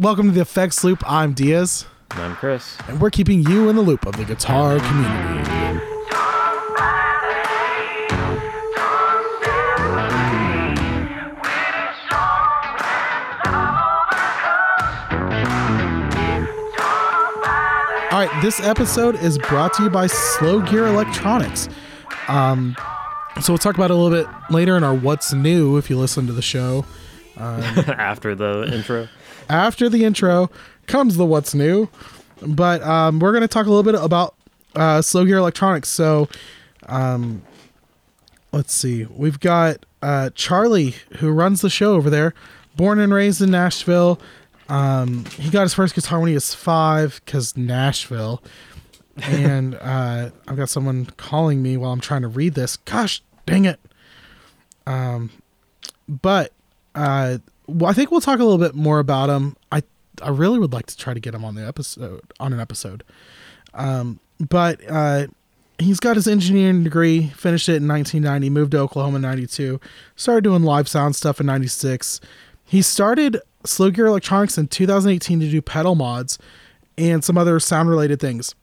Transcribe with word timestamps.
Welcome 0.00 0.28
to 0.28 0.32
the 0.32 0.40
Effects 0.40 0.82
Loop. 0.82 1.02
I'm 1.06 1.34
Diaz, 1.34 1.84
And 2.12 2.20
I'm 2.22 2.34
Chris. 2.36 2.78
and 2.88 2.98
we're 3.02 3.10
keeping 3.10 3.42
you 3.42 3.68
in 3.68 3.76
the 3.76 3.82
loop 3.82 4.06
of 4.06 4.16
the 4.16 4.24
guitar 4.24 4.78
community. 4.78 5.50
All 18.12 18.18
right, 18.18 18.42
this 18.42 18.60
episode 18.60 19.14
is 19.22 19.38
brought 19.38 19.72
to 19.74 19.84
you 19.84 19.90
by 19.90 20.08
Slow 20.08 20.60
Gear 20.60 20.86
Electronics. 20.86 21.68
Um, 22.26 22.74
so 23.40 23.52
we'll 23.52 23.58
talk 23.58 23.76
about 23.76 23.90
it 23.90 23.94
a 23.94 23.96
little 23.96 24.24
bit 24.24 24.26
later 24.50 24.76
in 24.76 24.82
our 24.82 24.94
What's 24.94 25.32
New 25.32 25.76
if 25.76 25.88
you 25.88 25.96
listen 25.96 26.26
to 26.26 26.32
the 26.32 26.42
show. 26.42 26.84
After 27.36 28.34
the 28.34 28.68
intro. 28.72 29.08
After 29.50 29.88
the 29.88 30.04
intro 30.04 30.50
comes 30.86 31.16
the 31.16 31.26
what's 31.26 31.54
new. 31.54 31.88
But 32.40 32.82
um, 32.82 33.18
we're 33.18 33.32
going 33.32 33.42
to 33.42 33.48
talk 33.48 33.66
a 33.66 33.68
little 33.68 33.82
bit 33.82 34.02
about 34.02 34.34
uh, 34.74 35.02
slow 35.02 35.26
gear 35.26 35.36
electronics. 35.36 35.90
So 35.90 36.28
um, 36.86 37.42
let's 38.52 38.72
see. 38.72 39.04
We've 39.04 39.40
got 39.40 39.84
uh, 40.02 40.30
charlie 40.34 40.94
who 41.18 41.30
runs 41.30 41.60
the 41.60 41.68
show 41.68 41.94
over 41.94 42.08
there. 42.08 42.32
Born 42.76 42.98
and 42.98 43.12
raised 43.12 43.42
in 43.42 43.50
nashville. 43.50 44.18
Um, 44.68 45.24
he 45.36 45.50
got 45.50 45.62
his 45.62 45.74
first 45.74 45.94
guitar 45.94 46.20
when 46.20 46.28
he 46.28 46.34
was 46.34 46.54
five 46.54 47.20
because 47.24 47.56
nashville. 47.56 48.42
And 49.16 49.74
uh, 49.80 50.30
i've 50.48 50.56
got 50.56 50.70
someone 50.70 51.06
calling 51.16 51.60
me 51.62 51.76
while 51.76 51.92
i'm 51.92 52.00
trying 52.00 52.22
to 52.22 52.28
read 52.28 52.54
this. 52.54 52.76
Gosh 52.78 53.22
dang 53.44 53.64
it. 53.66 53.80
Um, 54.86 55.30
but 56.08 56.52
uh, 56.94 57.38
well, 57.70 57.90
I 57.90 57.94
think 57.94 58.10
we'll 58.10 58.20
talk 58.20 58.38
a 58.40 58.44
little 58.44 58.58
bit 58.58 58.74
more 58.74 58.98
about 58.98 59.30
him. 59.30 59.56
I 59.70 59.82
I 60.22 60.30
really 60.30 60.58
would 60.58 60.72
like 60.72 60.86
to 60.86 60.96
try 60.96 61.14
to 61.14 61.20
get 61.20 61.34
him 61.34 61.44
on 61.44 61.54
the 61.54 61.66
episode 61.66 62.20
on 62.38 62.52
an 62.52 62.60
episode. 62.60 63.04
Um, 63.74 64.20
but 64.38 64.80
uh, 64.88 65.28
he's 65.78 66.00
got 66.00 66.16
his 66.16 66.26
engineering 66.26 66.84
degree, 66.84 67.28
finished 67.28 67.68
it 67.68 67.76
in 67.76 67.88
1990, 67.88 68.50
moved 68.50 68.72
to 68.72 68.78
Oklahoma 68.78 69.16
in 69.16 69.22
92, 69.22 69.80
started 70.16 70.44
doing 70.44 70.62
live 70.62 70.88
sound 70.88 71.16
stuff 71.16 71.40
in 71.40 71.46
96. 71.46 72.20
He 72.64 72.82
started 72.82 73.40
Slow 73.64 73.90
Gear 73.90 74.06
Electronics 74.06 74.58
in 74.58 74.68
2018 74.68 75.40
to 75.40 75.50
do 75.50 75.62
pedal 75.62 75.94
mods 75.94 76.38
and 76.96 77.24
some 77.24 77.38
other 77.38 77.58
sound 77.60 77.88
related 77.88 78.20
things. 78.20 78.54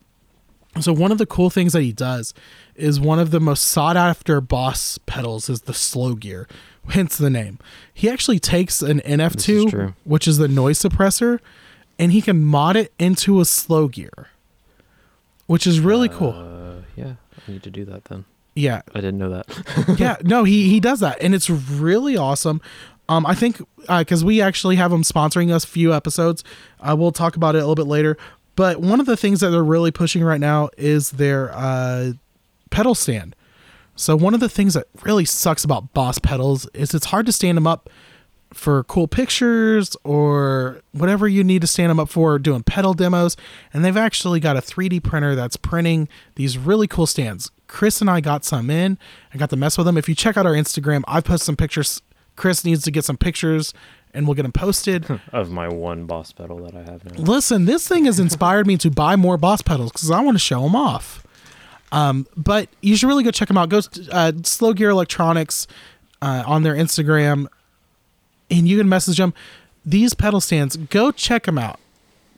So 0.81 0.93
one 0.93 1.11
of 1.11 1.17
the 1.17 1.25
cool 1.25 1.49
things 1.49 1.73
that 1.73 1.81
he 1.81 1.91
does 1.91 2.33
is 2.75 2.99
one 2.99 3.19
of 3.19 3.31
the 3.31 3.39
most 3.39 3.65
sought 3.65 3.97
after 3.97 4.39
boss 4.41 4.99
pedals 5.05 5.49
is 5.49 5.61
the 5.61 5.73
slow 5.73 6.13
gear, 6.13 6.47
hence 6.89 7.17
the 7.17 7.29
name. 7.29 7.59
He 7.93 8.09
actually 8.09 8.39
takes 8.39 8.81
an 8.81 8.99
NS2, 9.01 9.69
true. 9.69 9.93
which 10.03 10.27
is 10.27 10.37
the 10.37 10.47
noise 10.47 10.79
suppressor, 10.79 11.39
and 11.99 12.11
he 12.11 12.21
can 12.21 12.43
mod 12.43 12.75
it 12.75 12.93
into 12.99 13.39
a 13.39 13.45
slow 13.45 13.87
gear, 13.87 14.29
which 15.45 15.65
is 15.65 15.79
really 15.79 16.09
cool. 16.09 16.33
Uh, 16.33 16.81
yeah, 16.95 17.13
I 17.47 17.51
need 17.51 17.63
to 17.63 17.71
do 17.71 17.85
that 17.85 18.05
then. 18.05 18.25
Yeah, 18.55 18.81
I 18.93 19.01
didn't 19.01 19.19
know 19.19 19.29
that. 19.29 19.95
yeah, 19.99 20.17
no, 20.23 20.43
he 20.43 20.69
he 20.69 20.79
does 20.79 20.99
that, 21.01 21.17
and 21.21 21.35
it's 21.35 21.49
really 21.49 22.17
awesome. 22.17 22.61
Um, 23.09 23.25
I 23.25 23.35
think 23.35 23.61
because 23.87 24.25
we 24.25 24.41
actually 24.41 24.75
have 24.75 24.91
him 24.91 25.03
sponsoring 25.03 25.51
us 25.51 25.63
a 25.63 25.67
few 25.67 25.93
episodes. 25.93 26.43
Uh, 26.79 26.95
we'll 26.97 27.11
talk 27.11 27.35
about 27.35 27.55
it 27.55 27.59
a 27.59 27.61
little 27.61 27.75
bit 27.75 27.87
later. 27.87 28.17
But 28.57 28.81
one 28.81 28.99
of 28.99 29.05
the 29.05 29.15
things 29.15 29.39
that 29.41 29.51
they're 29.51 29.63
really 29.63 29.91
pushing 29.91 30.23
right 30.23 30.39
now 30.39 30.69
is 30.77 31.11
their 31.11 31.53
uh, 31.53 32.13
pedal 32.71 32.95
stand. 32.95 33.35
So 33.97 34.15
one 34.15 34.33
of 34.33 34.39
the 34.39 34.47
things 34.47 34.75
that 34.75 34.87
really 35.03 35.25
sucks 35.25 35.63
about 35.63 35.93
Boss 35.93 36.19
pedals 36.19 36.67
is 36.73 36.93
it's 36.93 37.07
hard 37.07 37.25
to 37.25 37.31
stand 37.31 37.57
them 37.57 37.67
up 37.67 37.89
for 38.53 38.83
cool 38.85 39.07
pictures 39.07 39.97
or 40.03 40.81
whatever 40.93 41.27
you 41.27 41.43
need 41.43 41.61
to 41.61 41.67
stand 41.67 41.89
them 41.89 41.99
up 41.99 42.07
for 42.07 42.39
doing 42.39 42.63
pedal 42.63 42.93
demos. 42.93 43.35
And 43.73 43.83
they've 43.83 43.97
actually 43.97 44.39
got 44.39 44.55
a 44.55 44.61
3d 44.61 45.03
printer 45.03 45.35
that's 45.35 45.57
printing 45.57 46.07
these 46.35 46.57
really 46.57 46.87
cool 46.87 47.07
stands. 47.07 47.51
Chris 47.67 47.99
and 47.99 48.09
i 48.09 48.21
got 48.21 48.45
some 48.45 48.69
in 48.69 48.97
i 49.33 49.37
got 49.37 49.49
to 49.49 49.57
mess 49.57 49.77
with 49.77 49.85
them 49.85 49.97
if 49.97 50.07
you 50.07 50.15
check 50.15 50.37
out 50.37 50.45
our 50.45 50.53
instagram 50.53 51.03
i've 51.05 51.25
posted 51.25 51.45
some 51.45 51.57
pictures. 51.57 52.01
Chris 52.37 52.63
needs 52.63 52.83
to 52.83 52.91
get 52.91 53.03
some 53.03 53.17
pictures 53.17 53.73
and 54.13 54.25
we'll 54.25 54.35
get 54.35 54.43
them 54.43 54.51
posted. 54.53 55.05
Of 55.33 55.51
my 55.51 55.67
one 55.67 56.05
boss 56.05 56.31
pedal 56.31 56.59
that 56.63 56.75
I 56.75 56.83
have 56.83 57.03
now. 57.03 57.21
listen 57.21 57.65
this 57.65 57.85
thing 57.87 58.05
has 58.05 58.19
inspired 58.21 58.67
me 58.67 58.77
to 58.77 58.89
buy 58.89 59.17
more 59.17 59.37
boss 59.37 59.61
pedals 59.61 59.91
because 59.91 60.09
i 60.11 60.21
want 60.21 60.35
to 60.35 60.39
show 60.39 60.61
them 60.61 60.75
off 60.77 61.26
um, 61.91 62.27
but 62.35 62.69
you 62.81 62.95
should 62.95 63.07
really 63.07 63.23
go 63.23 63.31
check 63.31 63.47
them 63.47 63.57
out. 63.57 63.69
Go 63.69 63.81
uh, 64.11 64.33
slow 64.43 64.73
gear 64.73 64.89
electronics 64.89 65.67
uh, 66.21 66.43
on 66.45 66.63
their 66.63 66.73
instagram 66.73 67.47
and 68.49 68.67
you 68.67 68.77
can 68.77 68.89
message 68.89 69.17
them. 69.17 69.33
These 69.85 70.13
pedal 70.13 70.41
stands 70.41 70.75
go 70.77 71.11
check 71.11 71.43
them 71.43 71.57
out 71.57 71.79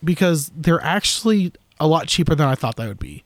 because 0.03 0.51
they're 0.55 0.83
actually 0.83 1.53
a 1.79 1.87
lot 1.87 2.07
cheaper 2.07 2.35
than 2.35 2.47
i 2.47 2.55
thought 2.55 2.75
they 2.75 2.87
would 2.87 2.99
be. 2.99 3.23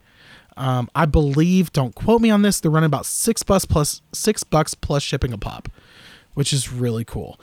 Um, 0.56 0.90
i 0.94 1.06
believe 1.06 1.74
don't 1.74 1.96
quote 1.96 2.22
me 2.22 2.30
on 2.30 2.44
this 2.44 2.60
they're 2.60 2.70
running 2.70 2.86
about 2.86 3.08
six 3.08 3.42
bucks 3.42 3.66
plus 3.66 4.02
six 4.12 4.44
bucks 4.44 4.76
plus 4.76 5.02
shipping 5.02 5.34
a 5.34 5.38
pop 5.38 5.68
which 6.36 6.54
is 6.54 6.72
really 6.72 7.06
cool. 7.06 7.40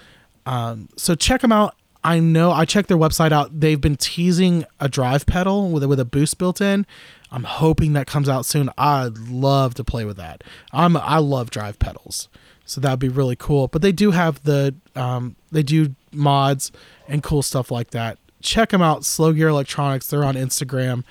Um, 0.46 0.88
so 0.96 1.14
check 1.14 1.40
them 1.42 1.52
out 1.52 1.74
i 2.03 2.19
know 2.19 2.50
i 2.50 2.65
checked 2.65 2.88
their 2.88 2.97
website 2.97 3.33
out. 3.33 3.61
They've 3.61 3.81
been 3.81 3.97
teasing 3.97 4.65
a 4.78 4.88
drive 4.88 5.27
pedal 5.27 5.71
with 5.71 5.83
a, 5.83 5.88
with 5.88 6.00
a 6.00 6.05
boost 6.05 6.38
built 6.38 6.61
in. 6.61 6.87
I'm 7.33 7.44
hoping 7.44 7.93
that 7.93 8.06
comes 8.06 8.28
out 8.28 8.44
soon. 8.44 8.71
I'd 8.77 9.19
love 9.19 9.75
to 9.75 9.84
play 9.84 10.05
with 10.05 10.16
that. 10.16 10.43
I'm 10.72 10.97
i 10.97 11.19
love 11.19 11.50
drive 11.50 11.78
pedals. 11.78 12.28
So 12.65 12.81
that 12.81 12.91
would 12.91 13.00
be 13.00 13.09
really 13.09 13.37
cool. 13.37 13.69
But 13.69 13.83
they 13.83 13.93
do 13.93 14.12
have 14.12 14.43
the 14.44 14.75
um, 14.94 15.37
they 15.50 15.62
do 15.62 15.94
mods 16.12 16.72
and 17.09 17.22
cool 17.22 17.43
stuff 17.43 17.71
like 17.71 17.91
that. 17.91 18.19
Check 18.43 18.71
them 18.71 18.82
out 18.82 19.05
slow 19.05 19.32
gear 19.32 19.49
electronics. 19.49 20.09
They're 20.09 20.25
on 20.25 20.34
instagram. 20.34 21.05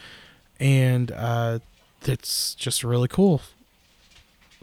And 0.60 1.12
uh, 1.12 1.60
it's 2.06 2.56
just 2.56 2.84
really 2.84 3.08
cool. 3.08 3.42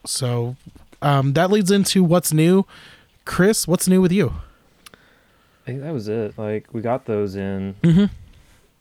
So 0.05 0.57
um, 1.03 1.33
that 1.35 1.51
leads 1.51 1.71
into 1.71 2.05
what's 2.05 2.33
new. 2.33 2.67
Chris 3.25 3.67
what's 3.67 3.89
new 3.89 4.01
with 4.01 4.13
you 4.13 4.35
I 5.67 5.71
think 5.71 5.83
that 5.83 5.93
was 5.93 6.07
it. 6.09 6.39
Like 6.39 6.73
we 6.73 6.81
got 6.81 7.07
those 7.07 7.35
in. 7.37 7.75
Mhm. 7.83 8.11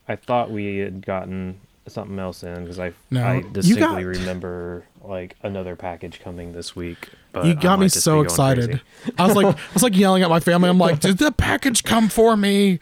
I 0.08 0.16
thought 0.16 0.52
we 0.52 0.78
had 0.78 1.04
gotten 1.06 1.60
something 1.88 2.18
else 2.20 2.44
in 2.44 2.62
because 2.64 2.80
I 2.80 2.94
No, 3.12 3.26
I 3.26 3.42
distinctly 3.52 4.04
got- 4.04 4.20
remember 4.20 4.86
like 5.04 5.36
another 5.44 5.76
package 5.76 6.20
coming 6.20 6.52
this 6.54 6.76
week. 6.76 7.10
But 7.32 7.46
you 7.46 7.54
got 7.56 7.80
me 7.80 7.90
so 7.90 8.22
excited 8.22 8.82
i 9.20 9.28
was 9.28 9.36
like 9.36 9.46
i 9.46 9.74
was 9.74 9.84
like 9.84 9.96
yelling 9.98 10.24
at 10.24 10.30
my 10.30 10.40
family 10.40 10.70
i'm 10.70 10.78
like 10.78 11.02
did 11.02 11.18
the 11.18 11.34
package 11.34 11.84
come 11.84 12.08
for 12.08 12.38
me 12.38 12.80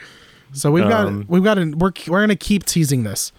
so 0.53 0.71
we've 0.71 0.87
got 0.87 1.07
Um, 1.07 1.25
we've 1.27 1.43
got 1.43 1.57
an, 1.57 1.79
we're, 1.79 1.91
we're 2.07 2.21
gonna 2.21 2.35
keep 2.35 2.63
teasing 2.63 3.01
this 3.03 3.31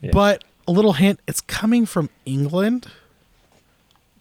Yeah. 0.00 0.10
but 0.14 0.42
a 0.66 0.72
little 0.72 0.94
hint 0.94 1.20
it's 1.28 1.42
coming 1.42 1.84
from 1.84 2.08
england 2.24 2.86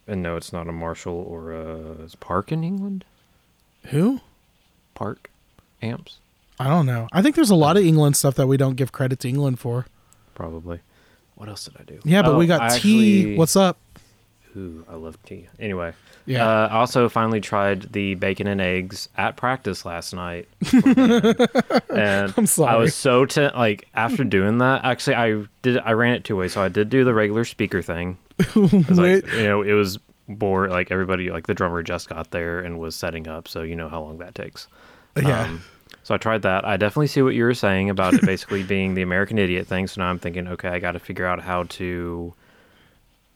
And 0.06 0.22
no, 0.22 0.36
it's 0.36 0.52
not 0.52 0.68
a 0.68 0.74
Marshall 0.74 1.14
or 1.28 1.54
a 1.54 1.96
Park 2.20 2.52
in 2.52 2.64
England. 2.66 3.06
who 3.88 4.20
Park 4.94 5.31
amps 5.82 6.20
i 6.60 6.68
don't 6.68 6.86
know 6.86 7.08
i 7.12 7.22
think 7.22 7.36
there's 7.36 7.50
a 7.50 7.56
lot 7.56 7.78
of 7.78 7.84
england 7.84 8.16
stuff 8.16 8.36
that 8.36 8.48
we 8.48 8.58
don't 8.58 8.76
give 8.76 8.92
credit 8.92 9.20
to 9.20 9.28
england 9.30 9.60
for 9.60 9.86
probably. 10.36 10.80
What 11.36 11.50
else 11.50 11.66
did 11.66 11.76
I 11.80 11.84
do? 11.84 12.00
yeah 12.04 12.22
but 12.22 12.34
Oh, 12.34 12.38
we 12.38 12.46
got 12.48 12.62
I 12.62 12.78
tea 12.78 13.20
actually- 13.22 13.38
what's 13.38 13.56
up 13.56 13.78
Ooh, 14.58 14.84
I 14.90 14.96
love 14.96 15.18
tea. 15.24 15.48
Anyway, 15.60 15.94
Yeah. 16.26 16.46
Uh, 16.46 16.68
I 16.68 16.74
also 16.80 17.08
finally 17.08 17.40
tried 17.40 17.94
the 17.94 18.16
bacon 18.16 18.48
and 18.48 18.60
eggs 18.60 19.08
at 19.16 19.38
practice 19.38 19.86
last 19.86 20.14
night, 20.14 20.50
and 20.74 22.34
I'm 22.38 22.46
sorry. 22.46 22.74
I 22.74 22.76
was 22.76 22.94
so 22.94 23.26
like 23.56 23.88
after 23.94 24.24
doing 24.26 24.58
that. 24.60 24.84
Actually, 24.84 25.16
I 25.16 25.44
did. 25.62 25.78
I 25.80 25.94
ran 25.94 26.16
it 26.16 26.24
two 26.26 26.36
ways. 26.36 26.52
So 26.54 26.62
I 26.62 26.68
did 26.68 26.90
do 26.90 27.04
the 27.06 27.14
regular 27.14 27.46
speaker 27.46 27.82
thing. 27.82 28.18
'cause, 28.40 28.74
Wait. 29.00 29.24
like, 29.24 29.34
you 29.36 29.44
know, 29.44 29.62
it 29.62 29.72
was 29.74 30.00
bored. 30.28 30.70
Like 30.70 30.92
everybody, 30.92 31.30
like 31.32 31.48
the 31.48 31.54
drummer 31.54 31.82
just 31.84 32.10
got 32.10 32.32
there 32.32 32.60
and 32.60 32.78
was 32.80 32.96
setting 32.96 33.28
up, 33.30 33.48
so 33.48 33.62
you 33.62 33.76
know 33.78 33.88
how 33.90 34.02
long 34.02 34.18
that 34.18 34.36
takes. 34.36 34.68
Yeah 35.18 35.44
Um, 35.46 35.64
so 36.04 36.16
I 36.16 36.18
tried 36.18 36.42
that. 36.42 36.66
I 36.66 36.78
definitely 36.78 37.08
see 37.08 37.22
what 37.22 37.36
you 37.36 37.44
were 37.44 37.54
saying 37.54 37.90
about 37.90 38.14
it 38.16 38.22
basically 38.26 38.64
being 38.76 38.96
the 38.96 39.02
American 39.04 39.38
idiot 39.38 39.68
thing. 39.68 39.88
So 39.88 40.02
now 40.02 40.10
I'm 40.10 40.18
thinking, 40.20 40.48
okay, 40.48 40.70
I 40.70 40.80
got 40.80 40.94
to 40.94 41.00
figure 41.00 41.26
out 41.26 41.42
how 41.42 41.64
to 41.64 42.34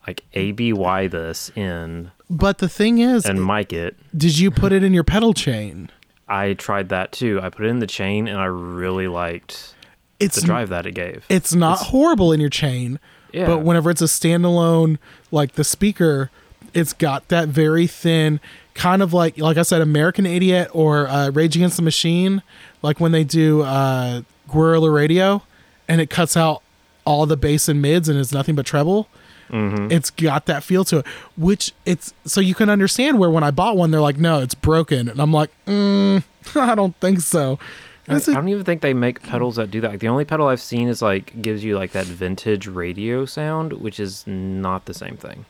like 0.07 0.24
ABY 0.33 1.07
this 1.10 1.51
in 1.56 2.12
but 2.30 2.57
the 2.60 2.69
thing 2.69 3.00
is 3.00 3.25
and 3.25 3.44
mic 3.45 3.74
it. 3.74 3.95
did 4.16 4.38
you 4.38 4.51
put 4.51 4.72
it 4.72 4.83
in 4.83 4.94
your 4.94 5.04
pedal 5.04 5.33
chain 5.33 5.89
I 6.27 6.54
tried 6.54 6.89
that 6.89 7.12
too. 7.12 7.39
I 7.42 7.50
put 7.50 7.66
it 7.66 7.69
in 7.69 7.80
the 7.80 7.88
chain 7.88 8.28
and 8.28 8.39
I 8.39 8.45
really 8.45 9.07
liked 9.07 9.75
it's 10.19 10.36
the 10.39 10.45
drive 10.45 10.69
that 10.69 10.86
it 10.86 10.94
gave. 10.94 11.25
it's 11.30 11.54
not 11.56 11.78
horrible 11.80 12.31
in 12.31 12.39
your 12.39 12.50
chain 12.51 13.00
Yeah. 13.33 13.48
but 13.48 13.60
whenever 13.60 13.89
it's 13.89 14.01
a 14.01 14.06
standalone 14.06 14.98
like 15.31 15.54
the 15.54 15.63
speaker 15.63 16.30
it's 16.74 16.94
got 16.94 17.28
that 17.30 17.48
very 17.48 17.88
thin 17.88 18.39
kind 18.75 19.01
of 19.01 19.13
like 19.13 19.38
like 19.39 19.57
i 19.57 19.62
said 19.63 19.81
american 19.81 20.25
idiot 20.25 20.69
or 20.74 21.07
uh, 21.07 21.30
rage 21.31 21.56
against 21.56 21.77
the 21.77 21.81
machine 21.81 22.44
like 22.83 23.00
when 23.00 23.12
they 23.12 23.24
do 23.24 23.62
uh, 23.63 24.22
guerrilla 24.51 24.89
radio 24.92 25.42
and 25.88 26.00
it 26.01 26.10
cuts 26.10 26.36
out 26.38 26.62
all 27.06 27.25
the 27.25 27.38
bass 27.38 27.68
and 27.68 27.81
mids 27.81 28.07
and 28.10 28.19
it's 28.19 28.31
nothing 28.31 28.54
but 28.56 28.66
treble 28.66 29.07
Mm-hmm. 29.51 29.92
it's 29.92 30.10
got 30.10 30.48
that 30.48 30.63
feel 30.63 30.83
to 30.86 30.98
it 30.98 31.06
which 31.38 31.72
it's 31.86 32.16
so 32.25 32.42
you 32.42 32.56
can 32.56 32.68
understand 32.68 33.19
where 33.19 33.30
when 33.30 33.44
i 33.44 33.51
bought 33.51 33.77
one 33.77 33.92
they're 33.92 34.01
like 34.01 34.18
no 34.18 34.42
it's 34.42 34.56
broken 34.56 35.07
and 35.07 35.19
i'm 35.21 35.31
like 35.31 35.51
mm, 35.68 36.24
i 36.56 36.74
don't 36.74 36.95
think 36.95 37.19
so 37.19 37.60
I, 38.07 38.13
That's 38.13 38.28
I 38.28 38.33
don't 38.33 38.50
even 38.50 38.63
think 38.63 38.81
they 38.81 38.94
make 38.95 39.21
pedals 39.24 39.56
that 39.56 39.71
do 39.71 39.81
that. 39.81 39.89
Like, 39.92 40.00
the 40.00 40.10
only 40.10 40.25
pedal 40.25 40.48
I've 40.48 40.62
seen 40.62 40.88
is 40.88 41.01
like 41.01 41.42
gives 41.42 41.63
you 41.63 41.75
like 41.75 41.92
that 41.94 42.06
vintage 42.06 42.68
radio 42.68 43.25
sound, 43.25 43.74
which 43.74 44.00
is 44.00 44.25
not 44.28 44.86
the 44.86 44.94
same 44.94 45.18
thing. 45.18 45.45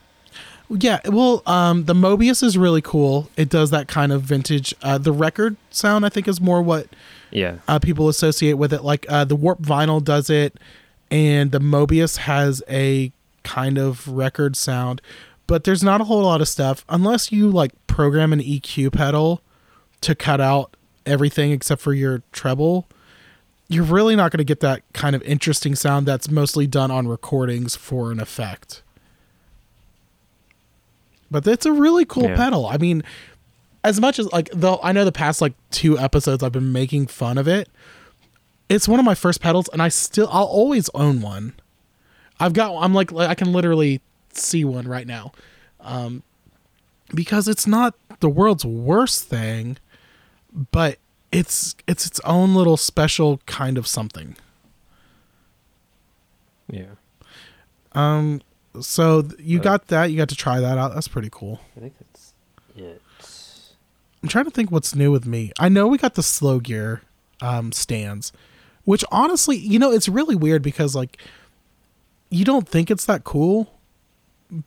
Yeah, 0.69 0.99
well, 1.05 1.43
um, 1.45 1.85
the 1.85 1.93
Mobius 1.93 2.41
is 2.41 2.57
really 2.57 2.81
cool. 2.81 3.29
It 3.37 3.49
does 3.49 3.69
that 3.69 3.87
kind 3.87 4.11
of 4.11 4.23
vintage. 4.23 4.73
Uh, 4.81 4.97
the 4.97 5.11
record 5.11 5.57
sound, 5.69 6.05
I 6.05 6.09
think, 6.09 6.27
is 6.27 6.41
more 6.41 6.61
what 6.61 6.87
Yeah. 7.31 7.57
uh, 7.67 7.77
people 7.79 8.09
associate 8.09 8.53
with 8.53 8.73
it. 8.73 8.83
Like 8.83 9.05
uh, 9.09 9.25
the 9.25 9.35
Warped 9.35 9.61
Vinyl 9.61 10.03
does 10.03 10.29
it, 10.29 10.57
and 11.11 11.51
the 11.51 11.59
Mobius 11.59 12.17
has 12.17 12.63
a 12.69 13.11
kind 13.43 13.77
of 13.77 14.07
record 14.07 14.55
sound. 14.55 15.01
But 15.47 15.65
there's 15.65 15.83
not 15.83 16.01
a 16.01 16.05
whole 16.05 16.23
lot 16.23 16.41
of 16.41 16.47
stuff 16.47 16.83
unless 16.89 17.31
you 17.31 17.49
like 17.51 17.71
program 17.85 18.33
an 18.33 18.39
EQ 18.39 18.91
pedal 18.93 19.41
to 20.01 20.15
cut 20.15 20.41
out 20.41 20.75
everything 21.05 21.51
except 21.51 21.79
for 21.81 21.93
your 21.93 22.23
treble. 22.31 22.87
You're 23.67 23.83
really 23.83 24.15
not 24.15 24.31
going 24.31 24.39
to 24.39 24.43
get 24.43 24.59
that 24.61 24.81
kind 24.93 25.15
of 25.15 25.21
interesting 25.21 25.75
sound 25.75 26.07
that's 26.07 26.29
mostly 26.29 26.65
done 26.65 26.89
on 26.89 27.07
recordings 27.07 27.75
for 27.75 28.11
an 28.11 28.19
effect. 28.19 28.81
But 31.31 31.45
it's 31.47 31.65
a 31.65 31.71
really 31.71 32.05
cool 32.05 32.23
Yeah. 32.29 32.35
pedal. 32.35 32.65
I 32.67 32.77
mean, 32.77 33.03
as 33.83 33.99
much 33.99 34.19
as 34.19 34.31
like 34.31 34.49
though 34.51 34.79
I 34.83 34.91
know 34.91 35.05
the 35.05 35.11
past 35.11 35.41
like 35.41 35.53
two 35.71 35.97
episodes 35.97 36.43
I've 36.43 36.51
been 36.51 36.71
making 36.71 37.07
fun 37.07 37.37
of 37.37 37.47
it. 37.47 37.69
It's 38.69 38.87
one 38.87 38.99
of 38.99 39.05
my 39.05 39.15
first 39.15 39.41
pedals 39.41 39.67
and 39.73 39.81
I 39.81 39.89
still 39.89 40.27
I'll 40.31 40.43
always 40.45 40.89
own 40.95 41.21
one. 41.21 41.53
I've 42.39 42.53
got 42.53 42.75
I'm 42.81 42.93
like 42.93 43.13
I 43.13 43.35
can 43.35 43.53
literally 43.53 44.01
see 44.33 44.65
one 44.65 44.87
right 44.87 45.05
now. 45.07 45.31
Um 45.79 46.23
because 47.13 47.47
it's 47.47 47.67
not 47.67 47.93
the 48.21 48.29
world's 48.29 48.65
worst 48.65 49.25
thing, 49.25 49.77
but 50.71 50.97
it's 51.31 51.75
it's 51.87 52.05
its 52.07 52.19
own 52.21 52.55
little 52.55 52.77
special 52.77 53.39
kind 53.45 53.77
of 53.77 53.85
something. 53.87 54.35
Yeah. 56.71 56.95
Um 57.93 58.41
so 58.81 59.27
you 59.39 59.59
got 59.59 59.87
that, 59.87 60.05
you 60.05 60.17
got 60.17 60.29
to 60.29 60.35
try 60.35 60.59
that 60.59 60.77
out. 60.77 60.93
That's 60.93 61.07
pretty 61.07 61.29
cool. 61.31 61.59
I 61.75 61.79
think 61.79 61.93
that's 61.99 62.33
it. 62.75 63.01
I'm 64.21 64.29
trying 64.29 64.45
to 64.45 64.51
think 64.51 64.71
what's 64.71 64.95
new 64.95 65.11
with 65.11 65.25
me. 65.25 65.51
I 65.59 65.69
know 65.69 65.87
we 65.87 65.97
got 65.97 66.15
the 66.15 66.23
slow 66.23 66.59
gear 66.59 67.01
um, 67.41 67.71
stands, 67.71 68.31
which 68.83 69.05
honestly, 69.11 69.57
you 69.57 69.77
know, 69.77 69.91
it's 69.91 70.09
really 70.09 70.35
weird 70.35 70.61
because 70.61 70.95
like 70.95 71.17
you 72.29 72.43
don't 72.43 72.67
think 72.67 72.89
it's 72.89 73.05
that 73.05 73.23
cool, 73.23 73.73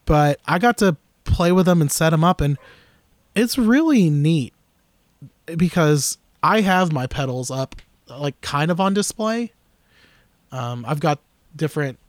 but 0.05 0.39
I 0.47 0.59
got 0.59 0.77
to 0.77 0.95
play 1.25 1.51
with 1.51 1.65
them 1.65 1.81
and 1.81 1.91
set 1.91 2.11
them 2.11 2.23
up, 2.23 2.41
and 2.41 2.57
it's 3.35 3.57
really 3.57 4.09
neat 4.09 4.53
because 5.57 6.17
I 6.41 6.61
have 6.61 6.91
my 6.91 7.07
pedals 7.07 7.51
up 7.51 7.75
like 8.07 8.39
kind 8.41 8.71
of 8.71 8.79
on 8.79 8.93
display. 8.93 9.51
Um, 10.51 10.85
I've 10.87 10.99
got 10.99 11.19
different 11.55 11.99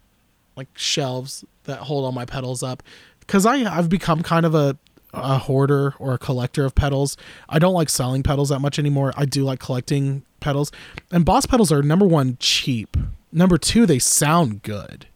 like 0.57 0.69
shelves 0.75 1.45
that 1.65 1.79
hold 1.81 2.05
all 2.05 2.13
my 2.13 2.25
pedals 2.25 2.63
up 2.63 2.83
because 3.21 3.47
I 3.47 3.57
I've 3.65 3.89
become 3.89 4.23
kind 4.23 4.45
of 4.45 4.55
a 4.55 4.77
a 5.13 5.39
hoarder 5.39 5.95
or 5.99 6.15
a 6.15 6.19
collector 6.19 6.65
of 6.65 6.75
pedals. 6.75 7.17
I 7.49 7.59
don't 7.59 7.75
like 7.75 7.89
selling 7.89 8.23
pedals 8.23 8.51
that 8.51 8.61
much 8.61 8.79
anymore. 8.79 9.13
I 9.17 9.25
do 9.25 9.45
like 9.45 9.59
collecting 9.59 10.25
pedals. 10.41 10.71
And 11.11 11.25
Boss 11.25 11.47
pedals 11.47 11.73
are 11.73 11.83
number 11.83 12.07
1 12.07 12.37
cheap. 12.39 12.97
Number 13.33 13.59
2 13.59 13.87
they 13.87 13.99
sound 13.99 14.63
good. 14.63 15.07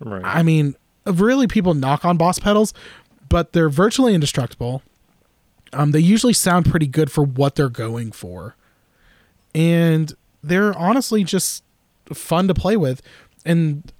Right. 0.00 0.22
I 0.24 0.42
mean, 0.42 0.76
really 1.06 1.46
people 1.46 1.74
knock 1.74 2.04
on 2.04 2.16
Boss 2.16 2.38
pedals, 2.38 2.72
but 3.28 3.52
they're 3.52 3.68
virtually 3.68 4.14
indestructible. 4.14 4.82
Um 5.72 5.92
they 5.92 6.00
usually 6.00 6.32
sound 6.32 6.66
pretty 6.66 6.86
good 6.86 7.10
for 7.10 7.22
what 7.22 7.54
they're 7.54 7.68
going 7.68 8.12
for. 8.12 8.56
And 9.54 10.14
they're 10.42 10.76
honestly 10.76 11.22
just 11.24 11.62
fun 12.12 12.48
to 12.48 12.54
play 12.54 12.76
with 12.76 13.02
and 13.44 13.92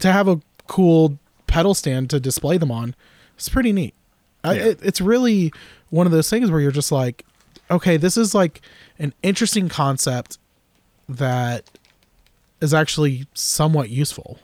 to 0.00 0.12
have 0.12 0.28
a 0.28 0.40
cool 0.66 1.18
pedal 1.46 1.74
stand 1.74 2.10
to 2.10 2.20
display 2.20 2.58
them 2.58 2.70
on. 2.70 2.94
It's 3.36 3.48
pretty 3.48 3.72
neat. 3.72 3.94
I, 4.44 4.54
it, 4.54 4.80
it's 4.82 5.00
really 5.00 5.52
one 5.90 6.06
of 6.06 6.12
those 6.12 6.28
things 6.28 6.50
where 6.50 6.60
you're 6.60 6.72
just 6.72 6.90
like, 6.90 7.24
okay, 7.70 7.96
this 7.96 8.16
is 8.16 8.34
like 8.34 8.60
an 8.98 9.14
interesting 9.22 9.68
concept 9.68 10.38
that 11.08 11.70
is 12.60 12.72
actually 12.72 13.26
somewhat 13.34 13.90
useful. 13.90 14.38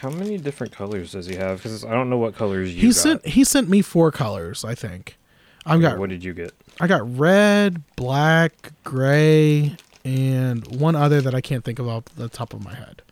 How 0.00 0.08
many 0.08 0.38
different 0.38 0.72
colors 0.72 1.12
does 1.12 1.26
he 1.26 1.34
have? 1.36 1.58
Because 1.58 1.84
I 1.84 1.90
don't 1.90 2.08
know 2.08 2.16
what 2.16 2.34
colors 2.34 2.74
you 2.74 2.80
he 2.80 2.86
got. 2.88 2.96
sent 2.96 3.26
he 3.26 3.44
sent 3.44 3.68
me 3.68 3.82
four 3.82 4.10
colors, 4.10 4.64
I 4.64 4.74
think. 4.74 5.18
I've 5.66 5.80
got 5.80 5.98
What 5.98 6.10
did 6.10 6.24
you 6.24 6.32
get? 6.32 6.52
I 6.80 6.86
got 6.86 7.18
red, 7.18 7.82
black, 7.96 8.72
gray, 8.82 9.76
and 10.04 10.80
one 10.80 10.94
other 10.94 11.20
that 11.20 11.34
I 11.34 11.40
can't 11.40 11.64
think 11.64 11.78
of 11.78 11.88
off 11.88 12.04
the 12.16 12.28
top 12.28 12.52
of 12.52 12.64
my 12.64 12.74
head. 12.74 13.02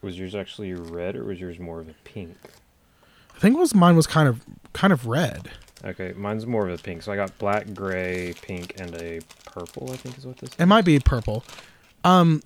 Was 0.00 0.18
yours 0.18 0.34
actually 0.34 0.74
red 0.74 1.14
or 1.14 1.24
was 1.24 1.40
yours 1.40 1.58
more 1.58 1.80
of 1.80 1.88
a 1.88 1.94
pink? 2.04 2.36
I 3.34 3.38
think 3.38 3.56
it 3.56 3.58
was 3.58 3.74
mine 3.74 3.96
was 3.96 4.06
kind 4.06 4.28
of 4.28 4.40
kind 4.72 4.92
of 4.92 5.06
red. 5.06 5.50
Okay, 5.84 6.12
mine's 6.16 6.46
more 6.46 6.68
of 6.68 6.78
a 6.78 6.82
pink. 6.82 7.02
So 7.02 7.12
I 7.12 7.16
got 7.16 7.36
black, 7.38 7.74
gray, 7.74 8.34
pink, 8.42 8.80
and 8.80 8.94
a 8.96 9.20
purple. 9.44 9.90
I 9.92 9.96
think 9.96 10.18
is 10.18 10.26
what 10.26 10.38
this. 10.38 10.50
Is. 10.50 10.56
It 10.58 10.66
might 10.66 10.84
be 10.84 10.98
purple. 11.00 11.44
Um, 12.04 12.42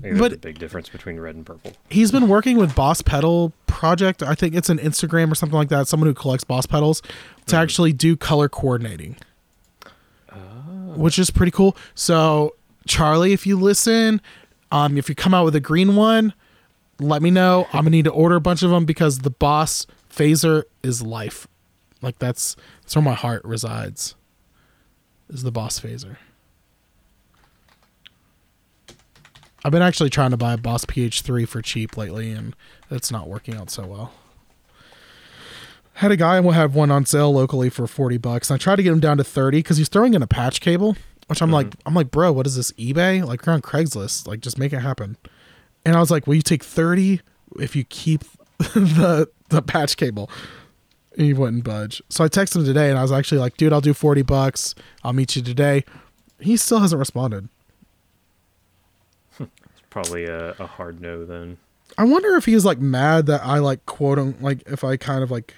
Maybe 0.00 0.18
but- 0.18 0.32
a 0.32 0.38
big 0.38 0.58
difference 0.58 0.88
between 0.88 1.20
red 1.20 1.34
and 1.34 1.44
purple. 1.46 1.72
he's 1.88 2.10
been 2.10 2.28
working 2.28 2.56
with 2.56 2.74
Boss 2.74 3.02
Pedal 3.02 3.52
Project. 3.66 4.22
I 4.22 4.34
think 4.34 4.54
it's 4.54 4.68
an 4.68 4.78
Instagram 4.78 5.30
or 5.30 5.34
something 5.34 5.56
like 5.56 5.68
that. 5.68 5.88
Someone 5.88 6.08
who 6.08 6.14
collects 6.14 6.44
Boss 6.44 6.66
pedals 6.66 7.02
to 7.46 7.56
actually 7.56 7.92
do 7.92 8.16
color 8.16 8.48
coordinating, 8.48 9.16
oh. 10.32 10.36
which 10.96 11.18
is 11.18 11.30
pretty 11.30 11.52
cool. 11.52 11.76
So 11.94 12.54
Charlie, 12.86 13.32
if 13.32 13.46
you 13.46 13.58
listen, 13.58 14.20
um, 14.70 14.96
if 14.98 15.08
you 15.08 15.14
come 15.14 15.34
out 15.34 15.44
with 15.44 15.54
a 15.54 15.60
green 15.60 15.96
one, 15.96 16.34
let 17.00 17.22
me 17.22 17.30
know. 17.30 17.66
I'm 17.72 17.80
gonna 17.80 17.90
need 17.90 18.04
to 18.04 18.10
order 18.10 18.36
a 18.36 18.40
bunch 18.40 18.62
of 18.62 18.70
them 18.70 18.84
because 18.84 19.18
the 19.18 19.30
Boss 19.30 19.86
phaser 20.10 20.64
is 20.82 21.02
life. 21.02 21.46
Like 22.02 22.18
that's 22.18 22.56
that's 22.82 22.94
where 22.94 23.02
my 23.02 23.14
heart 23.14 23.42
resides. 23.44 24.14
Is 25.28 25.42
the 25.42 25.52
Boss 25.52 25.80
phaser. 25.80 26.16
I've 29.64 29.72
been 29.72 29.82
actually 29.82 30.10
trying 30.10 30.30
to 30.30 30.36
buy 30.36 30.52
a 30.52 30.58
Boss 30.58 30.84
PH3 30.84 31.48
for 31.48 31.62
cheap 31.62 31.96
lately, 31.96 32.30
and 32.30 32.54
it's 32.90 33.10
not 33.10 33.28
working 33.28 33.54
out 33.54 33.70
so 33.70 33.86
well. 33.86 34.12
Had 35.94 36.12
a 36.12 36.16
guy 36.16 36.38
will 36.40 36.52
have 36.52 36.74
one 36.74 36.90
on 36.90 37.06
sale 37.06 37.32
locally 37.32 37.70
for 37.70 37.86
forty 37.86 38.18
bucks. 38.18 38.50
And 38.50 38.60
I 38.60 38.62
tried 38.62 38.76
to 38.76 38.82
get 38.82 38.92
him 38.92 39.00
down 39.00 39.16
to 39.16 39.24
thirty 39.24 39.60
because 39.60 39.78
he's 39.78 39.88
throwing 39.88 40.14
in 40.14 40.22
a 40.22 40.26
patch 40.26 40.60
cable, 40.60 40.96
which 41.26 41.42
I'm 41.42 41.50
like, 41.50 41.68
mm-hmm. 41.68 41.88
I'm 41.88 41.94
like, 41.94 42.10
bro, 42.10 42.32
what 42.32 42.46
is 42.46 42.56
this 42.56 42.72
eBay? 42.72 43.24
Like 43.24 43.46
we're 43.46 43.52
on 43.52 43.62
Craigslist, 43.62 44.26
like 44.26 44.40
just 44.40 44.58
make 44.58 44.72
it 44.72 44.80
happen. 44.80 45.16
And 45.84 45.96
I 45.96 46.00
was 46.00 46.10
like, 46.10 46.26
will 46.26 46.34
you 46.34 46.42
take 46.42 46.64
thirty 46.64 47.20
if 47.58 47.74
you 47.76 47.84
keep 47.84 48.24
the 48.58 49.28
the 49.48 49.62
patch 49.62 49.96
cable? 49.96 50.30
And 51.16 51.26
he 51.26 51.32
wouldn't 51.32 51.64
budge. 51.64 52.02
So 52.08 52.24
I 52.24 52.28
texted 52.28 52.56
him 52.56 52.64
today, 52.64 52.90
and 52.90 52.98
I 52.98 53.02
was 53.02 53.12
actually 53.12 53.38
like, 53.38 53.56
dude, 53.56 53.72
I'll 53.72 53.80
do 53.80 53.94
forty 53.94 54.22
bucks. 54.22 54.74
I'll 55.02 55.12
meet 55.12 55.36
you 55.36 55.42
today. 55.42 55.84
He 56.40 56.56
still 56.56 56.80
hasn't 56.80 56.98
responded. 56.98 57.48
It's 59.40 59.82
probably 59.90 60.24
a, 60.26 60.50
a 60.58 60.66
hard 60.66 61.00
no 61.00 61.24
then. 61.24 61.56
I 61.96 62.04
wonder 62.04 62.36
if 62.36 62.46
he's 62.46 62.64
like 62.64 62.80
mad 62.80 63.26
that 63.26 63.42
I 63.44 63.58
like 63.58 63.86
quote 63.86 64.18
him 64.18 64.36
like 64.40 64.62
if 64.66 64.82
I 64.82 64.96
kind 64.96 65.22
of 65.22 65.30
like 65.30 65.54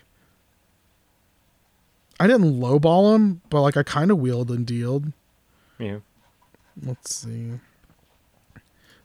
I 2.19 2.27
didn't 2.27 2.61
lowball 2.61 3.15
him, 3.15 3.41
but 3.51 3.63
like 3.63 3.77
I 3.77 3.83
kind 3.83 4.11
of 4.11 4.19
wheeled 4.19 4.51
and 4.51 4.67
dealed. 4.67 5.13
Yeah. 5.79 5.99
Let's 6.83 7.15
see. 7.15 7.53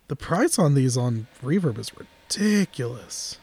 The 0.08 0.16
price 0.16 0.60
on 0.60 0.74
these 0.74 0.98
on 0.98 1.28
Reverb 1.44 1.78
is 1.78 1.92
ridiculous. 1.98 3.38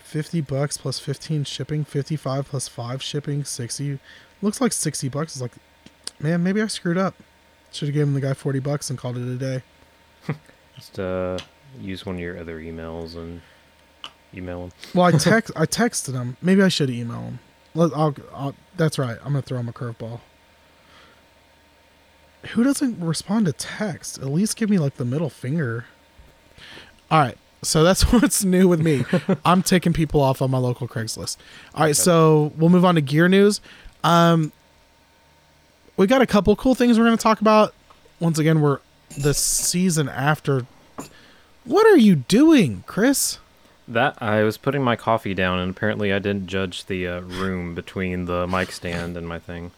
Fifty 0.00 0.40
bucks 0.40 0.76
plus 0.78 0.98
fifteen 0.98 1.44
shipping, 1.44 1.84
fifty-five 1.84 2.48
plus 2.48 2.66
five 2.66 3.02
shipping, 3.02 3.44
sixty. 3.44 3.98
Looks 4.40 4.60
like 4.60 4.72
sixty 4.72 5.08
bucks 5.08 5.36
is 5.36 5.42
like, 5.42 5.52
man, 6.18 6.42
maybe 6.42 6.62
I 6.62 6.66
screwed 6.66 6.96
up. 6.96 7.14
Should 7.70 7.88
have 7.88 7.94
given 7.94 8.14
the 8.14 8.20
guy 8.20 8.32
forty 8.32 8.58
bucks 8.58 8.88
and 8.88 8.98
called 8.98 9.18
it 9.18 9.28
a 9.28 9.36
day. 9.36 9.62
Just 10.76 10.98
uh, 10.98 11.38
use 11.78 12.06
one 12.06 12.14
of 12.16 12.20
your 12.20 12.38
other 12.38 12.58
emails 12.58 13.16
and 13.16 13.42
email 14.34 14.64
him. 14.64 14.72
Well, 14.94 15.06
I 15.06 15.10
text 15.18 15.52
I 15.54 15.66
texted 15.66 16.14
him. 16.14 16.38
Maybe 16.40 16.62
I 16.62 16.68
should 16.68 16.88
email 16.90 17.20
him. 17.20 17.38
Let, 17.78 17.92
I'll, 17.94 18.14
I'll, 18.34 18.54
that's 18.76 18.98
right. 18.98 19.16
I'm 19.18 19.32
gonna 19.32 19.42
throw 19.42 19.58
him 19.58 19.68
a 19.68 19.72
curveball. 19.72 20.20
Who 22.50 22.64
doesn't 22.64 22.98
respond 23.00 23.46
to 23.46 23.52
text? 23.52 24.18
At 24.18 24.26
least 24.26 24.56
give 24.56 24.68
me 24.68 24.78
like 24.78 24.96
the 24.96 25.04
middle 25.04 25.30
finger. 25.30 25.84
All 27.08 27.20
right. 27.20 27.38
So 27.62 27.84
that's 27.84 28.02
what's 28.12 28.44
new 28.44 28.66
with 28.66 28.80
me. 28.80 29.04
I'm 29.44 29.62
taking 29.62 29.92
people 29.92 30.20
off 30.20 30.42
on 30.42 30.50
my 30.50 30.58
local 30.58 30.88
Craigslist. 30.88 31.36
All 31.74 31.82
right, 31.84 31.96
so 31.96 32.52
we'll 32.56 32.70
move 32.70 32.84
on 32.84 32.96
to 32.96 33.00
gear 33.00 33.28
news. 33.28 33.60
Um, 34.02 34.52
we 35.96 36.06
got 36.06 36.22
a 36.22 36.26
couple 36.26 36.54
cool 36.56 36.74
things 36.74 36.98
we're 36.98 37.04
going 37.04 37.16
to 37.16 37.22
talk 37.22 37.40
about. 37.40 37.74
Once 38.20 38.38
again, 38.38 38.60
we're 38.60 38.80
the 39.16 39.34
season 39.34 40.08
after. 40.08 40.66
What 41.64 41.86
are 41.86 41.96
you 41.96 42.16
doing, 42.16 42.82
Chris? 42.86 43.38
That 43.88 44.20
I 44.22 44.42
was 44.42 44.58
putting 44.58 44.82
my 44.82 44.96
coffee 44.96 45.34
down, 45.34 45.58
and 45.58 45.70
apparently 45.70 46.12
I 46.12 46.18
didn't 46.18 46.46
judge 46.46 46.86
the 46.86 47.06
uh, 47.06 47.20
room 47.20 47.74
between 47.74 48.26
the 48.26 48.46
mic 48.46 48.70
stand 48.70 49.16
and 49.16 49.26
my 49.26 49.38
thing. 49.38 49.70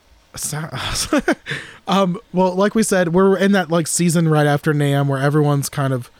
um, 1.88 2.19
well, 2.33 2.55
like 2.55 2.75
we 2.75 2.83
said, 2.83 3.12
we're 3.14 3.37
in 3.37 3.52
that 3.52 3.71
like 3.71 3.87
season 3.87 4.29
right 4.29 4.47
after 4.47 4.73
NAMM 4.73 5.07
where 5.09 5.21
everyone's 5.21 5.69
kind 5.69 5.93
of 5.93 6.11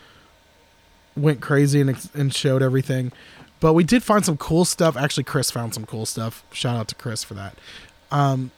went 1.17 1.41
crazy 1.41 1.81
and 1.81 2.11
and 2.15 2.35
showed 2.35 2.63
everything. 2.63 3.13
But 3.61 3.75
we 3.75 3.85
did 3.85 4.03
find 4.03 4.25
some 4.25 4.37
cool 4.37 4.65
stuff. 4.65 4.97
Actually, 4.97 5.25
Chris 5.25 5.51
found 5.51 5.75
some 5.75 5.85
cool 5.85 6.07
stuff. 6.07 6.45
Shout 6.53 6.77
out 6.77 6.89
to 6.89 6.95
Chris 6.95 7.23
for 7.23 7.35
that. 7.35 7.57
Um, 8.11 8.51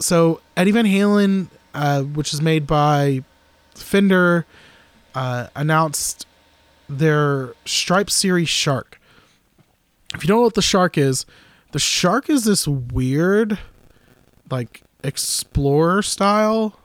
so 0.00 0.40
Eddie 0.56 0.72
Van 0.72 0.84
Halen, 0.84 1.48
uh, 1.74 2.02
which 2.02 2.34
is 2.34 2.42
made 2.42 2.66
by 2.66 3.22
Fender, 3.74 4.46
uh, 5.14 5.46
announced 5.54 6.26
their 6.88 7.54
Stripe 7.64 8.10
Series 8.10 8.48
Shark. 8.48 9.00
If 10.14 10.22
you 10.22 10.28
don't 10.28 10.38
know 10.38 10.44
what 10.44 10.54
the 10.54 10.62
Shark 10.62 10.96
is, 10.96 11.26
the 11.72 11.78
Shark 11.78 12.30
is 12.30 12.44
this 12.44 12.66
weird, 12.66 13.58
like 14.50 14.82
explorer 15.04 16.02
style 16.02 16.80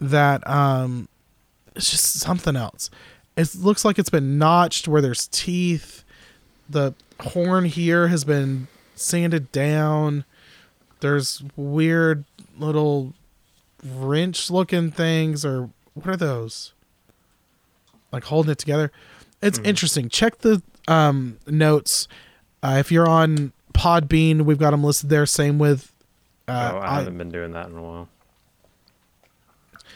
that 0.00 0.46
um 0.46 1.08
it's 1.74 1.90
just 1.90 2.20
something 2.20 2.54
else. 2.54 2.90
It 3.36 3.54
looks 3.56 3.84
like 3.84 3.98
it's 3.98 4.10
been 4.10 4.38
notched 4.38 4.86
where 4.86 5.02
there's 5.02 5.26
teeth. 5.26 6.04
The 6.68 6.94
horn 7.20 7.64
here 7.64 8.08
has 8.08 8.24
been 8.24 8.68
sanded 8.94 9.50
down. 9.50 10.24
There's 11.00 11.42
weird 11.56 12.24
little 12.56 13.12
wrench 13.84 14.50
looking 14.50 14.90
things 14.90 15.44
or 15.44 15.70
what 15.94 16.06
are 16.06 16.16
those? 16.16 16.72
Like 18.14 18.24
holding 18.24 18.52
it 18.52 18.58
together. 18.58 18.92
It's 19.42 19.58
interesting. 19.58 20.08
Check 20.08 20.38
the 20.38 20.62
um 20.88 21.38
notes. 21.46 22.06
Uh, 22.62 22.76
if 22.78 22.90
you're 22.92 23.08
on 23.08 23.52
Podbean, 23.74 24.42
we've 24.42 24.58
got 24.58 24.70
them 24.70 24.84
listed 24.84 25.10
there. 25.10 25.26
Same 25.26 25.58
with 25.58 25.92
uh, 26.48 26.70
oh, 26.74 26.78
I, 26.78 26.86
I- 26.92 26.98
haven't 27.00 27.18
been 27.18 27.30
doing 27.30 27.50
that 27.52 27.68
in 27.68 27.76
a 27.76 27.82
while. 27.82 28.08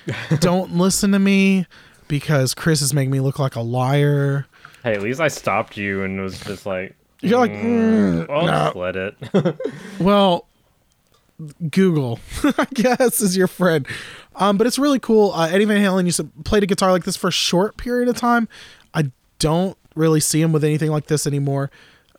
don't 0.40 0.76
listen 0.76 1.12
to 1.12 1.18
me 1.18 1.66
because 2.08 2.54
Chris 2.54 2.82
is 2.82 2.92
making 2.92 3.10
me 3.10 3.20
look 3.20 3.38
like 3.38 3.54
a 3.56 3.60
liar. 3.60 4.46
Hey, 4.82 4.94
at 4.94 5.02
least 5.02 5.20
I 5.20 5.28
stopped 5.28 5.76
you 5.76 6.02
and 6.02 6.20
was 6.20 6.40
just 6.40 6.64
like, 6.66 6.94
You're 7.20 7.38
like, 7.38 7.52
mm, 7.52 8.28
I'll 8.30 8.46
no. 8.46 8.64
just 8.64 8.76
let 8.76 8.96
it. 8.96 9.58
Well, 10.00 10.46
Google, 11.70 12.18
I 12.58 12.66
guess, 12.74 13.20
is 13.20 13.36
your 13.36 13.46
friend. 13.48 13.86
Um, 14.38 14.56
but 14.56 14.66
it's 14.66 14.78
really 14.78 15.00
cool. 15.00 15.32
Uh, 15.32 15.48
Eddie 15.48 15.64
Van 15.64 15.82
Halen 15.82 16.06
used 16.06 16.18
to 16.18 16.24
play 16.44 16.60
the 16.60 16.66
guitar 16.66 16.92
like 16.92 17.04
this 17.04 17.16
for 17.16 17.28
a 17.28 17.32
short 17.32 17.76
period 17.76 18.08
of 18.08 18.16
time. 18.16 18.48
I 18.94 19.10
don't 19.38 19.76
really 19.94 20.20
see 20.20 20.40
him 20.40 20.52
with 20.52 20.64
anything 20.64 20.90
like 20.90 21.06
this 21.06 21.26
anymore. 21.26 21.70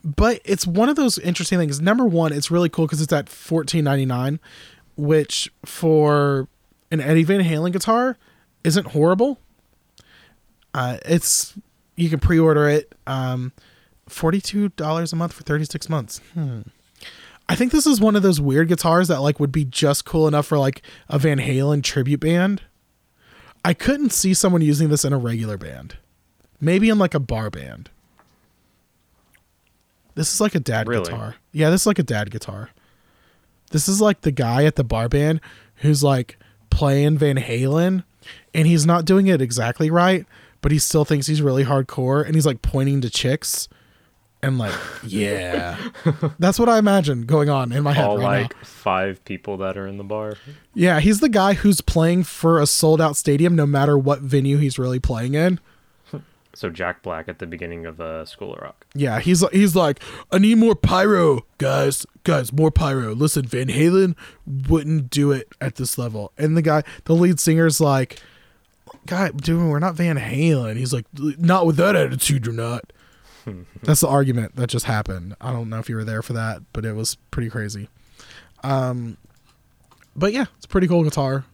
But 0.03 0.41
it's 0.45 0.67
one 0.67 0.89
of 0.89 0.95
those 0.95 1.17
interesting 1.19 1.59
things. 1.59 1.81
Number 1.81 2.05
one, 2.05 2.31
it's 2.31 2.51
really 2.51 2.69
cool 2.69 2.85
because 2.85 3.01
it's 3.01 3.11
at 3.11 3.27
fourteen 3.27 3.83
ninety 3.83 4.05
nine, 4.05 4.39
which 4.95 5.51
for 5.65 6.47
an 6.91 7.01
Eddie 7.01 7.23
Van 7.23 7.41
Halen 7.41 7.73
guitar 7.73 8.17
isn't 8.63 8.88
horrible. 8.88 9.39
Uh, 10.73 10.97
it's 11.05 11.55
you 11.95 12.09
can 12.09 12.19
pre-order 12.19 12.69
it. 12.69 12.95
Um, 13.07 13.51
forty-two 14.07 14.69
dollars 14.69 15.11
a 15.11 15.17
month 15.17 15.33
for 15.33 15.43
thirty-six 15.43 15.89
months. 15.89 16.19
Hmm. 16.33 16.61
I 17.50 17.56
think 17.56 17.72
this 17.72 17.88
is 17.88 18.00
one 18.00 18.15
of 18.15 18.22
those 18.22 18.39
weird 18.39 18.68
guitars 18.68 19.08
that 19.08 19.22
like 19.22 19.39
would 19.39 19.51
be 19.51 19.65
just 19.65 20.06
cool 20.06 20.27
enough 20.27 20.46
for 20.46 20.58
like 20.60 20.84
a 21.10 21.18
Van 21.20 21.39
Halen 21.39 21.84
tribute 21.84 22.20
band. 22.20 22.62
I 23.65 23.74
couldn't 23.74 24.12
see 24.12 24.34
someone 24.36 24.62
using 24.62 24.89
this 24.89 25.03
in 25.03 25.12
a 25.13 25.18
regular 25.18 25.58
band. 25.58 25.98
Maybe 26.62 26.89
in 26.89 27.00
like 27.00 27.13
a 27.15 27.20
bar 27.20 27.50
band. 27.50 27.89
This 30.15 30.34
is 30.34 30.41
like 30.41 30.56
a 30.56 30.60
dad 30.60 30.88
Really? 30.88 31.06
guitar. 31.06 31.36
Yeah, 31.51 31.70
this 31.70 31.82
is 31.82 31.88
like 31.88 32.00
a 32.00 32.03
dad 32.03 32.29
guitar. 32.32 32.70
This 33.72 33.88
is 33.88 34.00
like 34.01 34.22
the 34.22 34.32
guy 34.32 34.65
at 34.65 34.75
the 34.75 34.84
bar 34.84 35.10
band 35.10 35.41
who's 35.77 36.03
like 36.03 36.38
playing 36.70 37.18
Van 37.18 37.38
Halen 37.38 38.03
and 38.53 38.68
he's 38.68 38.86
not 38.86 39.06
doing 39.06 39.27
it 39.27 39.41
exactly 39.41 39.89
right, 39.89 40.25
but 40.62 40.72
he 40.72 40.79
still 40.79 41.06
thinks 41.06 41.27
he's 41.27 41.41
really 41.41 41.63
hardcore 41.65 42.25
and 42.25 42.36
he's 42.36 42.46
like 42.46 42.62
pointing 42.62 43.01
to 43.01 43.10
chicks 43.10 43.68
and 44.41 44.58
like, 44.58 44.74
yeah. 45.03 45.77
That's 46.39 46.60
what 46.60 46.69
I 46.69 46.77
imagine 46.77 47.24
going 47.24 47.50
on 47.50 47.72
in 47.72 47.84
my 47.84 47.93
head 47.93 48.05
All 48.05 48.17
right 48.17 48.43
like 48.43 48.55
now. 48.55 48.63
five 48.63 49.24
people 49.25 49.58
that 49.58 49.77
are 49.77 49.88
in 49.88 49.98
the 49.98 50.03
bar. 50.03 50.38
Yeah, 50.74 51.00
he's 51.00 51.19
the 51.19 51.29
guy 51.29 51.53
who's 51.53 51.81
playing 51.81 52.24
for 52.24 52.60
a 52.60 52.65
sold 52.67 53.01
out 53.01 53.17
stadium 53.17 53.55
no 53.55 53.65
matter 53.65 53.98
what 53.98 54.22
venue 54.22 54.58
he's 54.58 54.79
really 54.79 55.00
playing 55.00 55.34
in. 55.34 55.60
So 56.53 56.69
Jack 56.69 57.03
Black 57.03 57.29
at 57.29 57.39
the 57.39 57.46
beginning 57.46 57.86
of 57.86 58.01
uh, 58.01 58.25
School 58.25 58.53
of 58.53 58.60
Rock. 58.60 58.86
Yeah, 58.93 59.19
he's 59.19 59.48
he's 59.50 59.75
like, 59.75 60.01
I 60.31 60.39
need 60.39 60.58
more 60.58 60.75
pyro, 60.75 61.46
guys, 61.58 62.05
guys, 62.24 62.51
more 62.51 62.72
pyro. 62.72 63.13
Listen, 63.13 63.46
Van 63.46 63.67
Halen 63.67 64.15
wouldn't 64.67 65.10
do 65.10 65.31
it 65.31 65.48
at 65.62 65.75
this 65.75 65.98
level, 65.98 66.31
and 66.38 66.58
the 66.58 66.62
guy, 66.62 66.84
the 67.05 67.13
lead 67.13 67.39
singer's 67.39 67.79
like, 67.79 68.19
God, 69.05 69.41
dude, 69.41 69.69
we're 69.69 69.79
not 69.79 69.96
Van 69.96 70.17
Halen. 70.17 70.75
He's 70.75 70.91
like, 70.91 71.05
not 71.13 71.65
with 71.65 71.77
that 71.77 71.96
attitude, 71.96 72.46
you're 72.46 72.55
not. 72.55 72.91
That's 73.84 74.01
the 74.01 74.08
argument 74.08 74.56
that 74.56 74.70
just 74.70 74.86
happened. 74.86 75.36
I 75.41 75.51
don't 75.51 75.70
know 75.70 75.79
if 75.79 75.89
you 75.89 75.96
were 75.96 76.03
there 76.03 76.22
for 76.22 76.34
that, 76.34 76.62
but 76.74 76.86
it 76.86 76.94
was 76.94 77.15
pretty 77.32 77.50
crazy. 77.50 77.89
Um, 78.63 79.18
but 80.15 80.34
yeah, 80.34 80.46
it's 80.58 80.65
a 80.65 80.70
pretty 80.70 80.88
cool 80.88 81.03
guitar. 81.03 81.46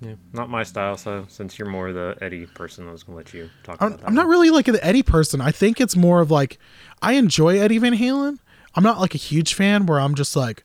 Yeah, 0.00 0.14
not 0.32 0.50
my 0.50 0.62
style. 0.62 0.96
So 0.96 1.24
since 1.28 1.58
you're 1.58 1.68
more 1.68 1.92
the 1.92 2.16
Eddie 2.20 2.46
person, 2.46 2.88
I 2.88 2.92
was 2.92 3.02
gonna 3.02 3.16
let 3.16 3.32
you 3.32 3.48
talk 3.62 3.78
I'm, 3.80 3.88
about 3.88 4.00
that. 4.00 4.06
I'm 4.06 4.14
not 4.14 4.26
really 4.26 4.50
like 4.50 4.68
an 4.68 4.76
Eddie 4.82 5.02
person. 5.02 5.40
I 5.40 5.50
think 5.50 5.80
it's 5.80 5.96
more 5.96 6.20
of 6.20 6.30
like 6.30 6.58
I 7.00 7.14
enjoy 7.14 7.58
Eddie 7.58 7.78
Van 7.78 7.96
Halen. 7.96 8.38
I'm 8.74 8.82
not 8.82 9.00
like 9.00 9.14
a 9.14 9.18
huge 9.18 9.54
fan 9.54 9.86
where 9.86 10.00
I'm 10.00 10.14
just 10.14 10.36
like, 10.36 10.64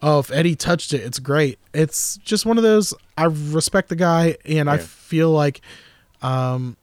oh, 0.00 0.20
if 0.20 0.30
Eddie 0.30 0.56
touched 0.56 0.94
it, 0.94 1.02
it's 1.02 1.18
great. 1.18 1.58
It's 1.74 2.16
just 2.18 2.46
one 2.46 2.56
of 2.56 2.62
those. 2.62 2.94
I 3.16 3.24
respect 3.24 3.88
the 3.88 3.96
guy, 3.96 4.36
and 4.44 4.70
I 4.70 4.78
feel 4.78 5.30
like, 5.30 5.60
um, 6.22 6.76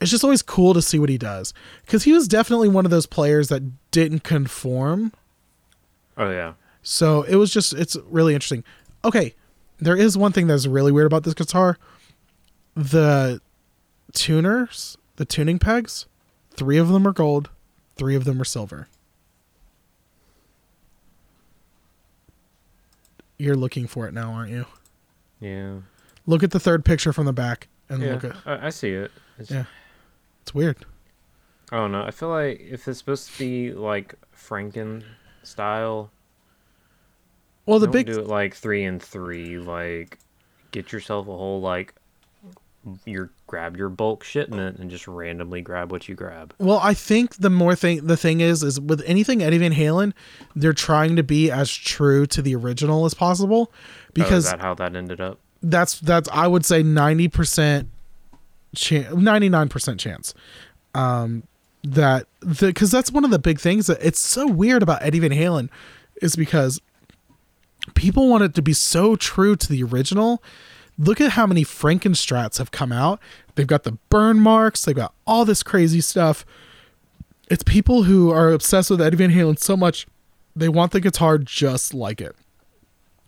it's 0.00 0.10
just 0.10 0.24
always 0.24 0.42
cool 0.42 0.72
to 0.74 0.80
see 0.82 0.98
what 0.98 1.08
he 1.10 1.18
does 1.18 1.52
because 1.84 2.04
he 2.04 2.12
was 2.12 2.26
definitely 2.26 2.68
one 2.68 2.84
of 2.84 2.90
those 2.90 3.06
players 3.06 3.48
that 3.48 3.62
didn't 3.90 4.20
conform. 4.24 5.12
Oh 6.16 6.30
yeah. 6.30 6.54
So 6.82 7.22
it 7.22 7.36
was 7.36 7.52
just 7.52 7.72
it's 7.74 7.96
really 8.08 8.34
interesting. 8.34 8.64
Okay, 9.04 9.34
there 9.78 9.96
is 9.96 10.16
one 10.16 10.32
thing 10.32 10.46
that's 10.46 10.66
really 10.66 10.92
weird 10.92 11.06
about 11.06 11.24
this 11.24 11.34
guitar. 11.34 11.78
The 12.74 13.40
tuners, 14.12 14.96
the 15.16 15.24
tuning 15.24 15.58
pegs, 15.58 16.06
three 16.54 16.78
of 16.78 16.88
them 16.88 17.06
are 17.06 17.12
gold, 17.12 17.50
three 17.96 18.14
of 18.16 18.24
them 18.24 18.40
are 18.40 18.44
silver. 18.44 18.88
You're 23.38 23.56
looking 23.56 23.86
for 23.86 24.06
it 24.06 24.12
now, 24.12 24.32
aren't 24.32 24.50
you? 24.50 24.66
Yeah. 25.40 25.76
Look 26.26 26.42
at 26.42 26.50
the 26.50 26.60
third 26.60 26.84
picture 26.84 27.12
from 27.12 27.24
the 27.26 27.32
back 27.32 27.68
and 27.88 28.02
Yeah. 28.02 28.12
look 28.14 28.24
at 28.24 28.36
I, 28.44 28.66
I 28.66 28.70
see 28.70 28.90
it. 28.90 29.10
It's, 29.38 29.50
Yeah. 29.50 29.64
It's 30.50 30.54
weird. 30.56 30.84
I 31.70 31.76
don't 31.76 31.92
know. 31.92 32.02
I 32.02 32.10
feel 32.10 32.30
like 32.30 32.60
if 32.60 32.88
it's 32.88 32.98
supposed 32.98 33.30
to 33.30 33.38
be 33.38 33.72
like 33.72 34.16
Franken 34.36 35.04
style, 35.44 36.10
Well, 37.66 37.78
the 37.78 37.86
big 37.86 38.06
do 38.06 38.18
it 38.18 38.26
like 38.26 38.54
three 38.54 38.82
and 38.82 39.00
three. 39.00 39.58
Like, 39.58 40.18
get 40.72 40.90
yourself 40.90 41.28
a 41.28 41.36
whole 41.36 41.60
like, 41.60 41.94
your 43.04 43.30
grab 43.46 43.76
your 43.76 43.90
bulk 43.90 44.24
shipment 44.24 44.78
and 44.78 44.90
just 44.90 45.06
randomly 45.06 45.60
grab 45.60 45.92
what 45.92 46.08
you 46.08 46.16
grab. 46.16 46.52
Well, 46.58 46.80
I 46.82 46.94
think 46.94 47.36
the 47.36 47.50
more 47.50 47.76
thing 47.76 48.04
the 48.06 48.16
thing 48.16 48.40
is 48.40 48.64
is 48.64 48.80
with 48.80 49.04
anything 49.06 49.42
Eddie 49.42 49.58
Van 49.58 49.72
Halen, 49.72 50.14
they're 50.56 50.72
trying 50.72 51.14
to 51.14 51.22
be 51.22 51.48
as 51.48 51.70
true 51.70 52.26
to 52.26 52.42
the 52.42 52.56
original 52.56 53.04
as 53.04 53.14
possible 53.14 53.70
oh, 53.70 53.76
because 54.14 54.46
is 54.46 54.50
that 54.50 54.60
how 54.60 54.74
that 54.74 54.96
ended 54.96 55.20
up? 55.20 55.38
that's 55.62 56.00
that's 56.00 56.28
I 56.32 56.48
would 56.48 56.64
say 56.64 56.82
ninety 56.82 57.28
percent 57.28 57.88
chance, 58.74 59.14
ninety 59.14 59.48
nine 59.48 59.68
percent 59.68 60.00
chance, 60.00 60.34
um, 60.94 61.44
that 61.82 62.26
the 62.40 62.68
because 62.68 62.90
that's 62.90 63.10
one 63.10 63.24
of 63.24 63.30
the 63.30 63.38
big 63.38 63.60
things 63.60 63.86
that 63.86 63.98
it's 64.02 64.20
so 64.20 64.46
weird 64.46 64.82
about 64.82 65.02
Eddie 65.02 65.20
Van 65.20 65.30
Halen, 65.30 65.68
is 66.22 66.36
because 66.36 66.80
people 67.94 68.28
want 68.28 68.44
it 68.44 68.54
to 68.54 68.62
be 68.62 68.72
so 68.72 69.16
true 69.16 69.56
to 69.56 69.68
the 69.68 69.82
original. 69.82 70.42
Look 70.98 71.20
at 71.20 71.32
how 71.32 71.46
many 71.46 71.64
Frankenstrats 71.64 72.58
have 72.58 72.70
come 72.70 72.92
out. 72.92 73.20
They've 73.54 73.66
got 73.66 73.84
the 73.84 73.92
burn 74.10 74.38
marks. 74.38 74.84
They've 74.84 74.94
got 74.94 75.14
all 75.26 75.46
this 75.46 75.62
crazy 75.62 76.02
stuff. 76.02 76.44
It's 77.50 77.62
people 77.62 78.02
who 78.02 78.30
are 78.30 78.50
obsessed 78.50 78.90
with 78.90 79.00
Eddie 79.00 79.16
Van 79.16 79.30
Halen 79.30 79.58
so 79.58 79.76
much, 79.76 80.06
they 80.54 80.68
want 80.68 80.92
the 80.92 81.00
guitar 81.00 81.38
just 81.38 81.94
like 81.94 82.20
it 82.20 82.36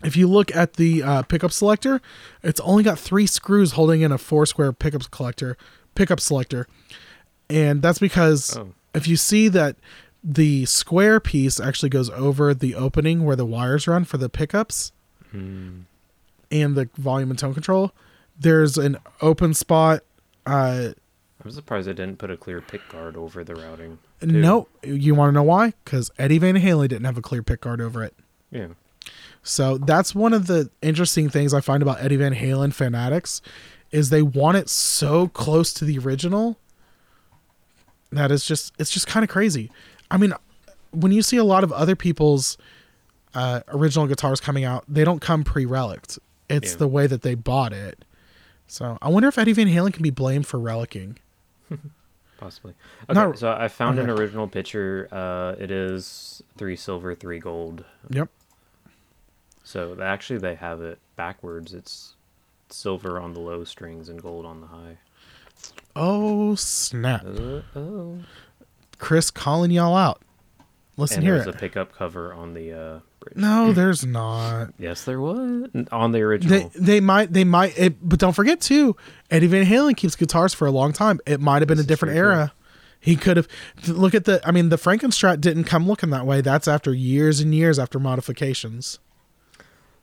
if 0.03 0.15
you 0.17 0.27
look 0.27 0.53
at 0.55 0.73
the 0.73 1.01
uh, 1.03 1.21
pickup 1.23 1.51
selector, 1.51 2.01
it's 2.43 2.59
only 2.61 2.83
got 2.83 2.99
three 2.99 3.25
screws 3.27 3.71
holding 3.73 4.01
in 4.01 4.11
a 4.11 4.17
four 4.17 4.45
square 4.45 4.71
pickup 4.73 5.09
collector 5.11 5.57
pickup 5.95 6.19
selector, 6.19 6.67
and 7.49 7.81
that's 7.81 7.99
because 7.99 8.57
Oh. 8.57 8.69
if 8.93 9.07
you 9.07 9.15
see 9.15 9.47
that 9.49 9.75
the 10.23 10.65
square 10.65 11.19
piece 11.19 11.59
actually 11.59 11.89
goes 11.89 12.09
over 12.11 12.53
the 12.53 12.75
opening 12.75 13.25
where 13.25 13.35
the 13.35 13.45
wires 13.45 13.87
run 13.87 14.05
for 14.05 14.17
the 14.17 14.29
pickups 14.29 14.91
Hmm. 15.31 15.81
and 16.51 16.75
the 16.75 16.89
volume 16.97 17.29
and 17.29 17.37
tone 17.39 17.53
control, 17.53 17.91
there's 18.39 18.77
an 18.77 18.97
open 19.21 19.53
spot 19.53 20.01
uh, 20.45 20.89
I'm 21.45 21.51
surprised 21.51 21.89
I 21.89 21.93
didn't 21.93 22.19
put 22.19 22.31
a 22.31 22.37
clear 22.37 22.61
pick 22.61 22.87
guard 22.89 23.17
over 23.17 23.43
the 23.43 23.53
routing. 23.55 23.99
too. 24.21 24.27
No, 24.27 24.67
you 24.83 25.13
want 25.13 25.29
to 25.29 25.33
know 25.33 25.43
why? 25.43 25.73
Because 25.83 26.09
Eddie 26.17 26.37
Van 26.37 26.55
Halen 26.55 26.87
didn't 26.87 27.03
have 27.05 27.17
a 27.17 27.21
clear 27.21 27.43
pick 27.43 27.61
guard 27.61 27.81
over 27.81 28.01
it. 28.03 28.13
Yeah. 28.49 28.67
So 29.43 29.77
that's 29.77 30.15
one 30.15 30.33
of 30.33 30.47
the 30.47 30.69
interesting 30.81 31.29
things 31.29 31.53
I 31.53 31.59
find 31.61 31.83
about 31.83 32.01
Eddie 32.01 32.15
Van 32.17 32.33
Halen 32.33 32.73
fanatics 32.73 33.41
is 33.91 34.09
they 34.09 34.21
want 34.21 34.57
it 34.57 34.69
so 34.69 35.27
close 35.27 35.73
to 35.73 35.85
the 35.85 35.97
original 35.99 36.57
that 38.11 38.31
it's 38.31 38.45
just 38.45 38.73
it's 38.79 38.91
just 38.91 39.07
kind 39.07 39.23
of 39.23 39.29
crazy. 39.29 39.71
I 40.11 40.17
mean, 40.17 40.33
when 40.91 41.11
you 41.11 41.21
see 41.21 41.37
a 41.37 41.43
lot 41.43 41.63
of 41.63 41.71
other 41.71 41.95
people's 41.95 42.57
uh, 43.33 43.61
original 43.69 44.07
guitars 44.07 44.39
coming 44.39 44.63
out, 44.63 44.83
they 44.87 45.03
don't 45.03 45.19
come 45.21 45.43
pre-reliced. 45.43 46.19
It's 46.49 46.71
Yeah. 46.73 46.77
the 46.77 46.87
way 46.87 47.07
that 47.07 47.21
they 47.23 47.35
bought 47.35 47.73
it. 47.73 48.05
So 48.67 48.97
I 49.01 49.09
wonder 49.09 49.27
if 49.27 49.37
Eddie 49.37 49.53
Van 49.53 49.67
Halen 49.67 49.93
can 49.93 50.03
be 50.03 50.09
blamed 50.11 50.45
for 50.47 50.57
relicing. 50.59 51.17
Possibly. 52.37 52.73
Okay, 53.09 53.13
Not- 53.19 53.37
so 53.39 53.51
I 53.51 53.67
found 53.67 53.99
an 53.99 54.09
original 54.09 54.47
picture. 54.47 55.07
Uh, 55.11 55.55
it 55.59 55.71
is 55.71 56.43
three 56.57 56.75
silver, 56.75 57.15
three 57.15 57.39
gold. 57.39 57.83
Yep. 58.09 58.29
So 59.63 59.97
actually, 60.01 60.39
they 60.39 60.55
have 60.55 60.81
it 60.81 60.99
backwards. 61.15 61.73
It's 61.73 62.15
silver 62.69 63.19
on 63.19 63.33
the 63.33 63.39
low 63.39 63.63
strings 63.63 64.09
and 64.09 64.21
gold 64.21 64.45
on 64.45 64.61
the 64.61 64.67
high. 64.67 64.97
Oh 65.95 66.55
snap! 66.55 67.25
Oh. 67.75 68.19
Chris 68.97 69.31
calling 69.31 69.71
y'all 69.71 69.95
out. 69.95 70.21
Listen 70.97 71.17
And 71.19 71.25
here. 71.25 71.35
there's 71.35 71.47
a 71.55 71.57
pickup 71.57 71.91
cover 71.93 72.33
on 72.33 72.53
the 72.53 72.71
uh, 72.71 72.99
bridge. 73.19 73.35
No, 73.35 73.73
there's 73.73 74.05
not. 74.05 74.73
Yes, 74.79 75.05
there 75.05 75.19
was 75.19 75.69
on 75.91 76.11
the 76.11 76.19
original. 76.21 76.71
they 76.75 76.99
might 76.99 77.31
they 77.33 77.43
might 77.43 77.77
it, 77.79 77.95
but 78.07 78.19
don't 78.19 78.33
forget 78.33 78.59
too, 78.61 78.95
Eddie 79.31 79.47
Van 79.47 79.65
Halen 79.65 79.95
keeps 79.95 80.15
guitars 80.15 80.53
for 80.53 80.67
a 80.67 80.71
long 80.71 80.93
time. 80.93 81.19
It 81.25 81.39
might 81.39 81.61
have 81.61 81.67
been 81.67 81.77
This 81.77 81.85
a 81.85 81.87
different 81.87 82.15
era. 82.15 82.53
He 82.99 83.15
could 83.15 83.37
have 83.37 83.47
look 83.87 84.13
at 84.13 84.25
the 84.25 84.41
I 84.47 84.51
mean 84.51 84.69
the 84.69 84.77
Frankenstrat 84.77 85.41
didn't 85.41 85.63
come 85.65 85.87
looking 85.87 86.09
that 86.11 86.25
way. 86.25 86.41
That's 86.41 86.67
after 86.67 86.93
years 86.93 87.39
and 87.39 87.53
years 87.55 87.79
after 87.79 87.99
modifications. 87.99 88.99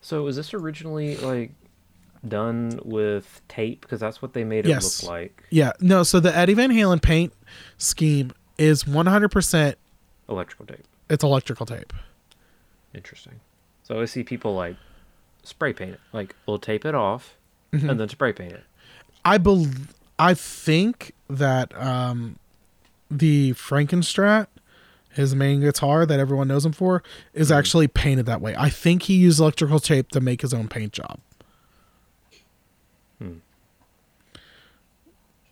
So 0.00 0.22
was 0.22 0.36
this 0.36 0.54
originally 0.54 1.16
like 1.16 1.52
done 2.26 2.80
with 2.84 3.40
tape? 3.48 3.82
Because 3.82 4.00
that's 4.00 4.20
what 4.22 4.32
they 4.32 4.44
made 4.44 4.66
it 4.66 4.70
Yes. 4.70 5.02
look 5.02 5.10
like. 5.10 5.42
Yeah, 5.50 5.72
no, 5.80 6.02
so 6.02 6.20
the 6.20 6.34
Eddie 6.36 6.54
Van 6.54 6.70
Halen 6.70 7.00
paint 7.02 7.32
scheme 7.78 8.32
is 8.58 8.84
100% 8.84 9.74
Electrical 10.28 10.66
tape. 10.66 10.84
it's 11.08 11.24
electrical 11.24 11.66
tape. 11.66 11.92
Interesting. 12.94 13.40
So 13.82 14.00
I 14.00 14.04
see 14.04 14.22
people 14.22 14.54
like 14.54 14.76
spray 15.42 15.72
paint 15.72 15.92
it. 15.94 16.00
Like 16.12 16.34
we'll 16.46 16.58
tape 16.58 16.84
it 16.84 16.94
off 16.94 17.36
Mm-hmm. 17.72 17.88
and 17.88 18.00
then 18.00 18.08
spray 18.08 18.32
paint 18.32 18.52
it. 18.52 18.64
I 19.24 19.38
bel 19.38 19.66
I 20.18 20.34
think 20.34 21.12
that 21.28 21.72
um 21.80 22.36
the 23.10 23.52
Frankenstrat, 23.52 24.46
his 25.12 25.34
main 25.34 25.60
guitar 25.60 26.06
that 26.06 26.18
everyone 26.20 26.48
knows 26.48 26.64
him 26.64 26.72
for, 26.72 27.02
is 27.34 27.48
Mm-hmm. 27.48 27.58
actually 27.58 27.88
painted 27.88 28.26
that 28.26 28.40
way. 28.40 28.54
I 28.56 28.68
think 28.70 29.02
he 29.04 29.14
used 29.14 29.40
electrical 29.40 29.80
tape 29.80 30.10
to 30.12 30.20
make 30.20 30.42
his 30.42 30.54
own 30.54 30.68
paint 30.68 30.92
job. 30.92 31.18
Hmm. 33.18 33.34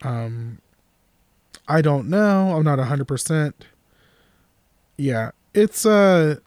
Um 0.03 0.59
I 1.71 1.83
don't 1.83 2.09
know. 2.09 2.57
I'm 2.57 2.65
not 2.65 2.79
100%. 2.79 3.53
Yeah, 4.97 5.33
it's 5.53 5.85
a 5.85 6.41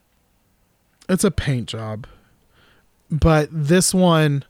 it's 1.08 1.24
a 1.24 1.32
paint 1.32 1.68
job. 1.68 2.08
But 3.12 3.50
this 3.51 3.94
one 3.94 4.46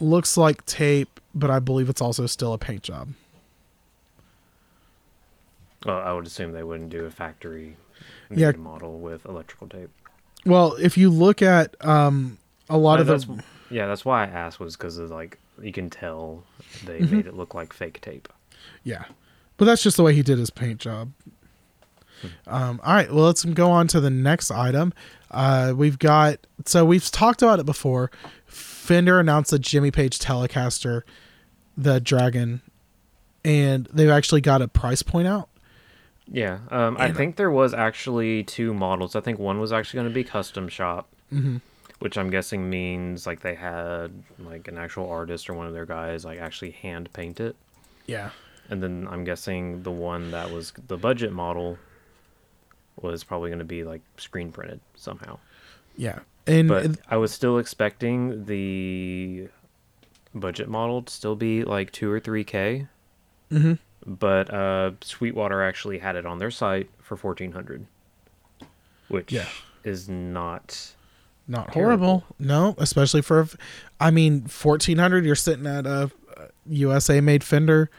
looks 0.00 0.36
like 0.36 0.66
tape, 0.66 1.20
but 1.34 1.50
I 1.50 1.60
believe 1.60 1.88
it's 1.88 2.02
also 2.02 2.26
still 2.26 2.52
a 2.52 2.58
paint 2.58 2.82
job. 2.82 3.10
Well, 5.84 5.98
I 5.98 6.12
would 6.12 6.26
assume 6.26 6.52
they 6.52 6.62
wouldn't 6.62 6.90
do 6.90 7.04
a 7.06 7.10
factory 7.10 7.76
Yeah. 8.30 8.52
model 8.52 8.98
with 9.00 9.24
electrical 9.26 9.66
tape. 9.68 9.90
Well, 10.46 10.74
if 10.74 10.96
you 10.98 11.10
look 11.10 11.42
at 11.42 11.74
um 11.84 12.38
a 12.68 12.76
lot 12.78 12.98
Uh, 12.98 13.02
of 13.02 13.06
that's, 13.08 13.24
the 13.24 13.42
yeah, 13.70 13.86
that's 13.86 14.04
why 14.04 14.24
I 14.24 14.26
asked 14.26 14.60
was 14.60 14.76
because 14.76 14.98
of 14.98 15.10
like 15.10 15.38
you 15.60 15.72
can 15.72 15.90
tell 15.90 16.44
they 16.86 17.00
Mm-hmm. 17.00 17.16
made 17.16 17.26
it 17.26 17.34
look 17.34 17.54
like 17.54 17.72
fake 17.72 18.00
tape. 18.00 18.28
yeah, 18.84 19.04
but 19.56 19.64
that's 19.66 19.82
just 19.82 19.96
the 19.96 20.02
way 20.02 20.14
he 20.14 20.22
did 20.22 20.38
his 20.38 20.50
paint 20.50 20.80
job. 20.80 21.12
Um, 22.46 22.80
all 22.84 22.94
right, 22.94 23.10
well, 23.10 23.24
let's 23.24 23.44
go 23.44 23.70
on 23.70 23.86
to 23.88 24.00
the 24.00 24.10
next 24.10 24.50
item. 24.50 24.92
Uh, 25.30 25.72
we've 25.76 25.98
got 25.98 26.46
so 26.66 26.84
we've 26.84 27.08
talked 27.10 27.42
about 27.42 27.60
it 27.60 27.66
before. 27.66 28.10
Fender 28.46 29.20
announced 29.20 29.50
the 29.52 29.58
Jimmy 29.58 29.90
Page 29.90 30.18
Telecaster, 30.18 31.02
the 31.76 32.00
Dragon, 32.00 32.60
and 33.44 33.86
they've 33.92 34.10
actually 34.10 34.40
got 34.40 34.60
a 34.62 34.68
price 34.68 35.02
point 35.02 35.28
out. 35.28 35.48
Yeah, 36.32 36.60
um, 36.70 36.96
I 36.98 37.10
think 37.10 37.36
there 37.36 37.50
was 37.50 37.74
actually 37.74 38.44
two 38.44 38.72
models. 38.72 39.16
I 39.16 39.20
think 39.20 39.38
one 39.40 39.58
was 39.58 39.72
actually 39.72 39.98
going 39.98 40.08
to 40.10 40.14
be 40.14 40.22
custom 40.24 40.68
shop, 40.68 41.08
Mm-hmm. 41.32 41.56
which 41.98 42.16
I'm 42.16 42.30
guessing 42.30 42.70
means 42.70 43.26
like 43.26 43.40
they 43.40 43.54
had 43.56 44.12
like 44.38 44.68
an 44.68 44.78
actual 44.78 45.08
artist 45.10 45.50
or 45.50 45.54
one 45.54 45.66
of 45.66 45.72
their 45.72 45.86
guys 45.86 46.24
like 46.24 46.38
actually 46.38 46.70
hand 46.70 47.12
paint 47.12 47.40
it. 47.40 47.56
Yeah, 48.06 48.30
And 48.68 48.82
then 48.82 49.06
I'm 49.10 49.24
guessing 49.24 49.82
the 49.82 49.90
one 49.90 50.30
that 50.32 50.50
was 50.50 50.72
the 50.86 50.96
budget 50.96 51.32
model 51.32 51.78
was 53.00 53.22
probably 53.24 53.50
going 53.50 53.58
to 53.60 53.64
be 53.64 53.82
like 53.84 54.02
screen 54.16 54.52
printed 54.52 54.80
somehow. 54.94 55.38
yeah, 55.96 56.20
and 56.46 56.68
But 56.68 56.98
I 57.08 57.16
was 57.16 57.32
still 57.32 57.58
expecting 57.58 58.44
the 58.46 59.48
budget 60.34 60.68
model 60.68 61.02
to 61.02 61.12
still 61.12 61.36
be 61.36 61.64
like 61.64 61.90
two 61.92 62.10
or 62.10 62.20
three 62.20 62.44
k. 62.44 62.86
Mhm. 63.50 63.78
But 64.06 64.52
uh, 64.52 64.92
Sweetwater 65.02 65.62
actually 65.62 65.98
had 65.98 66.16
it 66.16 66.24
on 66.26 66.38
their 66.38 66.50
site 66.50 66.88
for 67.02 67.16
fourteen 67.16 67.52
hundred, 67.52 67.86
which 69.08 69.30
Yeah. 69.32 69.46
is 69.84 70.08
not. 70.08 70.94
not 71.46 71.72
terrible. 71.72 72.20
horrible. 72.20 72.36
No, 72.38 72.74
especially 72.78 73.22
for, 73.22 73.46
I 74.00 74.10
mean, 74.10 74.42
fourteen 74.46 74.98
hundred. 74.98 75.24
You're 75.26 75.34
sitting 75.34 75.66
at 75.66 75.86
a 75.86 76.10
USA 76.66 77.20
made 77.20 77.44
Fender. 77.44 77.90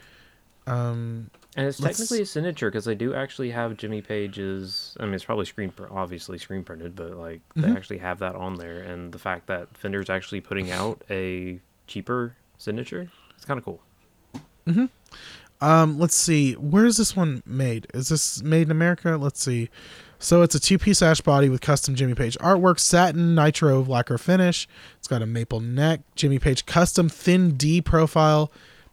Um, 0.68 1.30
And 1.58 1.68
it's 1.68 1.82
Let's- 1.82 1.98
technically 1.98 2.22
a 2.22 2.26
signature 2.26 2.70
because 2.72 2.86
they 2.86 2.96
do 2.96 3.14
actually 3.14 3.52
have 3.52 3.76
Jimmy 3.76 4.02
Page's. 4.02 4.96
I 5.02 5.06
mean, 5.06 5.14
it's 5.14 5.26
probably 5.26 5.44
screen 5.46 5.74
obviously 5.92 6.38
screen 6.38 6.64
printed, 6.64 6.96
but 6.96 7.12
like 7.18 7.42
they 7.56 7.68
Mhm. 7.68 7.76
actually 7.76 7.98
have 7.98 8.20
that 8.20 8.36
on 8.36 8.56
there. 8.56 8.80
And 8.80 9.12
the 9.12 9.20
fact 9.20 9.48
that 9.48 9.76
Fender's 9.78 10.10
actually 10.10 10.40
putting 10.40 10.72
out 10.72 11.04
a 11.10 11.60
cheaper 11.88 12.36
signature, 12.58 13.12
it's 13.36 13.44
kind 13.46 13.58
of 13.58 13.66
cool. 13.66 13.82
Um, 15.62 16.00
let's 16.00 16.16
see. 16.16 16.54
Where 16.54 16.86
is 16.86 16.98
this 16.98 17.16
one 17.16 17.44
made? 17.46 17.88
Is 17.94 18.10
this 18.10 18.42
made 18.42 18.64
in 18.64 18.72
America? 18.72 19.16
Let's 19.18 19.42
see. 19.42 19.70
So 20.18 20.42
it's 20.42 20.56
a 20.56 20.60
two-piece 20.60 21.02
ash 21.02 21.22
body 21.22 21.50
with 21.50 21.62
custom 21.62 21.96
Jimmy 21.96 22.14
Page 22.14 22.38
artwork, 22.40 22.80
satin 22.80 23.34
nitro 23.34 23.84
lacquer 23.84 24.18
finish. 24.18 24.68
It's 24.98 25.08
got 25.08 25.22
a 25.22 25.26
maple 25.26 25.60
neck, 25.60 26.02
Jimmy 26.16 26.40
Page 26.40 26.66
custom 26.66 27.10
thin 27.10 27.58
D 27.58 27.82
profile. 27.82 28.52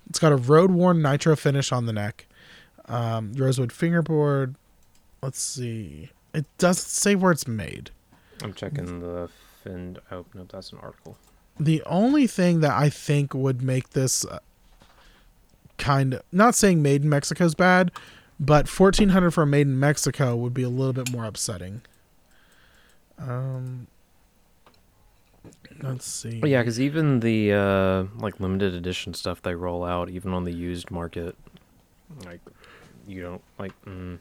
It's 0.08 0.18
got 0.18 0.32
a 0.32 0.36
road-worn 0.36 1.02
nitro 1.02 1.36
finish 1.36 1.70
on 1.72 1.86
the 1.86 1.92
neck. 1.92 2.26
Um, 2.86 3.32
rosewood 3.34 3.72
fingerboard. 3.72 4.54
Let's 5.22 5.40
see. 5.40 6.10
It 6.32 6.46
doesn't 6.56 6.88
say 6.88 7.14
where 7.14 7.32
it's 7.32 7.46
made. 7.46 7.90
I'm 8.42 8.54
checking 8.54 9.00
the 9.00 9.28
Fend. 9.64 9.98
Oh 10.10 10.24
no, 10.34 10.46
that's 10.50 10.72
an 10.72 10.78
article. 10.78 11.18
The 11.58 11.82
only 11.86 12.26
thing 12.26 12.60
that 12.60 12.72
I 12.72 12.88
think 12.88 13.34
would 13.34 13.62
make 13.62 13.90
this 13.90 14.24
kind 15.88 16.14
of 16.14 16.22
not 16.30 16.54
saying 16.54 16.82
made 16.82 17.02
in 17.02 17.08
Mexico 17.08 17.44
is 17.44 17.54
bad, 17.54 17.90
but 18.38 18.68
fourteen 18.68 19.10
hundred 19.10 19.30
for 19.30 19.42
a 19.42 19.46
made 19.46 19.66
in 19.66 19.80
Mexico 19.80 20.36
would 20.36 20.52
be 20.52 20.62
a 20.62 20.68
little 20.68 20.92
bit 20.92 21.10
more 21.10 21.24
upsetting. 21.24 21.80
Um, 23.18 23.86
let's 25.82 26.06
see. 26.06 26.40
But 26.40 26.50
yeah, 26.50 26.60
because 26.60 26.78
even 26.78 27.20
the 27.20 27.52
uh, 27.52 28.04
like 28.18 28.38
limited 28.38 28.74
edition 28.74 29.14
stuff 29.14 29.40
they 29.40 29.54
roll 29.54 29.82
out, 29.82 30.10
even 30.10 30.34
on 30.34 30.44
the 30.44 30.52
used 30.52 30.90
market, 30.90 31.34
like 32.26 32.40
you 33.06 33.22
don't 33.22 33.42
like. 33.58 33.72
Mm, 33.86 34.18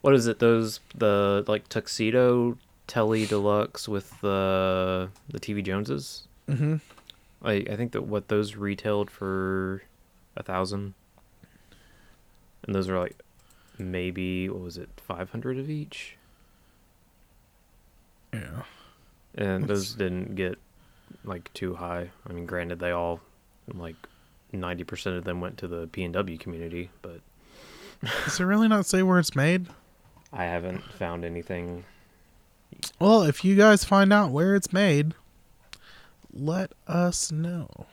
what 0.00 0.14
is 0.14 0.26
it? 0.26 0.38
Those 0.38 0.80
the 0.94 1.44
like 1.46 1.68
tuxedo 1.68 2.56
Telly 2.86 3.26
Deluxe 3.26 3.86
with 3.86 4.18
the 4.22 5.10
the 5.28 5.40
TV 5.40 5.62
Joneses. 5.62 6.26
Mm-hmm. 6.48 6.76
I 7.42 7.52
I 7.52 7.76
think 7.76 7.92
that 7.92 8.02
what 8.02 8.28
those 8.28 8.56
retailed 8.56 9.10
for 9.10 9.82
a 10.36 10.42
thousand, 10.42 10.94
and 12.64 12.74
those 12.74 12.88
are 12.88 12.98
like 12.98 13.16
maybe 13.78 14.48
what 14.48 14.60
was 14.62 14.76
it 14.78 14.88
five 14.96 15.30
hundred 15.30 15.58
of 15.58 15.68
each, 15.70 16.16
Yeah. 18.32 18.62
and 19.34 19.66
those 19.66 19.94
didn't 19.94 20.34
get 20.34 20.58
like 21.24 21.52
too 21.54 21.74
high. 21.74 22.10
I 22.28 22.32
mean, 22.32 22.46
granted, 22.46 22.78
they 22.78 22.90
all 22.90 23.20
like 23.72 23.96
ninety 24.52 24.84
percent 24.84 25.16
of 25.16 25.24
them 25.24 25.40
went 25.40 25.58
to 25.58 25.68
the 25.68 25.86
P 25.88 26.04
and 26.04 26.14
W 26.14 26.38
community, 26.38 26.90
but 27.02 27.20
Does 28.24 28.40
it 28.40 28.44
really 28.44 28.68
not 28.68 28.86
say 28.86 29.02
where 29.02 29.18
it's 29.18 29.34
made? 29.36 29.66
I 30.32 30.44
haven't 30.44 30.82
found 30.92 31.24
anything. 31.24 31.84
Well, 33.00 33.22
if 33.22 33.44
you 33.44 33.54
guys 33.56 33.84
find 33.84 34.12
out 34.12 34.32
where 34.32 34.54
it's 34.54 34.72
made, 34.72 35.14
let 36.32 36.72
us 36.86 37.32
know. 37.32 37.86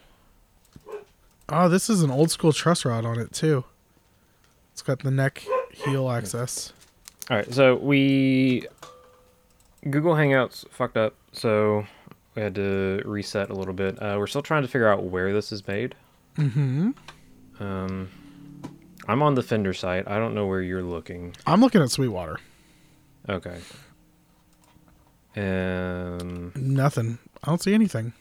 Oh, 1.49 1.69
this 1.69 1.89
is 1.89 2.01
an 2.01 2.11
old 2.11 2.31
school 2.31 2.53
truss 2.53 2.85
rod 2.85 3.05
on 3.05 3.19
it 3.19 3.31
too. 3.33 3.63
It's 4.71 4.81
got 4.81 4.99
the 4.99 5.11
neck 5.11 5.45
heel 5.71 6.09
access. 6.09 6.73
All 7.29 7.37
right, 7.37 7.53
so 7.53 7.75
we 7.75 8.67
Google 9.89 10.13
Hangouts 10.13 10.67
fucked 10.69 10.97
up, 10.97 11.15
so 11.31 11.85
we 12.35 12.41
had 12.41 12.55
to 12.55 13.01
reset 13.05 13.49
a 13.49 13.53
little 13.53 13.73
bit. 13.73 14.01
Uh, 14.01 14.15
we're 14.17 14.27
still 14.27 14.41
trying 14.41 14.63
to 14.63 14.67
figure 14.67 14.87
out 14.87 15.03
where 15.03 15.33
this 15.33 15.51
is 15.51 15.67
made. 15.67 15.95
Mm-hmm. 16.37 16.91
Um, 17.59 18.09
I'm 19.07 19.21
on 19.21 19.35
the 19.35 19.43
Fender 19.43 19.73
site. 19.73 20.07
I 20.07 20.17
don't 20.17 20.33
know 20.33 20.47
where 20.47 20.61
you're 20.61 20.83
looking. 20.83 21.35
I'm 21.45 21.61
looking 21.61 21.81
at 21.81 21.91
Sweetwater. 21.91 22.39
Okay. 23.29 23.59
Um, 25.35 26.51
Nothing. 26.55 27.19
I 27.43 27.47
don't 27.49 27.61
see 27.61 27.73
anything. 27.73 28.13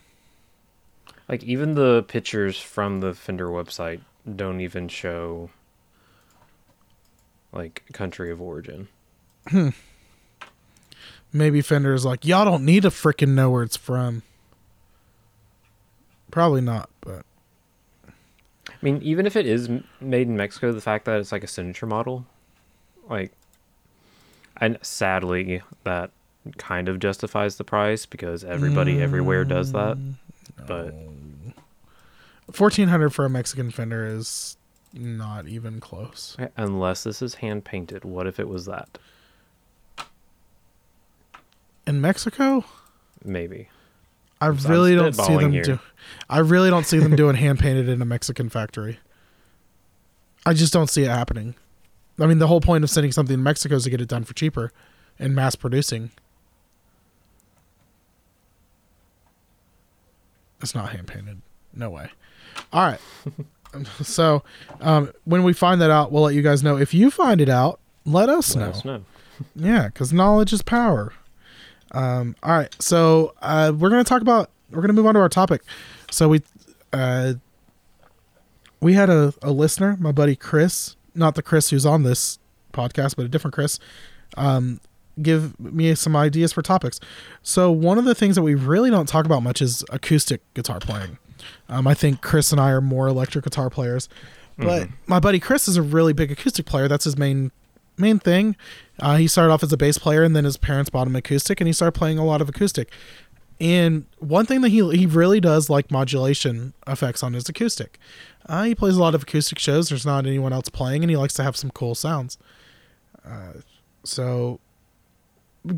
Like 1.27 1.43
even 1.43 1.75
the 1.75 2.03
pictures 2.03 2.59
from 2.59 2.99
the 2.99 3.13
Fender 3.13 3.47
website 3.47 4.01
don't 4.35 4.61
even 4.61 4.87
show 4.87 5.49
like 7.51 7.83
country 7.93 8.31
of 8.31 8.41
origin. 8.41 8.87
Hmm. 9.47 9.69
Maybe 11.31 11.61
Fender 11.61 11.93
is 11.93 12.05
like, 12.05 12.25
y'all 12.25 12.45
don't 12.45 12.65
need 12.65 12.83
to 12.83 12.89
freaking 12.89 13.29
know 13.29 13.49
where 13.49 13.63
it's 13.63 13.77
from. 13.77 14.21
Probably 16.29 16.61
not, 16.61 16.89
but 17.01 17.25
I 18.69 18.73
mean, 18.81 19.01
even 19.01 19.25
if 19.25 19.35
it 19.35 19.45
is 19.45 19.69
made 20.01 20.27
in 20.27 20.35
Mexico, 20.35 20.71
the 20.71 20.81
fact 20.81 21.05
that 21.05 21.19
it's 21.19 21.31
like 21.31 21.43
a 21.43 21.47
signature 21.47 21.85
model, 21.85 22.25
like, 23.09 23.31
and 24.57 24.77
sadly, 24.81 25.61
that 25.83 26.11
kind 26.57 26.89
of 26.89 26.99
justifies 26.99 27.55
the 27.55 27.63
price 27.63 28.05
because 28.05 28.43
everybody 28.43 29.01
everywhere 29.01 29.45
does 29.45 29.71
that. 29.71 29.97
Mm. 29.97 30.13
But 30.67 30.93
fourteen 32.51 32.87
hundred 32.87 33.09
for 33.11 33.25
a 33.25 33.29
Mexican 33.29 33.71
Fender 33.71 34.05
is 34.05 34.57
not 34.93 35.47
even 35.47 35.79
close. 35.79 36.37
unless 36.57 37.03
this 37.03 37.21
is 37.21 37.35
hand 37.35 37.65
painted, 37.65 38.05
what 38.05 38.27
if 38.27 38.39
it 38.39 38.47
was 38.47 38.65
that? 38.65 38.97
In 41.85 41.99
Mexico, 41.99 42.63
Maybe. 43.25 43.69
I 44.41 44.47
really 44.47 44.95
don't 44.95 45.15
see 45.15 45.37
them 45.37 45.51
here. 45.53 45.63
do. 45.63 45.79
I 46.29 46.39
really 46.39 46.69
don't 46.69 46.85
see 46.85 46.99
them 46.99 47.15
doing 47.15 47.35
hand 47.37 47.59
painted 47.59 47.87
in 47.87 48.01
a 48.01 48.05
Mexican 48.05 48.49
factory. 48.49 48.99
I 50.45 50.53
just 50.53 50.73
don't 50.73 50.89
see 50.89 51.03
it 51.03 51.09
happening. 51.09 51.55
I 52.19 52.25
mean, 52.25 52.39
the 52.39 52.47
whole 52.47 52.59
point 52.59 52.83
of 52.83 52.89
sending 52.89 53.13
something 53.13 53.37
to 53.37 53.41
Mexico 53.41 53.75
is 53.75 53.85
to 53.85 53.89
get 53.89 54.01
it 54.01 54.09
done 54.09 54.25
for 54.25 54.33
cheaper 54.33 54.71
and 55.17 55.33
mass 55.33 55.55
producing. 55.55 56.11
It's 60.63 60.73
not 60.73 60.89
hand 60.89 61.05
painted. 61.07 61.41
No 61.75 61.91
way. 61.91 62.09
All 62.71 62.81
right. 62.87 62.99
so, 64.01 64.43
um, 64.81 65.11
when 65.25 65.43
we 65.43 65.53
find 65.53 65.79
that 65.81 65.91
out, 65.91 66.11
we'll 66.11 66.23
let 66.23 66.33
you 66.35 66.41
guys 66.41 66.63
know. 66.63 66.77
If 66.77 66.93
you 66.93 67.11
find 67.11 67.39
it 67.41 67.49
out, 67.49 67.79
let 68.05 68.29
us 68.29 68.55
Let 68.55 68.63
know. 68.65 68.69
us 68.71 68.85
know. 68.85 69.03
Yeah, 69.55 69.87
because 69.87 70.13
knowledge 70.13 70.53
is 70.53 70.61
power. 70.61 71.11
Um, 71.91 72.35
all 72.43 72.51
right, 72.55 72.73
so 72.79 73.33
uh, 73.41 73.73
we're 73.77 73.89
gonna 73.89 74.03
talk 74.03 74.21
about. 74.21 74.49
We're 74.71 74.81
gonna 74.81 74.93
move 74.93 75.07
on 75.07 75.15
to 75.15 75.19
our 75.19 75.27
topic. 75.29 75.63
So 76.11 76.29
we, 76.29 76.41
uh, 76.93 77.33
we 78.79 78.93
had 78.93 79.09
a, 79.09 79.33
a 79.41 79.51
listener, 79.51 79.97
my 79.99 80.11
buddy 80.11 80.35
Chris, 80.35 80.95
not 81.15 81.33
the 81.35 81.41
Chris 81.41 81.71
who's 81.71 81.85
on 81.85 82.03
this 82.03 82.37
podcast, 82.73 83.15
but 83.15 83.25
a 83.25 83.27
different 83.27 83.53
Chris, 83.55 83.79
um, 84.37 84.79
give 85.21 85.59
me 85.59 85.93
some 85.95 86.15
ideas 86.15 86.53
for 86.53 86.61
topics. 86.61 86.99
So 87.41 87.71
one 87.71 87.97
of 87.97 88.05
the 88.05 88.15
things 88.15 88.35
that 88.35 88.41
we 88.41 88.55
really 88.55 88.89
don't 88.89 89.07
talk 89.07 89.25
about 89.25 89.43
much 89.43 89.61
is 89.61 89.83
acoustic 89.91 90.41
guitar 90.53 90.79
playing. 90.79 91.17
Um, 91.69 91.87
I 91.87 91.93
think 91.93 92.21
Chris 92.21 92.51
and 92.51 92.59
I 92.59 92.71
are 92.71 92.81
more 92.81 93.07
electric 93.07 93.43
guitar 93.43 93.69
players, 93.69 94.07
but 94.57 94.87
my 95.07 95.19
buddy 95.19 95.39
Chris 95.39 95.67
is 95.67 95.77
a 95.77 95.81
really 95.81 96.13
big 96.13 96.31
acoustic 96.31 96.65
player. 96.65 96.87
That's 96.87 97.03
his 97.03 97.17
main 97.17 97.51
main 97.97 98.19
thing. 98.19 98.55
Uh, 98.99 99.17
he 99.17 99.27
started 99.27 99.51
off 99.51 99.63
as 99.63 99.71
a 99.73 99.77
bass 99.77 99.97
player, 99.97 100.23
and 100.23 100.35
then 100.35 100.45
his 100.45 100.57
parents 100.57 100.89
bought 100.89 101.07
him 101.07 101.15
acoustic, 101.15 101.59
and 101.59 101.67
he 101.67 101.73
started 101.73 101.97
playing 101.97 102.17
a 102.17 102.25
lot 102.25 102.41
of 102.41 102.49
acoustic. 102.49 102.91
And 103.59 104.05
one 104.19 104.45
thing 104.45 104.61
that 104.61 104.69
he 104.69 104.89
he 104.95 105.05
really 105.05 105.39
does 105.39 105.69
like 105.69 105.91
modulation 105.91 106.73
effects 106.87 107.23
on 107.23 107.33
his 107.33 107.47
acoustic. 107.49 107.99
Uh, 108.45 108.63
he 108.63 108.75
plays 108.75 108.95
a 108.95 108.99
lot 108.99 109.15
of 109.15 109.23
acoustic 109.23 109.59
shows. 109.59 109.89
There's 109.89 110.05
not 110.05 110.25
anyone 110.25 110.53
else 110.53 110.69
playing, 110.69 111.03
and 111.03 111.09
he 111.09 111.17
likes 111.17 111.33
to 111.35 111.43
have 111.43 111.55
some 111.55 111.71
cool 111.71 111.95
sounds. 111.95 112.37
Uh, 113.25 113.53
so, 114.03 114.59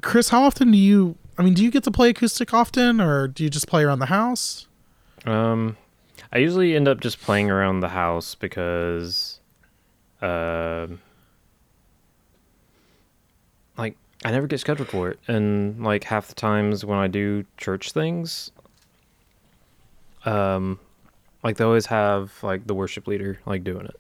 Chris, 0.02 0.30
how 0.30 0.44
often 0.44 0.72
do 0.72 0.78
you? 0.78 1.16
I 1.38 1.44
mean, 1.44 1.54
do 1.54 1.64
you 1.64 1.72
get 1.72 1.84
to 1.84 1.92
play 1.92 2.10
acoustic 2.10 2.54
often, 2.54 3.00
or 3.02 3.28
do 3.28 3.44
you 3.44 3.50
just 3.50 3.68
play 3.68 3.84
around 3.84 4.00
the 4.00 4.08
house? 4.08 4.68
Um, 5.26 5.78
I 6.32 6.40
usually 6.40 6.76
end 6.76 6.88
up 6.88 7.00
just 7.02 7.22
playing 7.22 7.52
around 7.52 7.82
the 7.82 7.90
house 7.90 8.36
because, 8.36 9.40
uh, 10.22 10.88
like 13.78 13.98
I 14.24 14.32
never 14.32 14.48
get 14.48 14.60
scheduled 14.60 14.90
for 14.90 15.10
it, 15.10 15.20
and 15.28 15.84
like 15.84 16.06
half 16.06 16.28
the 16.28 16.36
times 16.36 16.86
when 16.86 16.98
I 16.98 17.08
do 17.08 17.46
church 17.58 17.92
things, 17.92 18.52
um, 20.26 20.80
like 21.44 21.58
they 21.58 21.64
always 21.64 21.86
have 21.88 22.34
like 22.42 22.66
the 22.66 22.74
worship 22.74 23.08
leader 23.08 23.40
like 23.46 23.64
doing 23.64 23.86
it. 23.86 24.00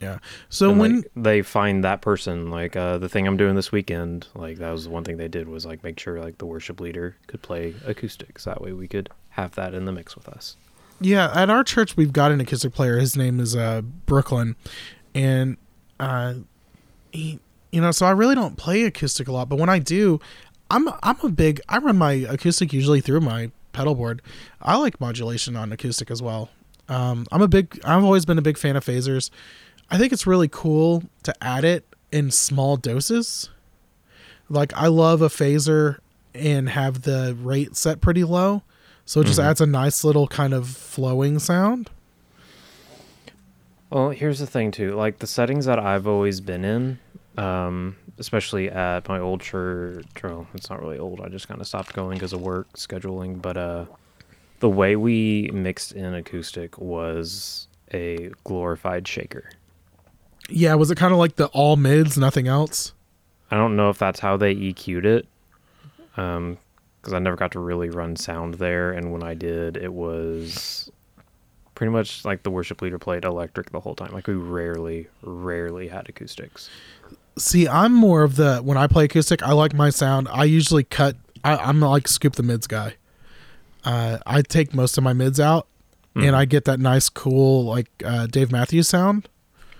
Yeah. 0.00 0.18
So 0.48 0.70
And, 0.70 0.78
when 0.78 0.96
like, 0.96 1.10
they 1.16 1.42
find 1.42 1.84
that 1.84 2.02
person, 2.02 2.50
like 2.50 2.76
uh, 2.76 2.98
the 2.98 3.08
thing 3.08 3.26
I'm 3.26 3.36
doing 3.36 3.56
this 3.56 3.72
weekend, 3.72 4.26
like 4.34 4.58
that 4.58 4.70
was 4.70 4.84
the 4.84 4.90
one 4.90 5.04
thing 5.04 5.16
they 5.16 5.28
did 5.28 5.48
was 5.48 5.64
like 5.64 5.82
make 5.82 5.98
sure 5.98 6.20
like 6.20 6.38
the 6.38 6.46
worship 6.46 6.80
leader 6.80 7.16
could 7.26 7.42
play 7.42 7.74
acoustics. 7.86 8.44
That 8.44 8.60
way 8.60 8.72
we 8.72 8.88
could 8.88 9.08
have 9.30 9.54
that 9.54 9.74
in 9.74 9.86
the 9.86 9.92
mix 9.92 10.14
with 10.14 10.28
us. 10.28 10.56
Yeah, 11.00 11.30
at 11.34 11.50
our 11.50 11.64
church 11.64 11.96
we've 11.96 12.12
got 12.12 12.30
an 12.30 12.40
acoustic 12.40 12.74
player. 12.74 12.98
His 12.98 13.16
name 13.16 13.40
is 13.40 13.56
uh 13.56 13.82
Brooklyn, 13.82 14.56
and 15.14 15.56
uh, 15.98 16.34
he, 17.12 17.40
you 17.72 17.80
know, 17.80 17.90
so 17.90 18.06
I 18.06 18.10
really 18.10 18.34
don't 18.34 18.56
play 18.56 18.84
acoustic 18.84 19.28
a 19.28 19.32
lot, 19.32 19.48
but 19.48 19.58
when 19.58 19.68
I 19.68 19.78
do, 19.78 20.20
I'm 20.70 20.88
I'm 21.02 21.16
a 21.22 21.28
big. 21.28 21.60
I 21.68 21.78
run 21.78 21.96
my 21.96 22.12
acoustic 22.12 22.72
usually 22.72 23.00
through 23.00 23.20
my 23.20 23.50
pedal 23.72 23.94
board. 23.94 24.22
I 24.60 24.76
like 24.76 25.00
modulation 25.00 25.56
on 25.56 25.72
acoustic 25.72 26.10
as 26.10 26.20
well. 26.22 26.50
Um, 26.88 27.26
I'm 27.32 27.42
a 27.42 27.48
big. 27.48 27.80
I've 27.84 28.04
always 28.04 28.24
been 28.24 28.38
a 28.38 28.42
big 28.42 28.58
fan 28.58 28.76
of 28.76 28.84
phasers. 28.84 29.30
I 29.90 29.98
think 29.98 30.12
it's 30.12 30.26
really 30.26 30.48
cool 30.48 31.04
to 31.22 31.34
add 31.42 31.64
it 31.64 31.84
in 32.12 32.30
small 32.30 32.76
doses. 32.76 33.50
Like 34.48 34.72
I 34.74 34.86
love 34.88 35.22
a 35.22 35.28
phaser 35.28 35.98
and 36.34 36.68
have 36.68 37.02
the 37.02 37.36
rate 37.40 37.76
set 37.76 38.00
pretty 38.00 38.24
low. 38.24 38.62
So 39.04 39.20
it 39.20 39.24
just 39.26 39.38
Mhm. 39.38 39.44
adds 39.44 39.60
a 39.60 39.66
nice 39.66 40.02
little 40.04 40.26
kind 40.26 40.52
of 40.52 40.68
flowing 40.68 41.38
sound. 41.38 41.90
Well, 43.90 44.10
here's 44.10 44.40
the 44.40 44.46
thing 44.46 44.72
too. 44.72 44.94
Like 44.94 45.20
the 45.20 45.26
settings 45.26 45.66
that 45.66 45.78
I've 45.78 46.06
always 46.08 46.40
been 46.40 46.64
in, 46.64 46.98
um, 47.38 47.96
especially 48.18 48.68
at 48.68 49.08
my 49.08 49.20
old 49.20 49.40
church. 49.40 50.04
Well, 50.22 50.48
it's 50.54 50.68
not 50.68 50.82
really 50.82 50.98
old. 50.98 51.20
I 51.20 51.28
just 51.28 51.46
kind 51.46 51.60
of 51.60 51.66
stopped 51.68 51.92
going 51.92 52.14
because 52.14 52.32
of 52.32 52.40
work 52.40 52.72
scheduling. 52.72 53.40
But 53.40 53.56
uh, 53.56 53.84
the 54.58 54.68
way 54.68 54.96
we 54.96 55.50
mixed 55.52 55.92
in 55.92 56.14
acoustic 56.14 56.76
was 56.78 57.68
a 57.94 58.30
glorified 58.42 59.06
shaker. 59.06 59.50
Yeah, 60.48 60.74
was 60.74 60.90
it 60.90 60.96
kind 60.96 61.12
of 61.12 61.18
like 61.18 61.36
the 61.36 61.46
all 61.48 61.76
mids, 61.76 62.16
nothing 62.16 62.48
else? 62.48 62.92
I 63.50 63.56
don't 63.56 63.76
know 63.76 63.90
if 63.90 63.98
that's 63.98 64.20
how 64.20 64.36
they 64.36 64.54
EQ'd 64.54 65.04
it, 65.04 65.26
um, 66.16 66.58
because 67.00 67.12
I 67.12 67.18
never 67.18 67.36
got 67.36 67.52
to 67.52 67.60
really 67.60 67.90
run 67.90 68.16
sound 68.16 68.54
there. 68.54 68.92
And 68.92 69.12
when 69.12 69.22
I 69.22 69.34
did, 69.34 69.76
it 69.76 69.92
was 69.92 70.90
pretty 71.74 71.92
much 71.92 72.24
like 72.24 72.42
the 72.42 72.50
worship 72.50 72.82
leader 72.82 72.98
played 72.98 73.24
electric 73.24 73.70
the 73.70 73.80
whole 73.80 73.94
time. 73.94 74.12
Like 74.12 74.26
we 74.26 74.34
rarely, 74.34 75.08
rarely 75.22 75.88
had 75.88 76.08
acoustics. 76.08 76.68
See, 77.38 77.68
I'm 77.68 77.92
more 77.92 78.22
of 78.22 78.36
the 78.36 78.58
when 78.58 78.78
I 78.78 78.86
play 78.86 79.04
acoustic, 79.04 79.42
I 79.42 79.52
like 79.52 79.74
my 79.74 79.90
sound. 79.90 80.26
I 80.32 80.44
usually 80.44 80.84
cut. 80.84 81.16
I, 81.44 81.56
I'm 81.56 81.80
like 81.80 82.08
scoop 82.08 82.34
the 82.34 82.42
mids 82.42 82.66
guy. 82.66 82.94
Uh, 83.84 84.18
I 84.26 84.42
take 84.42 84.74
most 84.74 84.98
of 84.98 85.04
my 85.04 85.12
mids 85.12 85.38
out, 85.38 85.68
and 86.16 86.34
I 86.34 86.46
get 86.46 86.64
that 86.64 86.80
nice, 86.80 87.08
cool 87.08 87.64
like 87.64 87.88
uh, 88.04 88.26
Dave 88.26 88.50
Matthews 88.50 88.88
sound. 88.88 89.28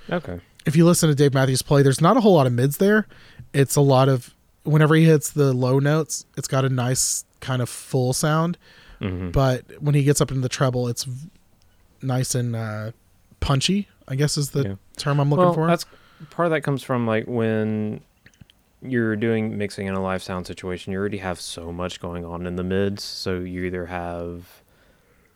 Okay. 0.09 0.39
If 0.67 0.77
you 0.77 0.85
listen 0.85 1.09
to 1.09 1.15
Dave 1.15 1.33
Matthews 1.33 1.63
play, 1.63 1.83
there's 1.83 2.01
not 2.01 2.17
a 2.17 2.21
whole 2.21 2.35
lot 2.35 2.47
of 2.47 2.53
mids 2.53 2.77
there. 2.79 3.07
It's 3.55 3.77
a 3.77 3.81
lot 3.81 4.09
of 4.09 4.35
whenever 4.65 4.95
he 4.97 5.05
hits 5.05 5.31
the 5.31 5.53
low 5.53 5.79
notes, 5.79 6.27
it's 6.37 6.49
got 6.49 6.65
a 6.65 6.69
nice 6.69 7.25
kind 7.41 7.63
of 7.63 7.69
full 7.69 8.13
sound. 8.13 8.59
hmm 8.99 9.31
But 9.31 9.65
when 9.81 9.95
he 9.95 10.03
gets 10.03 10.21
up 10.21 10.31
into 10.31 10.41
the 10.43 10.49
treble, 10.49 10.89
it's 10.89 11.07
nice 12.03 12.35
and 12.35 12.57
uh, 12.57 12.91
punchy. 13.41 13.89
I 14.09 14.17
guess 14.17 14.37
is 14.37 14.51
the 14.51 14.63
Yeah. 14.63 14.75
term 14.97 15.21
I'm 15.21 15.31
looking 15.31 15.45
well, 15.47 15.55
for. 15.55 15.67
that's 15.67 15.87
part 16.31 16.47
of 16.47 16.51
that 16.51 16.63
comes 16.63 16.83
from 16.83 17.07
like 17.07 17.27
when 17.27 18.01
you're 18.83 19.17
doing 19.17 19.57
mixing 19.59 19.87
in 19.87 19.95
a 19.95 20.03
live 20.03 20.23
sound 20.23 20.47
situation, 20.47 20.93
you 20.93 20.99
already 20.99 21.19
have 21.19 21.41
so 21.41 21.73
much 21.73 22.01
going 22.01 22.25
on 22.25 22.47
in 22.47 22.57
the 22.57 22.63
mids. 22.65 23.03
So 23.05 23.39
you 23.39 23.65
either 23.65 23.87
have 23.87 24.63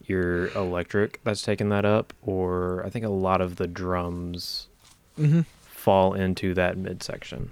your 0.05 0.47
electric 0.49 1.21
that's 1.23 1.41
taking 1.41 1.69
that 1.69 1.85
up, 1.85 2.13
or 2.21 2.83
I 2.85 2.89
think 2.89 3.05
a 3.05 3.09
lot 3.09 3.39
of 3.41 3.55
the 3.57 3.67
drums 3.67 4.67
hmm 5.15 5.41
fall 5.65 6.13
into 6.13 6.53
that 6.53 6.77
mid 6.77 7.01
section. 7.01 7.49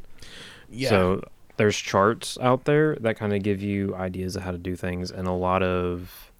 Yeah. 0.69 0.89
So 0.89 1.24
there's 1.58 1.76
charts 1.76 2.38
out 2.39 2.65
there 2.65 2.95
that 2.98 3.17
kind 3.17 3.34
of 3.34 3.41
give 3.41 3.62
you 3.62 3.95
ideas 3.95 4.36
of 4.36 4.43
how 4.43 4.52
to 4.52 4.58
do 4.58 4.76
things, 4.76 5.10
and 5.12 5.28
a 5.28 5.32
lot 5.32 5.63
of 5.63 6.32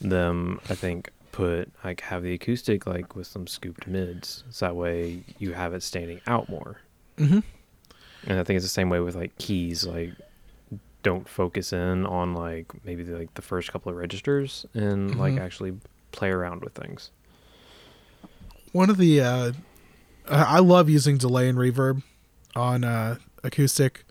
them, 0.00 0.60
I 0.70 0.74
think, 0.74 1.10
put 1.30 1.70
like 1.84 2.00
have 2.02 2.22
the 2.22 2.32
acoustic 2.34 2.86
like 2.86 3.14
with 3.14 3.26
some 3.26 3.46
scooped 3.46 3.86
mids, 3.86 4.44
so 4.50 4.66
that 4.66 4.74
way 4.76 5.20
you 5.38 5.52
have 5.52 5.74
it 5.74 5.82
standing 5.82 6.20
out 6.26 6.48
more. 6.48 6.78
Mm-hmm. 7.18 7.40
And 8.26 8.38
I 8.38 8.44
think 8.44 8.56
it's 8.56 8.64
the 8.64 8.70
same 8.70 8.88
way 8.88 9.00
with 9.00 9.14
like 9.14 9.36
keys. 9.38 9.84
Like, 9.86 10.12
don't 11.02 11.28
focus 11.28 11.72
in 11.72 12.06
on 12.06 12.34
like 12.34 12.66
maybe 12.84 13.02
the, 13.02 13.18
like 13.18 13.34
the 13.34 13.42
first 13.42 13.70
couple 13.72 13.90
of 13.90 13.96
registers 13.98 14.64
and 14.74 15.18
like 15.18 15.34
Mhm. 15.34 15.40
actually 15.40 15.74
play 16.12 16.30
around 16.30 16.62
with 16.62 16.74
things. 16.74 17.10
One 18.72 18.88
of 18.90 18.96
the 18.98 19.20
uh, 19.20 19.52
I 20.28 20.56
I 20.56 20.58
love 20.58 20.88
using 20.88 21.16
delay 21.18 21.48
and 21.48 21.58
reverb 21.58 22.02
on 22.54 22.84
uh, 22.84 23.16
acoustic, 23.42 24.04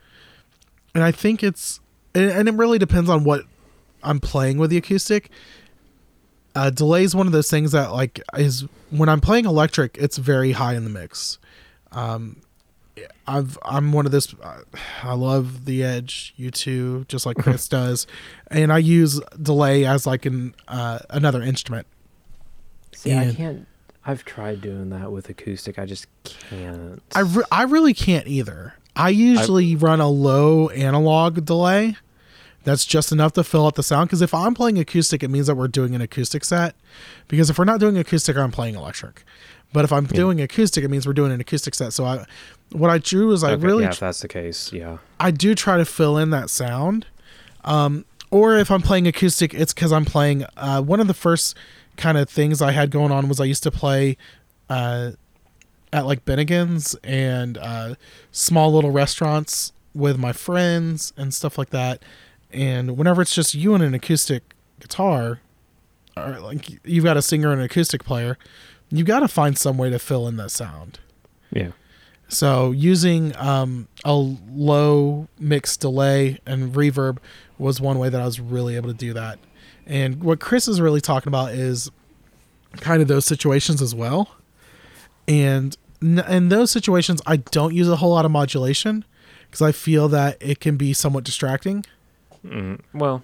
and 0.93 1.04
I 1.04 1.12
think 1.12 1.43
it's 1.43 1.80
and, 2.13 2.30
and 2.32 2.50
it 2.50 2.56
really 2.56 2.80
depends 2.80 3.10
on 3.10 3.24
what 3.24 3.45
I'm 4.04 4.19
playing 4.19 4.58
with 4.58 4.69
the 4.69 4.78
acoustic. 4.78 5.30
Uh, 6.54 6.69
delay 6.69 7.04
is 7.04 7.15
one 7.15 7.28
of 7.28 7.34
those 7.34 7.50
things 7.50 7.71
that 7.71 7.91
like 7.93 8.21
is 8.38 8.65
when 8.89 9.08
I'm 9.08 9.21
playing 9.21 9.45
electric, 9.45 9.97
it's 9.97 10.17
very 10.17 10.52
high 10.52 10.76
in 10.76 10.84
the 10.84 10.89
mix. 10.89 11.39
Um, 11.93 12.41
I've 13.26 13.58
I'm 13.63 13.93
one 13.93 14.06
of 14.06 14.12
this. 14.12 14.34
Uh, 14.41 14.62
I 15.04 15.13
love 15.13 15.65
the 15.65 15.84
Edge 15.84 16.34
U2 16.38 17.08
just 17.08 17.26
like 17.26 17.38
Chris 17.38 17.67
does, 17.69 18.06
and 18.47 18.71
I 18.71 18.80
use 18.80 19.21
delay 19.41 19.86
as 19.86 20.06
like 20.06 20.26
an 20.26 20.56
uh, 20.67 21.00
another 21.10 21.41
instrument. 21.41 21.88
See, 22.93 23.13
I 23.13 23.34
can't. 23.34 23.67
I've 24.05 24.25
tried 24.25 24.61
doing 24.61 24.89
that 24.89 25.11
with 25.11 25.29
acoustic. 25.29 25.77
I 25.77 25.85
just 25.85 26.07
can't. 26.23 27.01
I, 27.13 27.19
re- 27.21 27.43
I 27.51 27.63
really 27.63 27.93
can't 27.93 28.27
either. 28.27 28.73
I 28.95 29.09
usually 29.09 29.75
run 29.75 29.99
a 30.01 30.09
low 30.09 30.69
analog 30.69 31.45
delay. 31.45 31.97
That's 32.63 32.85
just 32.85 33.11
enough 33.11 33.33
to 33.33 33.43
fill 33.43 33.65
out 33.65 33.75
the 33.75 33.83
sound. 33.83 34.09
Because 34.09 34.21
if 34.21 34.33
I'm 34.33 34.53
playing 34.53 34.77
acoustic, 34.77 35.23
it 35.23 35.29
means 35.29 35.47
that 35.47 35.55
we're 35.55 35.67
doing 35.67 35.95
an 35.95 36.01
acoustic 36.01 36.43
set. 36.45 36.75
Because 37.27 37.49
if 37.49 37.57
we're 37.57 37.65
not 37.65 37.79
doing 37.79 37.97
acoustic, 37.97 38.37
I'm 38.37 38.51
playing 38.51 38.75
electric. 38.75 39.23
But 39.73 39.85
if 39.85 39.93
I'm 39.93 40.05
doing 40.05 40.41
acoustic, 40.41 40.83
it 40.83 40.89
means 40.89 41.07
we're 41.07 41.13
doing 41.13 41.31
an 41.31 41.39
acoustic 41.39 41.73
set. 41.75 41.93
So 41.93 42.05
I, 42.05 42.25
what 42.71 42.89
I 42.89 42.97
drew 42.97 43.31
is 43.31 43.43
I 43.43 43.53
Okay, 43.53 43.65
really 43.65 43.83
yeah, 43.83 43.91
if 43.91 43.99
that's 43.99 44.19
the 44.19 44.27
case, 44.27 44.73
yeah. 44.73 44.97
I 45.19 45.31
do 45.31 45.55
try 45.55 45.77
to 45.77 45.85
fill 45.85 46.17
in 46.17 46.29
that 46.31 46.49
sound. 46.49 47.05
Um, 47.63 48.05
or 48.31 48.57
if 48.57 48.69
I'm 48.69 48.81
playing 48.81 49.07
acoustic, 49.07 49.53
it's 49.53 49.73
because 49.73 49.91
I'm 49.91 50.05
playing. 50.05 50.45
Uh, 50.57 50.81
one 50.81 50.99
of 50.99 51.07
the 51.07 51.13
first 51.13 51.55
kind 51.97 52.17
of 52.17 52.30
things 52.30 52.62
I 52.62 52.71
had 52.71 52.91
going 52.91 53.12
on 53.12 53.27
was 53.27 53.39
I 53.39 53.45
used 53.45 53.63
to 53.63 53.71
play 53.71 54.17
uh, 54.69 55.12
at 55.93 56.06
like 56.06 56.25
Bennigan's 56.25 56.95
and 57.04 57.58
uh, 57.58 57.95
small 58.32 58.73
little 58.73 58.91
restaurants 58.91 59.73
with 59.93 60.17
my 60.17 60.34
friends 60.34 61.13
and 61.17 61.34
stuff 61.34 61.58
like 61.58 61.69
that. 61.71 62.01
And 62.51 62.97
whenever 62.97 63.21
it's 63.21 63.36
just 63.36 63.54
you 63.54 63.73
and 63.73 63.84
an 63.84 63.93
acoustic 63.93 64.56
guitar, 64.80 65.39
or 66.17 66.39
like 66.39 66.80
you've 66.84 67.04
got 67.04 67.17
a 67.17 67.21
singer 67.21 67.51
and 67.51 67.60
an 67.60 67.65
acoustic 67.65 68.04
player, 68.04 68.38
you 68.89 69.04
got 69.04 69.21
to 69.21 69.27
find 69.27 69.58
some 69.58 69.77
way 69.77 69.89
to 69.89 69.99
fill 69.99 70.27
in 70.27 70.38
that 70.38 70.51
sound. 70.51 70.99
Yeah. 71.51 71.71
So 72.27 72.71
using 72.71 73.36
um, 73.36 73.88
a 74.06 74.13
low 74.13 75.27
mix 75.38 75.75
delay 75.75 76.39
and 76.45 76.73
reverb 76.73 77.17
was 77.58 77.82
one 77.82 77.99
way 77.99 78.10
that 78.10 78.21
I 78.21 78.25
was 78.25 78.39
really 78.39 78.75
able 78.77 78.89
to 78.89 78.95
do 78.95 79.13
that. 79.13 79.38
And 79.91 80.23
what 80.23 80.39
Chris 80.39 80.69
is 80.69 80.80
really 80.80 81.01
talking 81.01 81.27
about 81.27 81.51
is 81.51 81.91
kind 82.77 83.01
of 83.01 83.10
those 83.10 83.25
situations 83.25 83.82
as 83.82 83.93
well. 83.93 84.34
And 85.27 85.75
in 86.01 86.47
those 86.47 86.71
situations, 86.71 87.21
I 87.27 87.36
don't 87.36 87.75
use 87.75 87.89
a 87.89 87.97
whole 87.97 88.12
lot 88.12 88.23
of 88.23 88.32
modulation 88.32 89.04
because 89.41 89.62
I 89.62 89.73
feel 89.73 90.08
that 90.08 90.38
it 90.39 90.62
can 90.62 90.77
be 90.77 90.93
somewhat 90.93 91.25
distracting. 91.25 91.86
Mm, 92.45 92.80
well, 92.93 93.21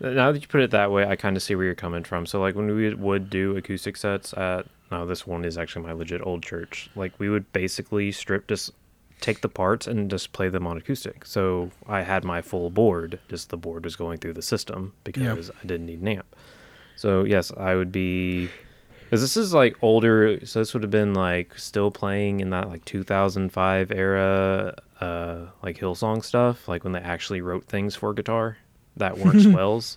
now 0.00 0.32
that 0.32 0.42
you 0.42 0.48
put 0.48 0.60
it 0.60 0.70
that 0.72 0.92
way, 0.92 1.06
I 1.06 1.16
kind 1.16 1.34
of 1.34 1.42
see 1.42 1.54
where 1.54 1.64
you're 1.64 1.74
coming 1.74 2.04
from. 2.04 2.26
So, 2.26 2.38
like 2.38 2.54
when 2.54 2.66
we 2.76 2.92
would 2.92 3.30
do 3.30 3.56
acoustic 3.56 3.96
sets 3.96 4.34
at, 4.34 4.66
no, 4.92 5.06
this 5.06 5.26
one 5.26 5.46
is 5.46 5.56
actually 5.56 5.86
my 5.86 5.92
legit 5.92 6.20
old 6.26 6.42
church. 6.42 6.90
Like 6.94 7.18
we 7.18 7.30
would 7.30 7.50
basically 7.54 8.12
strip 8.12 8.48
just 8.48 8.70
take 9.20 9.40
the 9.40 9.48
parts 9.48 9.86
and 9.86 10.10
just 10.10 10.32
play 10.32 10.48
them 10.48 10.66
on 10.66 10.76
acoustic. 10.76 11.24
So 11.24 11.70
I 11.86 12.02
had 12.02 12.24
my 12.24 12.42
full 12.42 12.70
board, 12.70 13.18
just 13.28 13.50
the 13.50 13.56
board 13.56 13.84
was 13.84 13.96
going 13.96 14.18
through 14.18 14.34
the 14.34 14.42
system 14.42 14.92
because 15.04 15.50
I 15.50 15.66
didn't 15.66 15.86
need 15.86 16.00
an 16.02 16.08
amp. 16.08 16.36
So 16.96 17.24
yes, 17.24 17.52
I 17.56 17.74
would 17.74 17.92
be. 17.92 18.48
Because 19.04 19.20
this 19.20 19.36
is 19.36 19.54
like 19.54 19.76
older, 19.82 20.44
so 20.44 20.58
this 20.58 20.74
would 20.74 20.82
have 20.82 20.90
been 20.90 21.14
like 21.14 21.56
still 21.58 21.90
playing 21.92 22.40
in 22.40 22.50
that 22.50 22.68
like 22.68 22.84
2005 22.86 23.92
era, 23.92 24.74
uh, 25.00 25.46
like 25.62 25.78
Hillsong 25.78 26.24
stuff, 26.24 26.66
like 26.66 26.82
when 26.82 26.92
they 26.92 26.98
actually 26.98 27.40
wrote 27.40 27.66
things 27.66 27.94
for 27.94 28.12
guitar 28.12 28.56
that 28.96 29.16
weren't 29.18 29.42
swells. 29.52 29.96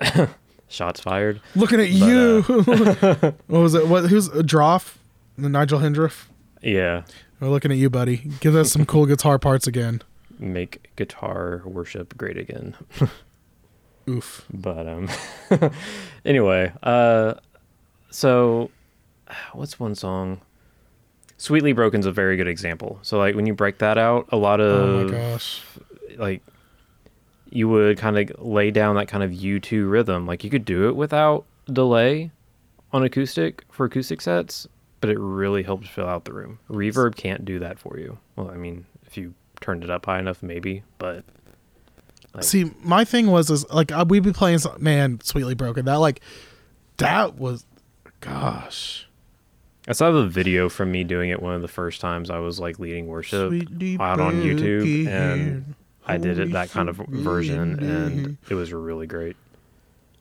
Shots 0.68 1.00
fired. 1.00 1.40
Looking 1.56 1.80
at 1.80 1.88
But, 1.98 2.06
you. 2.08 2.42
what 3.48 3.60
was 3.60 3.74
it? 3.74 3.86
What? 3.88 4.06
Who's 4.06 4.28
a 4.28 4.42
Droff? 4.42 4.96
The 5.36 5.48
Nigel 5.48 5.80
Hendroff? 5.80 6.26
Yeah, 6.62 7.02
We're 7.44 7.50
looking 7.50 7.70
at 7.70 7.76
you, 7.76 7.90
buddy. 7.90 8.16
Give 8.40 8.56
us 8.56 8.72
some 8.72 8.86
cool 8.86 9.04
guitar 9.04 9.38
parts 9.38 9.66
again. 9.66 10.00
make 10.38 10.90
guitar 10.96 11.60
worship 11.66 12.16
great 12.16 12.38
again. 12.38 12.74
Oof. 14.08 14.46
But 14.50 14.88
um, 14.88 15.10
anyway, 16.24 16.72
uh, 16.82 17.34
so 18.08 18.70
what's 19.52 19.78
one 19.78 19.94
song? 19.94 20.40
Sweetly 21.36 21.74
Broken's 21.74 22.06
a 22.06 22.12
very 22.12 22.38
good 22.38 22.48
example. 22.48 22.98
So 23.02 23.18
like 23.18 23.34
when 23.34 23.44
you 23.44 23.52
break 23.52 23.76
that 23.76 23.98
out, 23.98 24.26
a 24.32 24.36
lot 24.38 24.62
Oh 24.62 24.64
of 24.64 25.10
my 25.10 25.18
gosh. 25.18 25.60
like 26.16 26.40
you 27.50 27.68
would 27.68 27.98
kind 27.98 28.18
of 28.18 28.40
lay 28.42 28.70
down 28.70 28.96
that 28.96 29.08
kind 29.08 29.22
of 29.22 29.32
U2 29.32 29.90
rhythm. 29.90 30.24
Like 30.26 30.44
you 30.44 30.48
could 30.50 30.64
do 30.64 30.88
it 30.88 30.96
without 30.96 31.44
delay 31.70 32.30
on 32.90 33.04
acoustic 33.04 33.64
for 33.70 33.84
acoustic 33.84 34.22
sets, 34.22 34.66
but 35.04 35.10
it 35.10 35.18
really 35.18 35.62
helps 35.62 35.86
fill 35.86 36.08
out 36.08 36.24
the 36.24 36.32
room. 36.32 36.58
Reverb 36.70 37.14
can't 37.14 37.44
do 37.44 37.58
that 37.58 37.78
for 37.78 37.98
you. 37.98 38.18
Well, 38.36 38.50
I 38.50 38.54
mean, 38.54 38.86
if 39.06 39.18
you 39.18 39.34
turned 39.60 39.84
it 39.84 39.90
up 39.90 40.06
high 40.06 40.18
enough, 40.18 40.42
maybe, 40.42 40.82
but 40.98 41.24
Like- 42.32 42.44
See, 42.44 42.70
my 42.82 43.04
thing 43.04 43.26
was 43.26 43.50
is 43.50 43.68
like 43.70 43.92
we'd 44.08 44.22
be 44.22 44.32
playing 44.32 44.58
some, 44.60 44.82
man, 44.82 45.20
sweetly 45.22 45.54
broken. 45.54 45.84
That 45.84 45.96
like 46.00 46.20
that 46.96 47.36
was 47.38 47.66
gosh. 48.20 49.06
I 49.86 49.92
have 50.02 50.14
a 50.14 50.26
video 50.26 50.70
from 50.70 50.90
me 50.90 51.04
doing 51.04 51.28
it 51.28 51.42
one 51.42 51.52
of 51.54 51.60
the 51.60 51.68
first 51.68 52.00
times 52.00 52.30
I 52.30 52.38
was 52.38 52.58
like 52.58 52.78
leading 52.78 53.06
worship 53.06 53.50
Sweetly 53.50 53.98
out 54.00 54.18
on 54.20 54.36
YouTube, 54.42 55.06
and 55.06 55.74
I 56.06 56.16
did 56.16 56.38
it 56.38 56.52
that 56.52 56.70
kind 56.70 56.88
of 56.88 56.96
version, 56.96 57.78
and 57.84 58.38
it 58.48 58.54
was 58.54 58.72
really 58.72 59.06
great. 59.06 59.36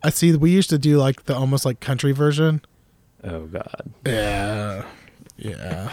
I 0.04 0.10
see 0.10 0.36
we 0.36 0.52
used 0.52 0.70
to 0.72 0.78
do 0.78 0.98
like 0.98 1.24
the 1.24 1.36
almost 1.36 1.64
like 1.66 1.80
country 1.80 2.12
version. 2.12 2.62
Oh 3.24 3.46
God, 3.46 3.92
Yeah. 4.06 4.86
Yeah. 5.38 5.92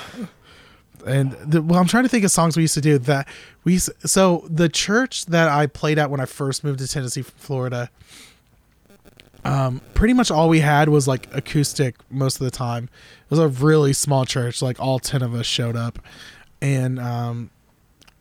And 1.07 1.33
the, 1.33 1.63
well, 1.63 1.81
I'm 1.81 1.87
trying 1.87 2.03
to 2.03 2.09
think 2.11 2.25
of 2.25 2.31
songs 2.31 2.57
we 2.57 2.63
used 2.65 2.75
to 2.75 2.81
do 2.83 2.99
that 2.99 3.27
we 3.65 3.79
so 3.79 4.45
the 4.49 4.69
church 4.69 5.27
that 5.27 5.49
I 5.49 5.67
played 5.67 5.99
at 5.99 6.11
when 6.11 6.21
I 6.21 6.27
first 6.27 6.63
moved 6.63 6.79
to 6.81 6.89
Tennessee 6.89 7.23
from 7.23 7.39
Florida 7.39 7.91
um 9.45 9.81
pretty 9.95 10.13
much 10.13 10.31
all 10.31 10.51
we 10.51 10.61
had 10.61 10.91
was 10.91 11.09
like 11.09 11.27
acoustic 11.35 11.97
most 12.11 12.39
of 12.39 12.45
the 12.45 12.51
time. 12.51 12.85
It 13.25 13.31
was 13.31 13.39
a 13.39 13.49
really 13.49 13.95
small 13.95 14.27
church 14.27 14.61
like 14.61 14.79
all 14.79 14.99
10 14.99 15.23
of 15.23 15.35
us 15.35 15.47
showed 15.47 15.77
up 15.77 15.99
and 16.61 16.99
um 16.99 17.51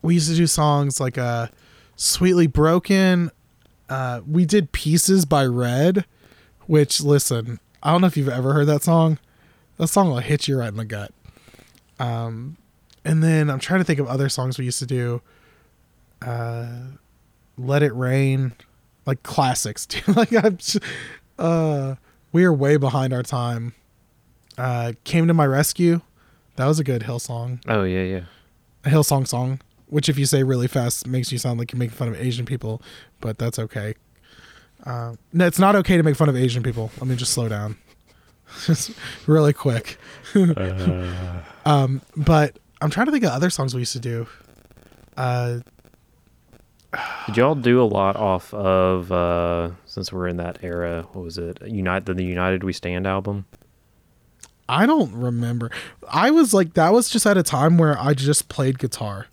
we 0.00 0.14
used 0.14 0.30
to 0.30 0.36
do 0.36 0.46
songs 0.46 1.00
like 1.00 1.18
uh 1.18 1.48
Sweetly 1.96 2.46
Broken 2.46 3.30
uh 3.90 4.22
we 4.26 4.46
did 4.46 4.72
Pieces 4.72 5.26
by 5.26 5.44
Red 5.44 6.06
which 6.66 7.00
listen, 7.02 7.58
I 7.82 7.92
don't 7.92 8.00
know 8.00 8.06
if 8.06 8.16
you've 8.16 8.28
ever 8.28 8.52
heard 8.52 8.66
that 8.66 8.82
song. 8.82 9.18
That 9.78 9.88
song 9.88 10.08
will 10.10 10.18
hit 10.18 10.48
you 10.48 10.58
right 10.58 10.68
in 10.68 10.76
the 10.76 10.84
gut. 10.84 11.12
Um, 11.98 12.56
and 13.04 13.22
then 13.22 13.50
I'm 13.50 13.58
trying 13.58 13.80
to 13.80 13.84
think 13.84 13.98
of 13.98 14.06
other 14.06 14.28
songs 14.28 14.58
we 14.58 14.64
used 14.66 14.78
to 14.80 14.86
do. 14.86 15.22
Uh, 16.20 16.68
Let 17.56 17.82
It 17.82 17.94
Rain, 17.94 18.52
like 19.06 19.22
classics, 19.22 19.86
dude. 19.86 20.16
like 20.16 20.32
I'm, 20.32 20.58
just, 20.58 20.78
uh, 21.38 21.94
we 22.32 22.44
are 22.44 22.52
way 22.52 22.76
behind 22.76 23.12
our 23.12 23.22
time. 23.22 23.74
Uh, 24.58 24.92
Came 25.04 25.26
to 25.26 25.34
My 25.34 25.46
Rescue, 25.46 26.02
that 26.56 26.66
was 26.66 26.78
a 26.78 26.84
good 26.84 27.02
Hillsong, 27.02 27.62
oh 27.68 27.84
yeah, 27.84 28.02
yeah. 28.02 28.20
a 28.84 28.90
Hillsong 28.90 29.26
song. 29.26 29.60
Which, 29.86 30.08
if 30.08 30.18
you 30.18 30.26
say 30.26 30.42
really 30.42 30.68
fast, 30.68 31.06
makes 31.06 31.32
you 31.32 31.38
sound 31.38 31.58
like 31.58 31.72
you're 31.72 31.78
making 31.78 31.96
fun 31.96 32.08
of 32.08 32.20
Asian 32.20 32.44
people, 32.46 32.80
but 33.20 33.38
that's 33.38 33.58
okay. 33.58 33.94
Uh, 34.84 35.14
no, 35.32 35.46
it's 35.46 35.58
not 35.58 35.76
okay 35.76 35.96
to 35.96 36.02
make 36.02 36.16
fun 36.16 36.28
of 36.28 36.36
Asian 36.36 36.62
people. 36.62 36.90
Let 36.98 37.06
me 37.06 37.16
just 37.16 37.32
slow 37.32 37.48
down, 37.48 37.76
just 38.66 38.92
really 39.26 39.52
quick. 39.52 39.98
Uh, 40.34 41.42
Um, 41.66 42.00
but 42.16 42.58
I'm 42.80 42.88
trying 42.88 43.04
to 43.06 43.12
think 43.12 43.22
of 43.24 43.30
other 43.32 43.50
songs 43.50 43.74
we 43.74 43.82
used 43.82 43.92
to 43.92 44.00
do. 44.00 44.26
Uh, 45.14 45.58
Did 47.26 47.36
y'all 47.36 47.54
do 47.54 47.82
a 47.82 47.84
lot 47.84 48.16
off 48.16 48.52
of 48.54 49.12
uh 49.12 49.70
since 49.84 50.10
we're 50.10 50.26
in 50.26 50.38
that 50.38 50.58
era? 50.62 51.06
What 51.12 51.22
was 51.22 51.36
it? 51.36 51.60
Unite 51.66 52.06
the, 52.06 52.14
the 52.14 52.24
United 52.24 52.64
We 52.64 52.72
Stand 52.72 53.06
album. 53.06 53.44
I 54.70 54.86
don't 54.86 55.12
remember. 55.12 55.70
I 56.08 56.30
was 56.30 56.54
like, 56.54 56.74
that 56.74 56.92
was 56.94 57.10
just 57.10 57.26
at 57.26 57.36
a 57.36 57.42
time 57.42 57.76
where 57.76 57.98
I 57.98 58.14
just 58.14 58.48
played 58.48 58.78
guitar. 58.78 59.26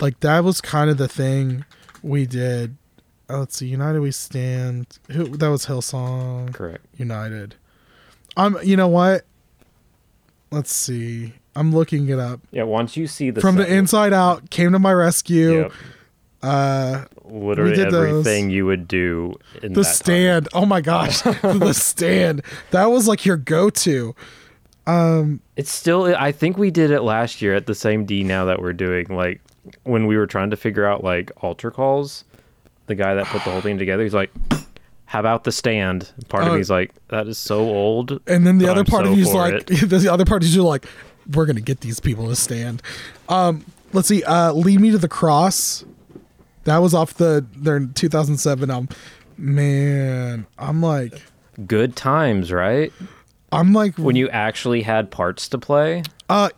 Like 0.00 0.20
that 0.20 0.44
was 0.44 0.60
kind 0.60 0.90
of 0.90 0.98
the 0.98 1.08
thing 1.08 1.64
we 2.02 2.26
did. 2.26 2.76
Uh, 3.32 3.38
let's 3.38 3.56
see, 3.56 3.66
United 3.66 4.00
We 4.00 4.10
Stand. 4.10 4.86
Who 5.10 5.24
that 5.36 5.48
was 5.48 5.66
Hillsong. 5.66 6.52
Correct. 6.52 6.84
United. 6.96 7.54
Um, 8.36 8.58
you 8.62 8.76
know 8.76 8.88
what? 8.88 9.24
Let's 10.50 10.72
see. 10.72 11.34
I'm 11.54 11.72
looking 11.74 12.08
it 12.08 12.18
up. 12.18 12.40
Yeah. 12.50 12.62
Once 12.64 12.96
you 12.96 13.06
see 13.06 13.30
the 13.30 13.40
From 13.40 13.56
the 13.56 13.66
inside 13.72 14.12
out, 14.12 14.50
came 14.50 14.72
to 14.72 14.78
my 14.78 14.92
rescue. 14.92 15.62
Yep. 15.62 15.72
Uh, 16.42 17.04
Literally 17.24 17.74
did 17.76 17.90
those. 17.92 18.08
everything 18.08 18.50
you 18.50 18.66
would 18.66 18.88
do 18.88 19.34
in 19.62 19.72
the 19.74 19.80
that 19.80 19.84
time. 19.84 19.94
stand. 19.94 20.48
Oh 20.52 20.66
my 20.66 20.80
gosh, 20.80 21.22
the 21.42 21.72
stand. 21.72 22.42
That 22.72 22.86
was 22.86 23.06
like 23.06 23.24
your 23.24 23.36
go-to. 23.36 24.14
Um, 24.86 25.40
It's 25.56 25.70
still. 25.70 26.04
I 26.18 26.32
think 26.32 26.58
we 26.58 26.70
did 26.72 26.90
it 26.90 27.02
last 27.02 27.40
year 27.40 27.54
at 27.54 27.66
the 27.66 27.74
same 27.74 28.04
D 28.04 28.24
now 28.24 28.44
that 28.46 28.60
we're 28.60 28.72
doing. 28.72 29.06
Like 29.08 29.40
when 29.84 30.06
we 30.06 30.16
were 30.16 30.26
trying 30.26 30.50
to 30.50 30.56
figure 30.56 30.84
out 30.84 31.04
like 31.04 31.30
altar 31.42 31.70
calls, 31.70 32.24
the 32.86 32.94
guy 32.94 33.14
that 33.14 33.26
put 33.26 33.44
the 33.44 33.50
whole 33.50 33.60
thing 33.60 33.78
together, 33.78 34.02
he's 34.02 34.14
like, 34.14 34.30
"How 35.06 35.20
about 35.20 35.44
the 35.44 35.52
stand?" 35.52 36.10
Part 36.28 36.44
of 36.44 36.54
me's 36.54 36.70
like, 36.70 36.92
"That 37.08 37.26
is 37.28 37.38
so 37.38 37.60
old." 37.60 38.20
and 38.26 38.46
then 38.46 38.58
the 38.58 38.66
but 38.66 38.70
other 38.72 38.80
I'm 38.80 38.86
part 38.86 39.04
so 39.06 39.12
of 39.12 39.18
you's 39.18 39.30
for 39.30 39.50
like, 39.50 39.70
it. 39.70 39.88
the 39.88 40.12
other 40.12 40.24
part 40.24 40.42
is 40.42 40.54
you're 40.54 40.64
like, 40.64 40.86
we're 41.32 41.46
gonna 41.46 41.60
get 41.60 41.80
these 41.80 42.00
people 42.00 42.28
to 42.28 42.36
stand. 42.36 42.82
Um, 43.28 43.64
let's 43.92 44.08
see. 44.08 44.22
Uh, 44.24 44.52
lead 44.52 44.80
me 44.80 44.90
to 44.90 44.98
the 44.98 45.08
cross. 45.08 45.84
That 46.64 46.78
was 46.78 46.94
off 46.94 47.14
the 47.14 47.44
their 47.56 47.80
2007 47.80 48.70
album. 48.70 48.88
Man, 49.36 50.46
I'm 50.58 50.80
like, 50.82 51.20
Good 51.66 51.96
times, 51.96 52.52
right? 52.52 52.92
I'm 53.52 53.72
like, 53.72 53.96
When 53.96 54.16
you 54.16 54.28
actually 54.30 54.82
had 54.82 55.10
parts 55.10 55.48
to 55.50 55.58
play. 55.58 56.02
Uh, 56.28 56.48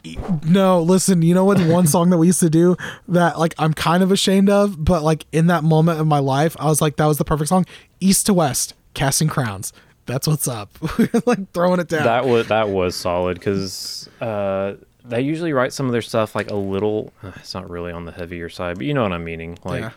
no, 0.47 0.81
listen, 0.81 1.23
you 1.23 1.35
know 1.35 1.45
what? 1.45 1.59
One 1.61 1.87
song 1.89 2.11
that 2.11 2.19
we 2.19 2.29
used 2.29 2.41
to 2.41 2.51
do 2.51 2.77
that, 3.09 3.39
like, 3.39 3.55
I'm 3.59 3.75
kind 3.75 4.03
of 4.05 4.13
ashamed 4.13 4.49
of, 4.49 4.83
but, 4.85 5.03
like, 5.03 5.27
in 5.33 5.49
that 5.49 5.65
moment 5.65 6.01
of 6.01 6.07
my 6.07 6.21
life, 6.21 6.55
I 6.61 6.67
was 6.67 6.81
like, 6.81 6.97
that 6.97 7.07
was 7.07 7.19
the 7.19 7.25
perfect 7.25 7.49
song. 7.49 7.67
East 8.01 8.27
to 8.27 8.35
West, 8.35 8.75
Casting 8.95 9.27
Crowns. 9.29 9.73
That's 10.07 10.29
what's 10.29 10.47
up. 10.47 10.71
like, 11.27 11.51
throwing 11.53 11.81
it 11.81 11.89
down. 11.89 12.05
That 12.05 12.25
was 12.27 12.47
that 12.49 12.69
was 12.69 12.95
solid 12.95 13.39
because 13.39 14.09
uh, 14.21 14.75
they 15.05 15.23
usually 15.23 15.53
write 15.55 15.73
some 15.73 15.87
of 15.87 15.93
their 15.93 16.03
stuff 16.03 16.35
like 16.35 16.51
a 16.51 16.55
little. 16.57 17.13
uh, 17.23 17.33
It's 17.37 17.55
not 17.55 17.69
really 17.71 17.91
on 17.91 18.05
the 18.05 18.13
heavier 18.13 18.49
side, 18.51 18.77
but 18.77 18.87
you 18.87 18.95
know 18.95 19.03
what 19.03 19.13
I'm 19.13 19.25
meaning. 19.25 19.59
Like 19.65 19.81
Yeah. 19.81 19.91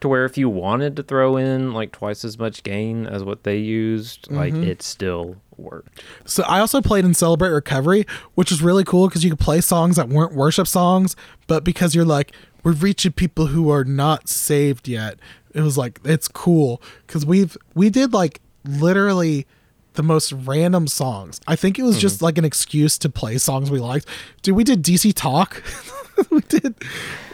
To 0.00 0.08
where 0.08 0.24
if 0.24 0.38
you 0.38 0.48
wanted 0.48 0.96
to 0.96 1.02
throw 1.02 1.36
in 1.36 1.72
like 1.72 1.92
twice 1.92 2.24
as 2.24 2.38
much 2.38 2.62
gain 2.62 3.06
as 3.06 3.22
what 3.24 3.44
they 3.44 3.58
used, 3.58 4.30
like 4.30 4.52
Mm-hmm. 4.54 4.64
it 4.64 4.82
still 4.82 5.36
worked. 5.56 6.02
So 6.24 6.42
I 6.44 6.60
also 6.60 6.80
played 6.80 7.04
in 7.04 7.12
Celebrate 7.14 7.50
Recovery, 7.50 8.06
which 8.34 8.50
is 8.50 8.62
really 8.62 8.84
cool 8.84 9.08
because 9.08 9.22
you 9.24 9.30
could 9.30 9.38
play 9.38 9.60
songs 9.60 9.96
that 9.96 10.08
weren't 10.08 10.32
worship 10.34 10.66
songs, 10.66 11.16
but 11.46 11.64
because 11.64 11.94
you're 11.94 12.04
like, 12.06 12.32
we're 12.64 12.72
reaching 12.72 13.12
people 13.12 13.46
who 13.46 13.70
are 13.70 13.84
not 13.84 14.28
saved 14.28 14.88
yet. 14.88 15.18
It 15.54 15.62
was 15.62 15.76
like 15.76 15.98
it's 16.04 16.28
cool 16.28 16.80
because 17.06 17.26
we've 17.26 17.56
we 17.74 17.90
did 17.90 18.12
like 18.12 18.40
literally 18.64 19.46
the 19.94 20.02
most 20.02 20.32
random 20.32 20.86
songs. 20.86 21.40
I 21.48 21.56
think 21.56 21.78
it 21.78 21.82
was 21.82 21.98
just 21.98 22.22
like 22.22 22.38
an 22.38 22.44
excuse 22.44 22.96
to 22.98 23.08
play 23.10 23.36
songs 23.38 23.70
we 23.70 23.80
liked. 23.80 24.06
Dude, 24.42 24.54
we 24.56 24.62
did 24.64 24.82
DC 24.84 25.12
Talk. 25.14 25.62
we 26.30 26.40
did 26.42 26.74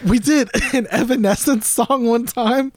we 0.04 0.18
did 0.18 0.50
an 0.74 0.86
Evanescence 0.90 1.66
song 1.66 2.06
one 2.06 2.26
time. 2.26 2.72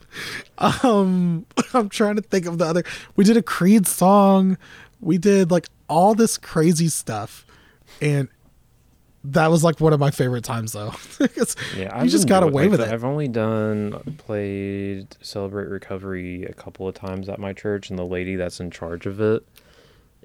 Um 0.58 1.46
I'm 1.74 1.88
trying 1.88 2.16
to 2.16 2.22
think 2.22 2.46
of 2.46 2.58
the 2.58 2.66
other. 2.66 2.84
We 3.16 3.24
did 3.24 3.36
a 3.36 3.42
Creed 3.42 3.86
song. 3.86 4.58
We 5.00 5.18
did 5.18 5.50
like 5.50 5.68
all 5.88 6.14
this 6.14 6.36
crazy 6.38 6.88
stuff. 6.88 7.46
And 8.00 8.28
that 9.22 9.50
was 9.50 9.62
like 9.62 9.80
one 9.80 9.92
of 9.92 10.00
my 10.00 10.10
favorite 10.10 10.44
times 10.44 10.72
though. 10.72 10.94
Yeah, 11.76 12.02
you 12.02 12.08
just 12.08 12.28
got 12.28 12.42
away 12.42 12.68
with 12.68 12.80
it. 12.80 12.88
I've 12.88 13.04
only 13.04 13.28
done 13.28 14.16
played 14.18 15.16
Celebrate 15.20 15.68
Recovery 15.68 16.44
a 16.44 16.52
couple 16.54 16.88
of 16.88 16.94
times 16.94 17.28
at 17.28 17.38
my 17.38 17.52
church, 17.52 17.90
and 17.90 17.98
the 17.98 18.04
lady 18.04 18.36
that's 18.36 18.60
in 18.60 18.70
charge 18.70 19.06
of 19.06 19.20
it 19.20 19.42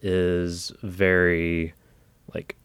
is 0.02 0.72
very 0.82 1.74
like 2.34 2.56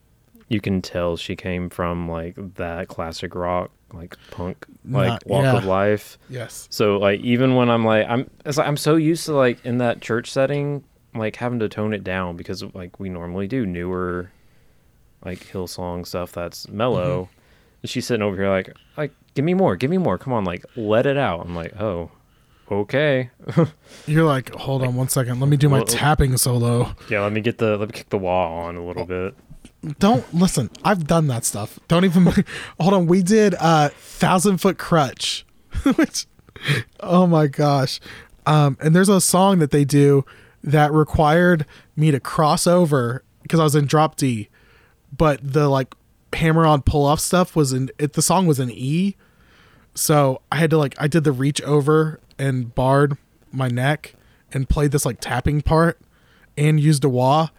you 0.51 0.59
can 0.59 0.81
tell 0.81 1.15
she 1.15 1.35
came 1.35 1.69
from 1.69 2.09
like 2.09 2.35
that 2.55 2.87
classic 2.89 3.33
rock 3.35 3.71
like 3.93 4.15
punk 4.31 4.65
like 4.85 5.07
Not- 5.07 5.27
walk 5.27 5.45
of 5.45 5.65
life. 5.65 6.17
Yes. 6.29 6.67
So 6.71 6.97
like 6.97 7.19
even 7.21 7.55
when 7.55 7.69
I'm 7.69 7.85
like 7.85 8.05
I'm 8.07 8.29
it's 8.45 8.57
like 8.57 8.67
I'm 8.67 8.77
so 8.77 8.95
used 8.95 9.25
to 9.25 9.33
like 9.33 9.65
in 9.65 9.77
that 9.79 10.01
church 10.01 10.31
setting 10.31 10.83
like 11.15 11.35
having 11.37 11.59
to 11.59 11.69
tone 11.69 11.93
it 11.93 12.03
down 12.03 12.35
because 12.37 12.63
like 12.73 12.99
we 12.99 13.09
normally 13.09 13.47
do 13.47 13.65
newer 13.65 14.31
like 15.23 15.39
Hillsong 15.39 16.05
stuff 16.07 16.31
that's 16.31 16.67
mellow. 16.67 17.23
Mm-hmm. 17.23 17.87
She's 17.87 18.05
sitting 18.05 18.21
over 18.21 18.35
here 18.35 18.49
like 18.49 18.75
like 18.97 19.11
give 19.35 19.45
me 19.45 19.53
more, 19.53 19.75
give 19.75 19.89
me 19.89 19.97
more. 19.97 20.17
Come 20.17 20.33
on, 20.33 20.43
like 20.43 20.65
let 20.75 21.05
it 21.05 21.17
out. 21.17 21.45
I'm 21.45 21.55
like, 21.55 21.79
"Oh, 21.81 22.11
okay." 22.71 23.29
You're 24.07 24.23
like, 24.25 24.53
hold 24.55 24.83
on 24.83 24.95
one 24.95 25.09
second. 25.09 25.39
Let 25.39 25.49
me 25.49 25.57
do 25.57 25.67
my 25.69 25.77
Well- 25.77 25.85
tapping 25.85 26.37
solo. 26.37 26.93
yeah, 27.09 27.21
let 27.21 27.31
me 27.33 27.41
get 27.41 27.57
the 27.57 27.77
let 27.77 27.89
me 27.89 27.93
kick 27.93 28.09
the 28.09 28.17
wall 28.17 28.59
on 28.65 28.75
a 28.75 28.85
little 28.85 29.05
bit. 29.05 29.33
Don't 29.99 30.31
listen. 30.33 30.69
I've 30.83 31.07
done 31.07 31.27
that 31.27 31.43
stuff. 31.43 31.79
Don't 31.87 32.05
even 32.05 32.25
hold 32.79 32.93
on. 32.93 33.07
We 33.07 33.23
did 33.23 33.55
uh 33.59 33.89
Thousand 33.89 34.57
Foot 34.57 34.77
Krutch, 34.77 35.43
which 35.95 36.27
oh 36.99 37.25
my 37.25 37.47
gosh. 37.47 37.99
Um, 38.45 38.77
and 38.79 38.95
there's 38.95 39.09
a 39.09 39.21
song 39.21 39.59
that 39.59 39.71
they 39.71 39.85
do 39.85 40.25
that 40.63 40.91
required 40.91 41.65
me 41.95 42.11
to 42.11 42.19
cross 42.19 42.67
over 42.67 43.23
because 43.41 43.59
I 43.59 43.63
was 43.63 43.75
in 43.75 43.85
drop 43.85 44.15
D, 44.15 44.49
but 45.15 45.39
the 45.41 45.67
like 45.67 45.95
hammer 46.33 46.65
on 46.65 46.81
pull 46.81 47.05
off 47.05 47.19
stuff 47.19 47.55
was 47.55 47.73
in 47.73 47.89
it. 47.97 48.13
The 48.13 48.21
song 48.21 48.45
was 48.45 48.59
in 48.59 48.69
E, 48.69 49.15
so 49.95 50.41
I 50.51 50.57
had 50.57 50.69
to 50.69 50.77
like 50.77 50.95
I 50.99 51.07
did 51.07 51.23
the 51.23 51.31
reach 51.31 51.61
over 51.63 52.19
and 52.37 52.73
barred 52.73 53.17
my 53.51 53.67
neck 53.67 54.13
and 54.51 54.69
played 54.69 54.91
this 54.91 55.05
like 55.05 55.19
tapping 55.19 55.61
part 55.61 55.99
and 56.55 56.79
used 56.79 57.03
a 57.03 57.09
wah. 57.09 57.49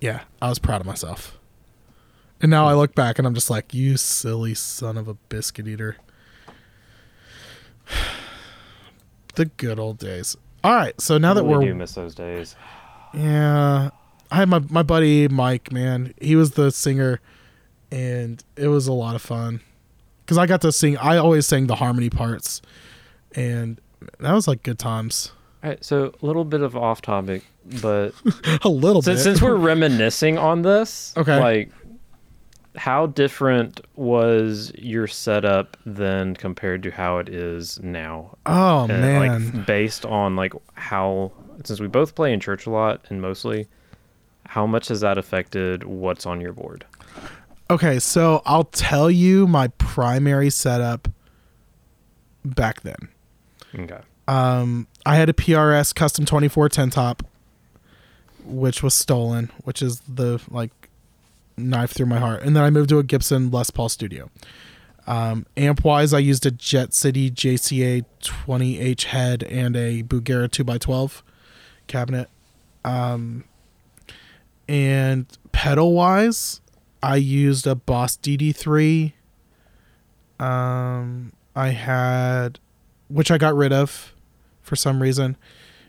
Yeah, 0.00 0.20
I 0.40 0.48
was 0.48 0.58
proud 0.58 0.80
of 0.80 0.86
myself. 0.86 1.39
And 2.42 2.50
now 2.50 2.66
I 2.66 2.74
look 2.74 2.94
back 2.94 3.18
and 3.18 3.26
I'm 3.26 3.34
just 3.34 3.50
like, 3.50 3.74
you 3.74 3.96
silly 3.96 4.54
son 4.54 4.96
of 4.96 5.08
a 5.08 5.14
biscuit 5.14 5.68
eater. 5.68 5.96
the 9.34 9.46
good 9.46 9.78
old 9.78 9.98
days. 9.98 10.36
All 10.62 10.74
right, 10.74 10.98
so 11.00 11.18
now 11.18 11.32
that 11.34 11.42
really 11.42 11.66
we're 11.66 11.72
do 11.72 11.74
miss 11.74 11.92
those 11.94 12.14
days. 12.14 12.54
yeah, 13.14 13.90
I 14.30 14.36
had 14.36 14.48
my 14.48 14.58
my 14.68 14.82
buddy 14.82 15.26
Mike. 15.28 15.72
Man, 15.72 16.12
he 16.20 16.36
was 16.36 16.52
the 16.52 16.70
singer, 16.70 17.20
and 17.90 18.44
it 18.56 18.68
was 18.68 18.86
a 18.86 18.92
lot 18.92 19.14
of 19.14 19.22
fun 19.22 19.60
because 20.20 20.36
I 20.36 20.46
got 20.46 20.60
to 20.62 20.72
sing. 20.72 20.98
I 20.98 21.16
always 21.16 21.46
sang 21.46 21.66
the 21.66 21.76
harmony 21.76 22.10
parts, 22.10 22.60
and 23.34 23.80
that 24.18 24.32
was 24.32 24.46
like 24.46 24.62
good 24.62 24.78
times. 24.78 25.32
All 25.64 25.70
right, 25.70 25.82
so 25.84 26.12
a 26.22 26.26
little 26.26 26.44
bit 26.44 26.60
of 26.60 26.76
off 26.76 27.00
topic, 27.00 27.44
but 27.80 28.12
a 28.62 28.68
little 28.68 29.00
since, 29.00 29.20
bit. 29.20 29.24
since 29.24 29.42
we're 29.42 29.56
reminiscing 29.56 30.36
on 30.36 30.60
this, 30.62 31.14
Okay. 31.16 31.38
like 31.40 31.70
how 32.76 33.06
different 33.06 33.80
was 33.96 34.72
your 34.78 35.06
setup 35.06 35.76
then 35.84 36.34
compared 36.36 36.82
to 36.84 36.90
how 36.90 37.18
it 37.18 37.28
is 37.28 37.80
now? 37.82 38.36
oh 38.46 38.80
Uh, 38.84 38.86
man, 38.88 39.54
like 39.56 39.66
based 39.66 40.06
on 40.06 40.36
like 40.36 40.52
how 40.74 41.32
since 41.64 41.80
we 41.80 41.86
both 41.88 42.14
play 42.14 42.32
in 42.32 42.40
church 42.40 42.66
a 42.66 42.70
lot 42.70 43.00
and 43.10 43.20
mostly 43.20 43.66
how 44.46 44.66
much 44.66 44.88
has 44.88 45.00
that 45.00 45.18
affected 45.18 45.84
what's 45.84 46.26
on 46.26 46.40
your 46.40 46.52
board? 46.52 46.84
Okay, 47.70 47.98
so 48.00 48.42
I'll 48.46 48.64
tell 48.64 49.10
you 49.10 49.46
my 49.46 49.68
primary 49.78 50.50
setup 50.50 51.08
back 52.44 52.80
then. 52.82 53.08
Okay. 53.78 54.00
Um, 54.26 54.88
I 55.06 55.16
had 55.16 55.28
a 55.28 55.32
PRS 55.32 55.94
custom 55.94 56.24
2410 56.24 56.90
top, 56.90 57.22
which 58.44 58.82
was 58.82 58.94
stolen, 58.94 59.50
which 59.64 59.82
is 59.82 60.00
the 60.00 60.40
like 60.50 60.79
knife 61.68 61.92
through 61.92 62.06
my 62.06 62.18
heart. 62.18 62.42
And 62.42 62.56
then 62.56 62.62
I 62.62 62.70
moved 62.70 62.88
to 62.90 62.98
a 62.98 63.02
Gibson 63.02 63.50
Les 63.50 63.70
Paul 63.70 63.88
Studio. 63.88 64.30
Um, 65.06 65.46
amp 65.56 65.84
wise, 65.84 66.12
I 66.12 66.18
used 66.18 66.46
a 66.46 66.50
Jet 66.50 66.94
City 66.94 67.30
JCA 67.30 68.04
20H 68.22 69.04
head 69.04 69.42
and 69.44 69.76
a 69.76 70.02
Bugera 70.02 70.48
2x12 70.48 71.22
cabinet. 71.86 72.28
Um, 72.84 73.44
and 74.68 75.26
pedal 75.52 75.92
wise, 75.92 76.60
I 77.02 77.16
used 77.16 77.66
a 77.66 77.74
Boss 77.74 78.16
DD3. 78.16 79.12
Um, 80.38 81.32
I 81.56 81.68
had, 81.68 82.60
which 83.08 83.30
I 83.30 83.38
got 83.38 83.54
rid 83.56 83.72
of 83.72 84.14
for 84.62 84.76
some 84.76 85.02
reason, 85.02 85.36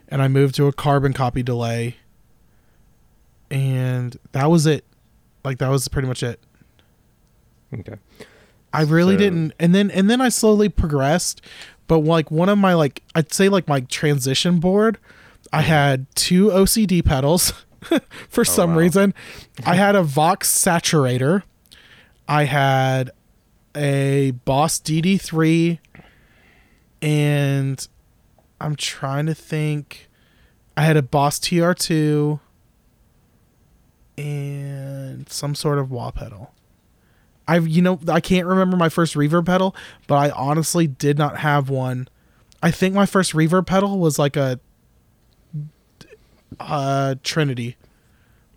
and 0.08 0.22
I 0.22 0.28
moved 0.28 0.56
to 0.56 0.68
a 0.68 0.74
carbon 0.74 1.14
copy 1.14 1.44
delay. 1.44 1.98
And 3.50 4.18
that 4.32 4.50
was 4.50 4.66
it. 4.66 4.86
Like 5.44 5.58
that 5.60 5.70
was 5.70 5.88
pretty 5.88 6.08
much 6.08 6.24
it. 6.24 6.40
Okay. 7.74 7.96
I 8.74 8.84
really 8.84 9.16
So- 9.16 9.20
didn't 9.20 9.54
and 9.60 9.76
then 9.76 9.92
and 9.92 10.10
then 10.10 10.22
I 10.22 10.30
slowly 10.30 10.70
progressed, 10.70 11.42
but 11.88 12.00
like 12.00 12.32
one 12.32 12.50
of 12.50 12.58
my 12.58 12.74
like 12.74 13.04
I'd 13.16 13.34
say 13.34 13.50
like 13.50 13.68
my 13.68 13.82
transition 13.82 14.60
board, 14.60 14.98
I 15.52 15.62
mm-hmm. 15.62 15.70
had 15.70 16.16
two 16.16 16.48
OCD 16.48 17.04
pedals 17.04 17.54
for 18.30 18.42
oh, 18.42 18.44
some 18.44 18.72
wow. 18.72 18.80
reason. 18.80 19.14
I 19.66 19.76
had 19.76 19.96
a 19.96 20.04
Vox 20.04 20.52
saturator. 20.52 21.44
I 22.28 22.46
had 22.46 23.12
a 23.76 24.32
Boss 24.32 24.80
DD3 24.80 25.80
and 27.02 27.88
I'm 28.60 28.76
trying 28.76 29.26
to 29.26 29.34
think. 29.34 30.08
I 30.78 30.84
had 30.84 30.96
a 30.96 31.02
Boss 31.02 31.40
TR2 31.40 32.40
and 34.22 35.28
some 35.30 35.56
sort 35.56 35.80
of 35.80 35.92
wah 35.92 36.12
pedal. 36.12 36.54
I 37.48 37.58
you 37.58 37.82
know 37.82 38.00
I 38.08 38.20
can't 38.20 38.48
remember 38.48 38.78
my 38.78 38.90
first 38.90 39.16
reverb 39.16 39.46
pedal, 39.46 39.76
but 40.08 40.16
I 40.16 40.30
honestly 40.32 40.88
did 40.88 41.18
not 41.18 41.38
have 41.40 41.70
one. 41.70 42.08
I 42.64 42.72
think 42.72 42.94
my 42.94 43.06
first 43.06 43.34
reverb 43.34 43.66
pedal 43.66 43.98
was 44.00 44.20
like 44.20 44.36
a 44.38 44.60
uh, 46.60 47.16
Trinity 47.24 47.78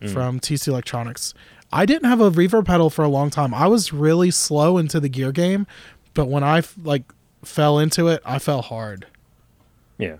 Mm. 0.01 0.13
from 0.13 0.41
TC 0.41 0.69
Electronics. 0.69 1.33
I 1.73 1.87
didn't 1.87 2.09
have 2.11 2.21
a 2.21 2.31
reverb 2.31 2.67
pedal 2.67 2.91
for 2.91 3.05
a 3.05 3.09
long 3.09 3.31
time. 3.31 3.55
I 3.55 3.69
was 3.69 3.93
really 3.93 4.31
slow 4.33 4.77
into 4.77 4.99
the 5.01 5.09
gear 5.09 5.31
game, 5.33 5.67
but 6.15 6.27
when 6.27 6.43
I 6.43 6.59
f- 6.59 6.75
like 6.83 7.05
fell 7.45 7.79
into 7.79 8.09
it, 8.09 8.21
I 8.25 8.39
fell 8.41 8.61
hard. 8.61 9.07
Yeah. 9.97 10.17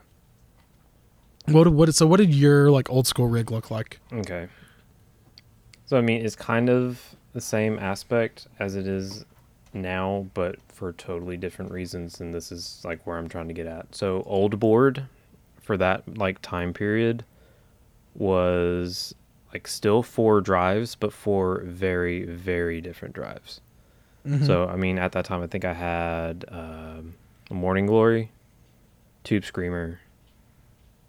What 1.47 1.69
what 1.69 1.93
so 1.95 2.07
what 2.07 2.19
did 2.19 2.33
your 2.33 2.71
like 2.71 2.89
old 2.89 3.07
school 3.09 3.27
rig 3.27 3.51
look 3.51 3.71
like? 3.71 3.99
Okay. 4.13 4.49
So 5.87 5.99
I 5.99 6.01
mean, 6.01 6.25
it's 6.25 6.37
kind 6.37 6.69
of 6.71 7.15
the 7.33 7.41
same 7.41 7.79
aspect 7.79 8.47
as 8.59 8.75
it 8.75 8.87
is 8.87 9.25
now, 9.73 10.27
but 10.35 10.57
for 10.69 10.93
totally 10.93 11.37
different 11.37 11.71
reasons. 11.73 12.21
And 12.21 12.33
this 12.33 12.51
is 12.53 12.81
like 12.85 13.07
where 13.07 13.19
I'm 13.19 13.29
trying 13.29 13.49
to 13.49 13.55
get 13.55 13.67
at. 13.67 13.95
So 13.95 14.23
old 14.27 14.59
board 14.59 15.07
for 15.61 15.77
that 15.77 16.17
like 16.17 16.41
time 16.43 16.73
period 16.73 17.25
was 18.15 19.15
like 19.53 19.67
still 19.69 20.03
four 20.03 20.41
drives, 20.41 20.95
but 20.95 21.13
four 21.13 21.63
very 21.65 22.25
very 22.25 22.81
different 22.81 23.15
drives. 23.15 23.61
Mhm. 24.27 24.47
So 24.47 24.67
I 24.67 24.77
mean, 24.77 24.99
at 24.99 25.13
that 25.13 25.25
time, 25.27 25.43
I 25.43 25.47
think 25.47 25.65
I 25.65 25.75
had 25.75 26.45
um, 26.49 27.15
a 27.51 27.55
Morning 27.55 27.87
Glory, 27.87 28.31
Tube 29.23 29.45
Screamer, 29.45 30.01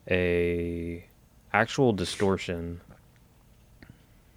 a 0.10 1.06
actual 1.54 1.94
distortion, 1.94 2.82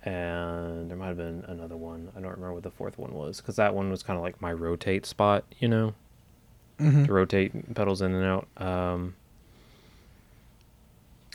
and 0.04 0.88
there 0.90 0.96
might 0.96 1.08
have 1.08 1.16
been 1.16 1.44
another 1.48 1.76
one. 1.76 2.08
I 2.16 2.20
don't 2.20 2.30
remember 2.30 2.54
what 2.54 2.62
the 2.62 2.70
fourth 2.70 2.98
one 2.98 3.12
was 3.14 3.38
because 3.40 3.56
that 3.56 3.74
one 3.74 3.90
was 3.90 4.02
kind 4.02 4.16
of 4.16 4.22
like 4.22 4.40
my 4.40 4.52
rotate 4.52 5.04
spot, 5.06 5.44
you 5.58 5.68
know, 5.68 5.94
Mhm. 6.78 7.06
to 7.06 7.12
rotate 7.12 7.74
pedals 7.74 8.00
in 8.02 8.14
and 8.14 8.24
out. 8.24 8.46
Um, 8.56 9.14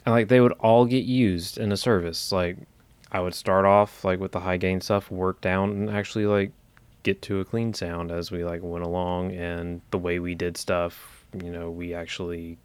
and 0.05 0.13
like 0.13 0.27
they 0.27 0.39
would 0.41 0.53
all 0.53 0.85
get 0.85 1.03
used 1.05 1.57
in 1.57 1.71
a 1.71 1.77
service. 1.77 2.31
Like 2.31 2.57
I 3.11 3.19
would 3.19 3.33
start 3.35 3.65
off 3.65 4.03
like 4.03 4.19
with 4.19 4.31
the 4.31 4.39
high 4.41 4.57
gain 4.57 4.81
stuff, 4.81 5.11
work 5.11 5.39
down, 5.41 5.69
and 5.71 5.89
actually 5.89 6.25
like 6.25 6.51
get 7.03 7.21
to 7.23 7.39
a 7.41 7.45
clean 7.45 7.73
sound 7.73 8.11
as 8.11 8.31
we 8.31 8.43
like 8.43 8.61
went 8.63 8.85
along. 8.85 9.31
And 9.33 9.81
the 9.91 9.97
way 9.97 10.19
we 10.19 10.35
did 10.35 10.57
stuff, 10.57 11.25
you 11.33 11.51
know, 11.51 11.69
we 11.69 11.93
actually 11.93 12.57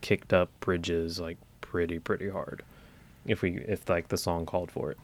kicked 0.00 0.32
up 0.32 0.50
bridges 0.60 1.18
like 1.20 1.38
pretty 1.60 1.98
pretty 1.98 2.28
hard 2.28 2.62
if 3.24 3.40
we 3.40 3.56
if 3.66 3.88
like 3.88 4.08
the 4.08 4.18
song 4.18 4.44
called 4.46 4.70
for 4.70 4.90
it. 4.90 4.98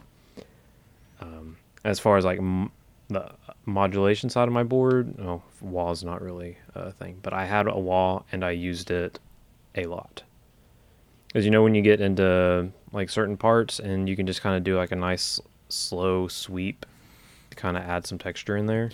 Um, 1.20 1.56
as 1.84 1.98
far 1.98 2.16
as 2.16 2.24
like 2.24 2.38
m- 2.38 2.72
the 3.08 3.30
modulation 3.66 4.30
side 4.30 4.48
of 4.48 4.54
my 4.54 4.62
board, 4.62 5.18
no, 5.18 5.42
wah 5.60 5.90
is 5.90 6.04
not 6.04 6.22
really 6.22 6.56
a 6.74 6.92
thing, 6.92 7.18
but 7.22 7.32
I 7.32 7.44
had 7.44 7.66
a 7.66 7.78
wah 7.78 8.22
and 8.32 8.44
I 8.44 8.50
used 8.50 8.90
it 8.90 9.18
a 9.74 9.86
lot. 9.86 10.22
Because 11.28 11.44
you 11.44 11.50
know 11.50 11.62
when 11.62 11.74
you 11.74 11.82
get 11.82 12.00
into 12.00 12.70
like 12.92 13.08
certain 13.08 13.36
parts 13.36 13.78
and 13.78 14.08
you 14.08 14.16
can 14.16 14.26
just 14.26 14.42
kind 14.42 14.56
of 14.56 14.64
do 14.64 14.76
like 14.76 14.90
a 14.90 14.96
nice 14.96 15.40
slow 15.68 16.26
sweep 16.28 16.86
to 17.50 17.56
kind 17.56 17.76
of 17.76 17.84
add 17.84 18.06
some 18.06 18.18
texture 18.18 18.56
in 18.56 18.66
there. 18.66 18.90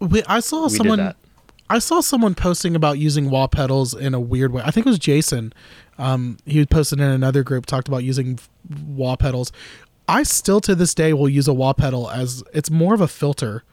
We, 0.00 0.22
I 0.24 0.40
saw 0.40 0.64
we 0.64 0.76
someone. 0.76 1.14
I 1.70 1.78
saw 1.78 2.02
someone 2.02 2.34
posting 2.34 2.76
about 2.76 2.98
using 2.98 3.30
wah 3.30 3.46
pedals 3.46 3.94
in 3.94 4.12
a 4.12 4.20
weird 4.20 4.52
way. 4.52 4.62
I 4.62 4.70
think 4.70 4.84
it 4.86 4.90
was 4.90 4.98
Jason. 4.98 5.54
Um, 5.96 6.36
he 6.44 6.64
posted 6.66 7.00
in 7.00 7.08
another 7.08 7.42
group 7.42 7.64
talked 7.64 7.88
about 7.88 8.04
using 8.04 8.38
wah 8.86 9.16
pedals. 9.16 9.50
I 10.08 10.22
still 10.22 10.60
to 10.62 10.74
this 10.74 10.94
day 10.94 11.12
will 11.12 11.28
use 11.28 11.48
a 11.48 11.54
wah 11.54 11.72
pedal 11.72 12.10
as 12.10 12.42
it's 12.52 12.70
more 12.70 12.94
of 12.94 13.00
a 13.00 13.08
filter. 13.08 13.64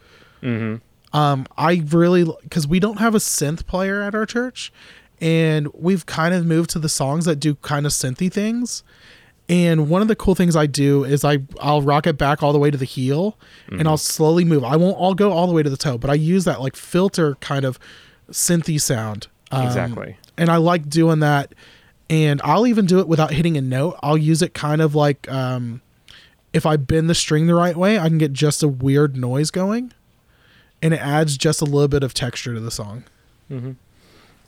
Mm-hmm. 0.41 0.77
Um, 1.17 1.45
I 1.57 1.84
really 1.88 2.23
because 2.43 2.67
we 2.67 2.79
don't 2.79 2.99
have 2.99 3.13
a 3.15 3.19
synth 3.19 3.65
player 3.67 4.01
at 4.01 4.15
our 4.15 4.25
church, 4.25 4.71
and 5.19 5.67
we've 5.73 6.05
kind 6.05 6.34
of 6.34 6.45
moved 6.45 6.69
to 6.71 6.79
the 6.79 6.89
songs 6.89 7.25
that 7.25 7.36
do 7.38 7.55
kind 7.55 7.86
of 7.86 7.91
synthy 7.91 8.32
things. 8.32 8.84
And 9.49 9.89
one 9.89 10.01
of 10.01 10.07
the 10.07 10.15
cool 10.15 10.34
things 10.36 10.55
I 10.55 10.65
do 10.67 11.03
is 11.03 11.25
I 11.25 11.39
I'll 11.59 11.82
rock 11.82 12.07
it 12.07 12.17
back 12.17 12.41
all 12.41 12.53
the 12.53 12.59
way 12.59 12.71
to 12.71 12.77
the 12.77 12.86
heel, 12.86 13.38
and 13.69 13.86
I'll 13.88 13.97
slowly 13.97 14.45
move. 14.45 14.63
I 14.63 14.77
won't 14.77 14.95
all 14.97 15.13
go 15.13 15.34
all 15.34 15.47
the 15.47 15.53
way 15.53 15.63
to 15.63 15.69
the 15.69 15.75
toe, 15.75 15.97
but 15.97 16.09
I 16.09 16.13
use 16.13 16.45
that 16.45 16.61
like 16.61 16.77
filter 16.77 17.36
kind 17.36 17.65
of 17.65 17.77
synthy 18.32 18.79
sound. 18.79 19.27
Um, 19.51 19.65
Exactly. 19.67 20.15
and 20.38 20.49
I 20.49 20.55
like 20.55 20.88
doing 20.88 21.19
that. 21.19 21.53
And 22.09 22.41
I'll 22.43 22.67
even 22.67 22.86
do 22.86 22.99
it 22.99 23.07
without 23.07 23.32
hitting 23.32 23.57
a 23.57 23.61
note. 23.61 23.97
I'll 24.03 24.17
use 24.17 24.41
it 24.41 24.53
kind 24.53 24.82
of 24.82 24.95
like 24.95 25.29
um, 25.32 25.82
if 26.54 26.66
I 26.66 26.78
bend 26.78 27.10
the 27.10 27.16
string 27.16 27.47
the 27.47 27.56
right 27.56 27.76
way, 27.76 27.97
I 27.97 28.08
can 28.08 28.18
get 28.18 28.34
just 28.34 28.64
a 28.64 28.68
weird 28.68 29.16
noise 29.16 29.52
going, 29.52 29.93
and 30.82 30.93
it 30.93 31.02
adds 31.02 31.38
just 31.38 31.62
a 31.62 31.66
little 31.66 31.88
bit 31.88 32.04
of 32.04 32.14
texture 32.14 32.54
to 32.54 32.60
the 32.60 32.72
song. 32.72 33.04
Mm-hmm. 33.49 33.72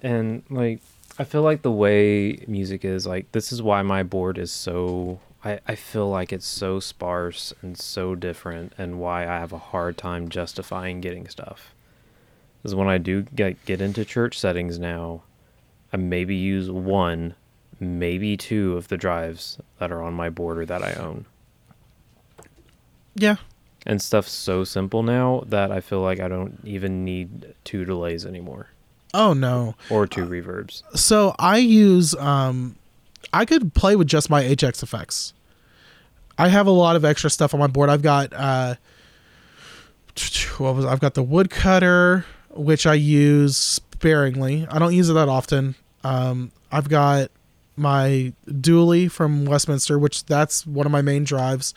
And 0.02 0.44
like, 0.50 0.82
I 1.18 1.24
feel 1.24 1.44
like 1.44 1.62
the 1.62 1.72
way 1.72 2.44
music 2.48 2.84
is, 2.84 3.08
like, 3.08 3.32
this 3.32 3.52
is 3.52 3.62
why 3.62 3.82
my 3.82 4.04
board 4.04 4.38
is 4.38 4.52
so. 4.52 5.20
I, 5.46 5.60
I 5.68 5.76
feel 5.76 6.10
like 6.10 6.32
it's 6.32 6.48
so 6.48 6.80
sparse 6.80 7.54
and 7.62 7.78
so 7.78 8.16
different, 8.16 8.74
and 8.78 9.00
why 9.00 9.24
I 9.24 9.40
have 9.40 9.52
a 9.52 9.58
hard 9.58 9.98
time 9.98 10.30
justifying 10.30 11.02
getting 11.02 11.28
stuff. 11.28 11.74
Is 12.64 12.74
when 12.74 12.88
I 12.88 12.98
do 12.98 13.24
get 13.24 13.64
get 13.66 13.82
into 13.82 14.06
church 14.06 14.40
settings 14.40 14.80
now, 14.80 15.24
I 15.92 15.98
maybe 15.98 16.36
use 16.36 16.72
one, 16.72 17.36
maybe 17.80 18.38
two 18.38 18.78
of 18.78 18.88
the 18.88 18.98
drives 18.98 19.58
that 19.80 19.92
are 19.92 20.02
on 20.02 20.14
my 20.14 20.30
board 20.30 20.58
or 20.58 20.66
that 20.66 20.82
I 20.82 20.94
own. 20.94 21.26
Yeah, 23.16 23.36
And 23.86 24.02
stuff's 24.02 24.32
so 24.32 24.64
simple 24.64 25.04
now 25.04 25.44
that 25.48 25.72
I 25.72 25.82
feel 25.82 26.02
like 26.02 26.20
I 26.20 26.28
don't 26.28 26.60
even 26.64 27.04
need 27.06 27.54
two 27.64 27.86
delays 27.86 28.26
anymore 28.26 28.68
Oh 29.14 29.34
no. 29.34 29.76
or 29.92 30.08
two 30.08 30.26
reverbs. 30.26 30.82
So 30.98 31.36
I 31.38 31.58
use 31.58 32.16
um 32.16 32.76
I 33.32 33.46
could 33.46 33.74
play 33.74 33.96
with 33.96 34.08
just 34.08 34.30
my 34.30 34.44
HX 34.44 34.82
effects. 34.84 35.34
I 36.38 36.48
have 36.48 36.66
a 36.68 36.72
lot 36.72 36.96
of 36.96 37.06
extra 37.06 37.30
stuff 37.30 37.54
on 37.54 37.60
my 37.60 37.68
board. 37.68 37.90
I've 37.90 38.02
got 38.02 38.34
uh 38.34 38.76
what 40.58 40.76
was 40.76 40.86
I've 40.86 41.00
got 41.00 41.14
the 41.14 41.24
woodcutter 41.24 42.26
which 42.52 42.86
I 42.86 42.94
use 42.96 43.58
sparingly. 43.58 44.68
I 44.70 44.78
don't 44.80 44.94
use 44.94 45.10
it 45.10 45.14
that 45.14 45.30
often. 45.30 45.76
Um 46.04 46.52
I've 46.72 46.90
got 46.90 47.30
my 47.76 48.34
dually 48.48 49.10
from 49.10 49.46
Westminster 49.46 49.98
which 50.00 50.26
that's 50.26 50.66
one 50.66 50.86
of 50.86 50.92
my 50.92 51.02
main 51.02 51.24
drives 51.24 51.74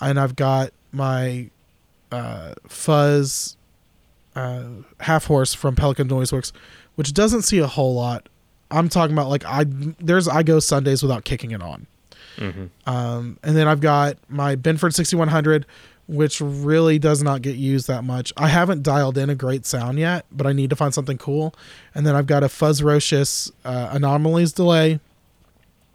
and 0.00 0.18
I've 0.18 0.36
got 0.36 0.72
my 0.92 1.50
uh 2.12 2.54
fuzz 2.68 3.56
uh, 4.34 4.64
half 5.00 5.26
horse 5.26 5.54
from 5.54 5.76
Pelican 5.76 6.08
Noiseworks, 6.08 6.52
which 6.94 7.12
doesn't 7.12 7.42
see 7.42 7.58
a 7.58 7.66
whole 7.66 7.94
lot. 7.94 8.28
I'm 8.70 8.88
talking 8.88 9.14
about 9.14 9.28
like 9.28 9.44
I 9.44 9.64
there's 9.66 10.28
I 10.28 10.42
go 10.42 10.60
Sundays 10.60 11.02
without 11.02 11.24
kicking 11.24 11.50
it 11.50 11.62
on. 11.62 11.86
Mm-hmm. 12.36 12.66
Um, 12.88 13.38
and 13.42 13.56
then 13.56 13.66
I've 13.66 13.80
got 13.80 14.16
my 14.28 14.56
Benford 14.56 14.94
6100, 14.94 15.66
which 16.06 16.40
really 16.40 16.98
does 16.98 17.22
not 17.22 17.42
get 17.42 17.56
used 17.56 17.88
that 17.88 18.04
much. 18.04 18.32
I 18.36 18.48
haven't 18.48 18.82
dialed 18.82 19.18
in 19.18 19.28
a 19.28 19.34
great 19.34 19.66
sound 19.66 19.98
yet, 19.98 20.24
but 20.30 20.46
I 20.46 20.52
need 20.52 20.70
to 20.70 20.76
find 20.76 20.94
something 20.94 21.18
cool. 21.18 21.54
And 21.94 22.06
then 22.06 22.14
I've 22.14 22.26
got 22.26 22.42
a 22.44 22.46
Fuzzrocious 22.46 23.50
uh, 23.64 23.88
Anomalies 23.90 24.52
delay, 24.52 25.00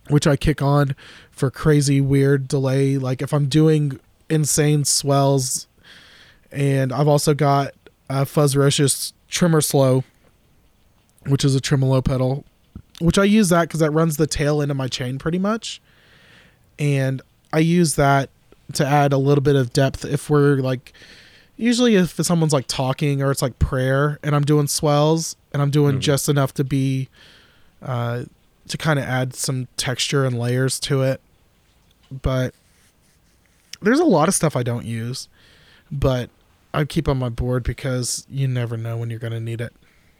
which 0.09 0.27
I 0.27 0.35
kick 0.35 0.61
on 0.61 0.95
for 1.35 1.51
crazy 1.51 1.99
weird 2.01 2.47
delay. 2.47 2.97
Like 2.97 3.21
if 3.21 3.33
I'm 3.33 3.47
doing 3.47 3.99
insane 4.29 4.85
swells, 4.85 5.67
and 6.51 6.91
I've 6.93 7.07
also 7.07 7.33
got 7.33 7.73
a 8.09 8.23
Fuzzrocious 8.25 9.13
Trimmer 9.29 9.61
Slow, 9.61 10.03
which 11.27 11.43
is 11.43 11.55
a 11.55 11.59
tremolo 11.61 12.01
pedal, 12.01 12.45
which 13.01 13.17
I 13.17 13.23
use 13.25 13.49
that 13.49 13.63
because 13.63 13.79
that 13.81 13.91
runs 13.91 14.17
the 14.17 14.27
tail 14.27 14.61
end 14.61 14.71
of 14.71 14.77
my 14.77 14.87
chain 14.87 15.17
pretty 15.19 15.39
much 15.39 15.81
and 16.79 17.21
I 17.53 17.59
use 17.59 17.95
that 17.95 18.29
to 18.73 18.85
add 18.85 19.11
a 19.13 19.17
little 19.17 19.41
bit 19.41 19.55
of 19.55 19.71
depth 19.73 20.03
if 20.05 20.29
we're 20.29 20.57
like 20.57 20.91
usually 21.57 21.95
if 21.95 22.15
someone's 22.25 22.51
like 22.53 22.65
talking 22.67 23.21
or 23.21 23.31
it's 23.31 23.41
like 23.41 23.57
prayer 23.59 24.19
and 24.23 24.35
I'm 24.35 24.43
doing 24.43 24.67
swells 24.67 25.35
and 25.53 25.61
I'm 25.61 25.71
doing 25.71 25.97
Mhm. 25.97 26.01
just 26.01 26.29
enough 26.29 26.53
to 26.55 26.63
be 26.63 27.07
uh 27.81 28.23
to 28.67 28.77
kind 28.77 28.97
of 28.99 29.05
add 29.05 29.33
some 29.35 29.67
texture 29.77 30.25
and 30.25 30.37
layers 30.39 30.79
to 30.79 31.01
it 31.01 31.21
but 32.23 32.53
there's 33.81 33.99
a 33.99 34.05
lot 34.05 34.27
of 34.27 34.33
stuff 34.35 34.55
I 34.55 34.63
don't 34.63 34.85
use 34.85 35.27
but 35.91 36.29
I 36.73 36.83
keep 36.85 37.07
on 37.07 37.17
my 37.17 37.29
board 37.29 37.63
because 37.63 38.25
you 38.29 38.47
never 38.47 38.75
know 38.77 38.97
when 38.97 39.09
you're 39.09 39.19
going 39.19 39.33
to 39.33 39.39
need 39.39 39.61
it 39.61 39.73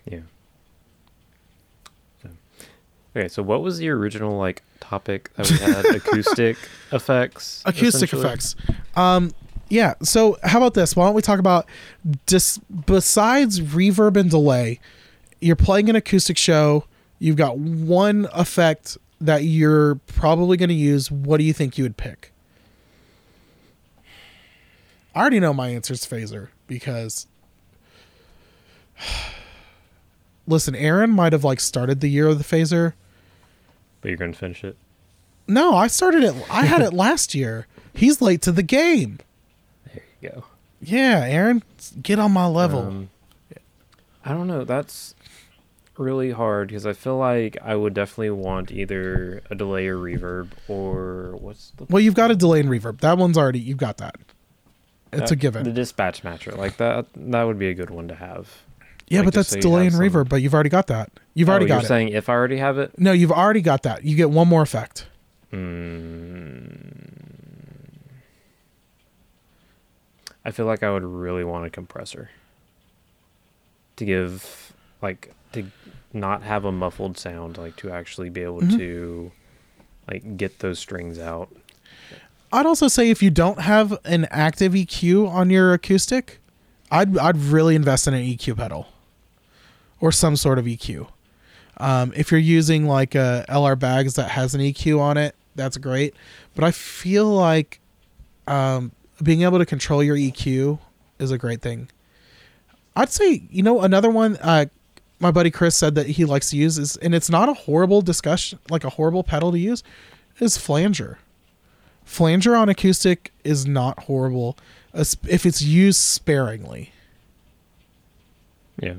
Yeah. 0.09 0.19
So, 2.21 2.29
okay, 3.15 3.27
so 3.27 3.43
what 3.43 3.61
was 3.61 3.77
the 3.77 3.89
original 3.89 4.37
like 4.37 4.61
topic 4.79 5.31
that 5.35 5.49
we 5.49 5.57
had? 5.57 5.85
Acoustic 5.95 6.57
effects. 6.91 7.61
acoustic 7.65 8.13
effects 8.13 8.55
um 8.95 9.33
yeah 9.69 9.95
so 10.03 10.37
how 10.43 10.59
about 10.59 10.75
this 10.75 10.95
why 10.95 11.05
don't 11.05 11.15
we 11.15 11.21
talk 11.21 11.39
about 11.39 11.65
dis- 12.27 12.59
besides 12.85 13.59
reverb 13.61 14.15
and 14.15 14.29
delay 14.29 14.79
you're 15.41 15.55
playing 15.55 15.89
an 15.89 15.95
acoustic 15.95 16.37
show 16.37 16.85
You've 17.19 17.37
got 17.37 17.57
one 17.57 18.27
effect 18.33 18.97
that 19.21 19.43
you're 19.43 19.95
probably 20.07 20.57
going 20.57 20.69
to 20.69 20.75
use. 20.75 21.09
What 21.09 21.37
do 21.37 21.43
you 21.43 21.53
think 21.53 21.77
you 21.77 21.83
would 21.85 21.97
pick? 21.97 22.31
I 25.15 25.21
already 25.21 25.39
know 25.39 25.53
my 25.53 25.69
answer 25.69 25.93
is 25.93 26.05
phaser 26.05 26.49
because 26.67 27.25
listen, 30.47 30.75
Aaron 30.75 31.09
might 31.11 31.31
have 31.31 31.43
like 31.43 31.61
started 31.61 32.01
the 32.01 32.09
year 32.09 32.27
of 32.27 32.37
the 32.37 32.43
phaser. 32.43 32.93
But 34.01 34.09
you're 34.09 34.17
gonna 34.17 34.33
finish 34.33 34.63
it. 34.63 34.75
No, 35.47 35.73
I 35.75 35.87
started 35.87 36.23
it. 36.23 36.35
I 36.49 36.65
had 36.65 36.81
it 36.81 36.93
last 36.93 37.33
year. 37.33 37.65
He's 37.93 38.21
late 38.21 38.41
to 38.41 38.51
the 38.51 38.61
game. 38.61 39.19
There 39.85 40.03
you 40.21 40.29
go. 40.29 40.43
Yeah, 40.81 41.23
Aaron, 41.25 41.63
get 42.01 42.19
on 42.19 42.33
my 42.33 42.45
level. 42.45 42.81
Um, 42.81 43.09
I 44.25 44.33
don't 44.33 44.47
know. 44.47 44.65
That's 44.65 45.14
really 45.97 46.31
hard 46.31 46.69
because 46.69 46.85
I 46.85 46.93
feel 46.93 47.17
like 47.17 47.57
I 47.61 47.75
would 47.75 47.93
definitely 47.93 48.31
want 48.31 48.71
either 48.71 49.41
a 49.49 49.55
delay 49.55 49.87
or 49.87 49.97
reverb 49.97 50.49
or 50.67 51.35
what's 51.37 51.71
the 51.77 51.85
well, 51.89 51.99
you've 51.99 52.15
got 52.15 52.31
a 52.31 52.35
delay 52.35 52.59
and 52.59 52.69
reverb. 52.69 52.99
That 53.01 53.17
one's 53.17 53.37
already. 53.37 53.59
You've 53.59 53.77
got 53.77 53.97
that. 53.97 54.15
It's 55.13 55.31
a 55.31 55.35
uh, 55.35 55.37
given. 55.37 55.63
The 55.63 55.71
Dispatch 55.71 56.23
Master 56.23 56.51
like 56.51 56.77
that. 56.77 57.05
That 57.15 57.43
would 57.43 57.59
be 57.59 57.69
a 57.69 57.73
good 57.73 57.89
one 57.89 58.07
to 58.07 58.15
have. 58.15 58.63
yeah, 59.07 59.19
like, 59.19 59.27
but 59.27 59.33
that's 59.35 59.49
so 59.49 59.59
delay 59.59 59.85
and 59.85 59.95
some- 59.95 60.01
reverb. 60.01 60.29
But 60.29 60.37
you've 60.37 60.53
already 60.53 60.69
got 60.69 60.87
that. 60.87 61.11
You've 61.33 61.49
already 61.49 61.65
oh, 61.65 61.69
got 61.69 61.75
you're 61.75 61.83
it. 61.83 61.87
saying 61.87 62.09
if 62.09 62.29
I 62.29 62.33
already 62.33 62.57
have 62.57 62.77
it. 62.77 62.97
no, 62.97 63.11
you've 63.11 63.31
already 63.31 63.61
got 63.61 63.83
that. 63.83 64.03
You 64.03 64.15
get 64.15 64.29
one 64.29 64.47
more 64.47 64.61
effect. 64.61 65.07
Mm, 65.51 66.95
I 70.43 70.51
feel 70.51 70.65
like 70.65 70.83
I 70.83 70.91
would 70.91 71.03
really 71.03 71.43
want 71.43 71.65
a 71.65 71.69
compressor 71.69 72.29
to 73.95 74.05
give 74.05 74.73
like 75.01 75.34
not 76.15 76.43
have 76.43 76.65
a 76.65 76.71
muffled 76.71 77.17
sound, 77.17 77.57
like 77.57 77.75
to 77.77 77.91
actually 77.91 78.29
be 78.29 78.41
able 78.41 78.61
Mhm. 78.61 78.77
to 78.77 79.31
like 80.11 80.37
get 80.37 80.59
those 80.59 80.79
strings 80.79 81.19
out. 81.19 81.49
I'd 82.51 82.65
also 82.65 82.87
say 82.87 83.09
if 83.09 83.21
you 83.21 83.29
don't 83.31 83.59
have 83.61 83.97
an 84.05 84.25
active 84.31 84.73
EQ 84.75 85.27
on 85.27 85.49
your 85.49 85.73
acoustic, 85.73 86.39
I'd 86.91 87.17
I'd 87.17 87.37
really 87.37 87.75
invest 87.75 88.07
in 88.07 88.13
an 88.13 88.21
EQ 88.23 88.55
pedal 88.55 88.87
or 89.99 90.11
some 90.11 90.35
sort 90.35 90.59
of 90.59 90.65
EQ. 90.65 91.07
Um, 91.77 92.13
if 92.15 92.31
you're 92.31 92.39
using 92.39 92.85
like 92.85 93.15
a 93.15 93.43
LR 93.49 93.75
Baggs 93.75 94.13
that 94.15 94.29
has 94.31 94.55
an 94.55 94.61
EQ 94.61 94.99
on 94.99 95.17
it, 95.17 95.35
that's 95.55 95.75
great. 95.77 96.13
But 96.53 96.63
I 96.63 96.71
feel 96.71 97.25
like 97.27 97.79
um, 98.47 98.91
being 99.23 99.41
able 99.41 99.57
to 99.57 99.65
control 99.65 100.03
your 100.03 100.15
EQ 100.15 100.79
is 101.19 101.31
a 101.31 101.37
great 101.37 101.61
thing. 101.61 101.89
I'd 102.95 103.09
say 103.11 103.43
you 103.49 103.63
know 103.63 103.81
another 103.81 104.09
one. 104.09 104.37
Uh, 104.37 104.67
my 105.19 105.31
buddy 105.31 105.51
Chris 105.51 105.75
said 105.75 105.95
that 105.95 106.07
he 106.07 106.25
likes 106.25 106.49
to 106.49 106.57
use 106.57 106.77
is, 106.77 106.97
and 106.97 107.15
it's 107.15 107.29
not 107.29 107.49
a 107.49 107.53
horrible 107.53 108.01
discussion, 108.01 108.59
like 108.69 108.83
a 108.83 108.89
horrible 108.91 109.23
pedal 109.23 109.51
to 109.51 109.59
use, 109.59 109.83
is 110.39 110.57
flanger. 110.57 111.19
Flanger 112.03 112.55
on 112.55 112.69
acoustic 112.69 113.31
is 113.43 113.65
not 113.65 114.03
horrible 114.03 114.57
if 114.93 115.45
it's 115.45 115.61
used 115.61 115.99
sparingly. 115.99 116.91
Yeah. 118.79 118.95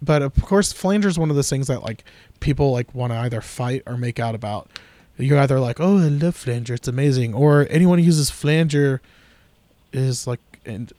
But 0.00 0.22
of 0.22 0.34
course, 0.42 0.72
flanger 0.72 1.08
is 1.08 1.18
one 1.18 1.30
of 1.30 1.36
those 1.36 1.50
things 1.50 1.66
that 1.66 1.82
like 1.82 2.04
people 2.40 2.72
like 2.72 2.94
want 2.94 3.12
to 3.12 3.18
either 3.18 3.40
fight 3.40 3.82
or 3.86 3.96
make 3.96 4.18
out 4.18 4.34
about. 4.34 4.70
You're 5.16 5.38
either 5.38 5.60
like, 5.60 5.78
"Oh, 5.80 5.98
I 5.98 6.08
love 6.08 6.34
flanger; 6.34 6.74
it's 6.74 6.88
amazing," 6.88 7.34
or 7.34 7.66
anyone 7.70 7.98
who 7.98 8.04
uses 8.04 8.30
flanger 8.30 9.00
is 9.92 10.26
like 10.26 10.40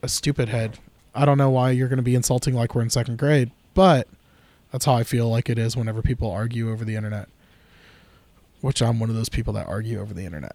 a 0.01 0.07
stupid 0.07 0.49
head. 0.49 0.79
I 1.13 1.25
don't 1.25 1.37
know 1.37 1.49
why 1.49 1.71
you're 1.71 1.89
going 1.89 1.97
to 1.97 2.03
be 2.03 2.15
insulting 2.15 2.55
like 2.55 2.75
we're 2.75 2.81
in 2.81 2.89
second 2.89 3.17
grade, 3.17 3.51
but 3.73 4.07
that's 4.75 4.83
how 4.83 4.93
I 4.95 5.03
feel 5.03 5.29
like 5.29 5.49
it 5.49 5.57
is 5.57 5.77
whenever 5.77 6.01
people 6.01 6.29
argue 6.29 6.69
over 6.69 6.83
the 6.83 6.97
internet. 6.97 7.29
Which 8.59 8.81
I'm 8.81 8.99
one 8.99 9.09
of 9.09 9.15
those 9.15 9.29
people 9.29 9.53
that 9.53 9.67
argue 9.67 10.01
over 10.01 10.13
the 10.13 10.25
internet. 10.25 10.53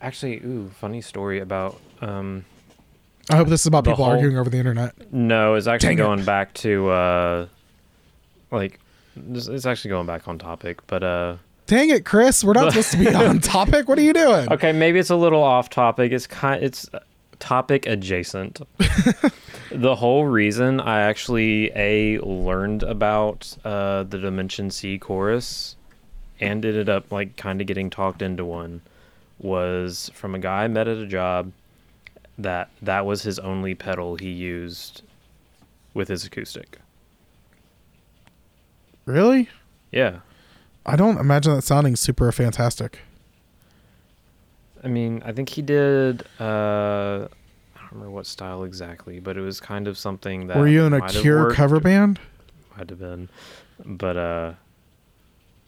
Actually, 0.00 0.38
ooh, 0.38 0.68
funny 0.80 1.00
story 1.00 1.38
about 1.38 1.80
um 2.00 2.44
I 3.30 3.36
hope 3.36 3.46
this 3.46 3.60
is 3.60 3.66
about 3.68 3.84
people 3.84 4.04
whole- 4.04 4.14
arguing 4.14 4.36
over 4.36 4.50
the 4.50 4.58
internet. 4.58 4.94
no, 5.12 5.54
it's 5.54 5.68
actually 5.68 5.90
Dang 5.90 5.98
it. 5.98 6.02
going 6.08 6.24
back 6.24 6.54
to 6.54 6.90
uh 6.90 7.46
like 8.50 8.80
it's 9.30 9.64
actually 9.64 9.90
going 9.90 10.08
back 10.08 10.26
on 10.26 10.36
topic, 10.36 10.84
but 10.88 11.04
uh 11.04 11.36
Dang 11.68 11.90
it, 11.90 12.04
Chris! 12.04 12.42
We're 12.42 12.54
not 12.54 12.72
supposed 12.72 12.90
to 12.92 12.98
be 12.98 13.14
on 13.14 13.38
topic. 13.38 13.86
What 13.88 13.96
are 13.98 14.02
you 14.02 14.12
doing? 14.12 14.52
Okay, 14.52 14.72
maybe 14.72 14.98
it's 14.98 15.10
a 15.10 15.16
little 15.16 15.42
off 15.44 15.70
topic. 15.70 16.10
It's 16.10 16.26
kind 16.26 16.64
it's 16.64 16.88
topic 17.38 17.86
adjacent. 17.86 18.60
the 19.70 19.96
whole 19.96 20.24
reason 20.24 20.80
I 20.80 21.02
actually 21.02 21.70
a 21.74 22.18
learned 22.20 22.82
about 22.82 23.56
uh, 23.64 24.04
the 24.04 24.18
Dimension 24.18 24.70
C 24.70 24.98
chorus 24.98 25.76
and 26.40 26.64
ended 26.64 26.88
up 26.88 27.10
like 27.10 27.36
kind 27.36 27.60
of 27.60 27.66
getting 27.66 27.90
talked 27.90 28.22
into 28.22 28.44
one 28.44 28.82
was 29.38 30.10
from 30.14 30.34
a 30.34 30.38
guy 30.38 30.64
I 30.64 30.68
met 30.68 30.88
at 30.88 30.98
a 30.98 31.06
job 31.06 31.52
that 32.38 32.70
that 32.82 33.06
was 33.06 33.22
his 33.22 33.38
only 33.38 33.74
pedal 33.74 34.16
he 34.16 34.30
used 34.30 35.02
with 35.94 36.08
his 36.08 36.24
acoustic. 36.24 36.78
Really? 39.06 39.48
Yeah. 39.90 40.20
I 40.84 40.96
don't 40.96 41.18
imagine 41.18 41.54
that 41.56 41.62
sounding 41.62 41.96
super 41.96 42.30
fantastic. 42.32 43.00
I 44.86 44.88
mean, 44.88 45.20
I 45.26 45.32
think 45.32 45.48
he 45.48 45.62
did. 45.62 46.22
Uh, 46.38 47.26
I 47.74 47.80
don't 47.80 47.90
remember 47.90 48.12
what 48.12 48.24
style 48.24 48.62
exactly, 48.62 49.18
but 49.18 49.36
it 49.36 49.40
was 49.40 49.58
kind 49.58 49.88
of 49.88 49.98
something 49.98 50.46
that. 50.46 50.56
Were 50.56 50.68
you 50.68 50.84
in 50.84 50.92
a 50.92 51.08
Cure 51.08 51.52
cover 51.52 51.80
band? 51.80 52.20
Might 52.76 52.90
have 52.90 53.00
been, 53.00 53.28
but 53.84 54.16
uh, 54.16 54.52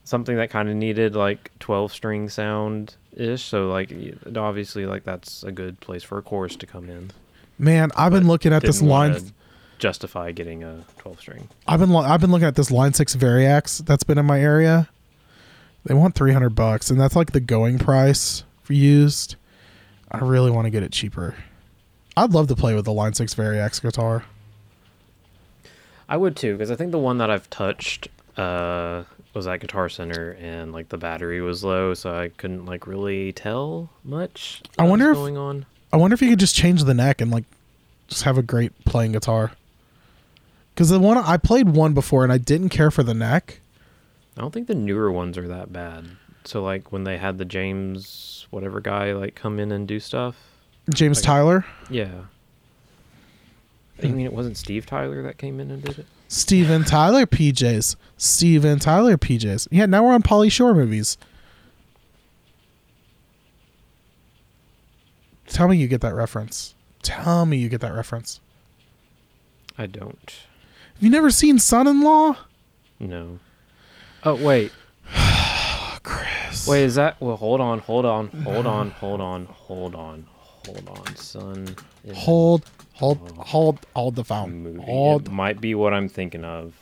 something 0.05 0.37
that 0.37 0.51
kind 0.51 0.69
of 0.69 0.77
needed 0.77 1.17
like 1.17 1.51
twelve 1.59 1.93
string 1.93 2.29
sound 2.29 2.95
ish. 3.17 3.43
So 3.43 3.69
like, 3.71 3.93
obviously, 4.37 4.87
like 4.87 5.03
that's 5.03 5.43
a 5.43 5.51
good 5.51 5.81
place 5.81 6.05
for 6.05 6.19
a 6.19 6.23
chorus 6.23 6.55
to 6.55 6.67
come 6.67 6.89
in. 6.89 7.11
Man, 7.59 7.91
I've 7.97 8.13
been 8.13 8.29
looking 8.29 8.53
at 8.53 8.63
this 8.63 8.81
line. 8.81 9.33
Justify 9.81 10.31
getting 10.31 10.63
a 10.63 10.85
twelve 10.99 11.19
string. 11.19 11.49
I've 11.67 11.81
been 11.81 11.91
lo- 11.91 12.03
I've 12.03 12.21
been 12.21 12.31
looking 12.31 12.47
at 12.47 12.55
this 12.55 12.71
line 12.71 12.93
six 12.93 13.17
Variax 13.17 13.85
that's 13.85 14.05
been 14.05 14.19
in 14.19 14.27
my 14.27 14.41
area. 14.41 14.89
They 15.85 15.95
want 15.95 16.15
three 16.15 16.33
hundred 16.33 16.55
bucks, 16.55 16.89
and 16.89 17.01
that's 17.01 17.17
like 17.17 17.33
the 17.33 17.41
going 17.41 17.81
price 17.81 18.45
used. 18.77 19.37
I 20.11 20.19
really 20.19 20.51
want 20.51 20.67
to 20.67 20.71
get 20.71 20.83
it 20.83 20.93
cheaper. 20.93 21.35
I'd 22.17 22.33
love 22.33 22.49
to 22.49 22.57
play 22.57 22.75
with 22.75 22.85
the 22.85 22.93
line 22.93 23.15
six 23.15 23.35
Variax 23.35 23.81
guitar. 23.81 24.25
I 26.09 26.17
would 26.17 26.37
too, 26.37 26.55
because 26.55 26.71
I 26.71 26.77
think 26.77 26.91
the 26.91 26.99
one 26.99 27.19
that 27.19 27.31
I've 27.31 27.49
touched 27.51 28.09
uh, 28.37 29.05
was 29.35 29.47
at 29.47 29.61
Guitar 29.61 29.89
Center, 29.89 30.33
and 30.41 30.73
like 30.73 30.89
the 30.89 30.97
battery 30.97 31.41
was 31.41 31.63
low, 31.63 31.93
so 31.95 32.17
I 32.19 32.29
couldn't 32.29 32.65
like 32.65 32.87
really 32.87 33.33
tell 33.33 33.91
much. 34.05 34.63
I 34.79 34.85
wonder 34.85 35.11
if- 35.11 35.17
going 35.17 35.37
on. 35.37 35.67
I 35.93 35.97
wonder 35.97 36.15
if 36.15 36.21
you 36.23 36.29
could 36.31 36.39
just 36.41 36.55
change 36.55 36.85
the 36.85 36.93
neck 36.95 37.21
and 37.21 37.31
like 37.31 37.45
just 38.09 38.25
have 38.25 38.37
a 38.39 38.43
great 38.43 38.85
playing 38.85 39.13
guitar. 39.13 39.53
Because 40.75 40.91
the 40.91 40.99
one 41.01 41.17
I 41.19 41.37
played 41.39 41.71
one 41.71 41.93
before 41.95 42.25
and 42.25 42.33
I 42.33 42.39
didn't 42.39 42.69
care 42.69 42.91
for 42.91 43.03
the 43.03 43.15
neck. 43.15 43.61
I 44.37 44.41
don't 44.41 44.53
think 44.53 44.69
the 44.69 44.75
newer 44.75 45.11
ones 45.11 45.37
are 45.39 45.49
that 45.49 45.73
bad. 45.73 46.11
So 46.45 46.63
like 46.63 46.93
when 46.93 47.05
they 47.05 47.19
had 47.19 47.39
the 47.39 47.45
James 47.45 48.47
whatever 48.51 48.81
guy 48.81 49.13
like 49.13 49.35
come 49.35 49.59
in 49.59 49.71
and 49.73 49.87
do 49.87 50.01
stuff. 50.01 50.37
James 50.95 51.19
Like- 51.19 51.25
Tyler, 51.27 51.65
Yeah. 51.91 52.09
You 54.01 54.11
mean 54.11 54.27
it 54.27 54.33
wasn't 54.33 54.57
Steve 54.57 54.87
Tyler 54.87 55.23
that 55.25 55.39
came 55.39 55.59
in 55.59 55.73
and 55.73 55.83
did 55.83 55.99
it? 55.99 56.07
Steven 56.29 56.85
Tyler 56.85 57.27
PJs, 57.27 57.97
Steven 58.17 58.79
Tyler 58.79 59.17
PJs. 59.17 59.67
Yeah, 59.73 59.87
now 59.87 60.05
we're 60.05 60.13
on 60.15 60.23
Pauly 60.23 60.53
Shore 60.53 60.73
movies. 60.75 61.19
Tell 65.49 65.69
me 65.69 65.77
you 65.77 65.89
get 65.89 66.01
that 66.03 66.15
reference. 66.15 66.75
Tell 67.03 67.47
me 67.47 67.57
you 67.57 67.69
get 67.69 67.81
that 67.81 67.95
reference. 67.95 68.41
I 69.77 69.87
don't. 69.87 70.33
Have 70.95 71.03
you 71.03 71.11
never 71.11 71.31
seen 71.31 71.59
Son-in-Law? 71.59 72.37
No. 73.01 73.39
Oh 74.25 74.35
wait. 74.35 74.73
Wait, 76.69 76.85
is 76.85 76.95
that 76.97 77.21
well 77.21 77.37
hold 77.37 77.61
on, 77.61 77.79
hold 77.81 78.05
on, 78.05 78.29
hold 78.45 78.67
on, 78.67 78.91
hold 78.91 79.21
on, 79.21 79.47
hold 79.47 79.95
on, 79.95 80.27
hold 80.31 80.89
on, 80.89 81.17
son. 81.17 81.77
Hold, 82.15 82.65
hold, 82.93 83.19
hold, 83.39 83.79
hold 83.95 84.17
the 84.17 84.25
phone. 84.25 84.63
movie. 84.63 84.81
Hold, 84.83 85.27
It 85.27 85.33
might 85.33 85.61
be 85.61 85.75
what 85.75 85.93
I'm 85.95 86.09
thinking 86.09 86.45
of. 86.45 86.75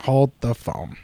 hold 0.00 0.32
the 0.40 0.54
phone. 0.54 0.96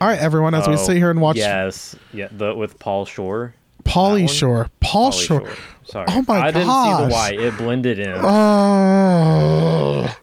All 0.00 0.08
right, 0.08 0.18
everyone, 0.18 0.54
as 0.54 0.68
we 0.68 0.74
Oh, 0.74 0.76
sit 0.76 0.96
here 0.96 1.10
and 1.10 1.20
watch 1.20 1.36
Yes. 1.36 1.96
Yeah, 2.12 2.28
the 2.30 2.54
with 2.54 2.78
Paul 2.78 3.04
Shore. 3.04 3.54
One? 3.94 4.26
Shore, 4.28 4.68
Paul 4.80 5.12
Pauly 5.12 5.26
Shore. 5.26 5.52
Sorry. 5.84 6.06
Oh 6.08 6.24
my 6.28 6.38
god. 6.40 6.44
I 6.44 6.50
didn't 6.50 6.66
see 6.66 6.68
gosh. 6.68 7.08
the 7.08 7.12
Y. 7.12 7.30
It 7.32 7.56
blended 7.56 7.98
in. 7.98 8.14
Oh. 8.22 10.14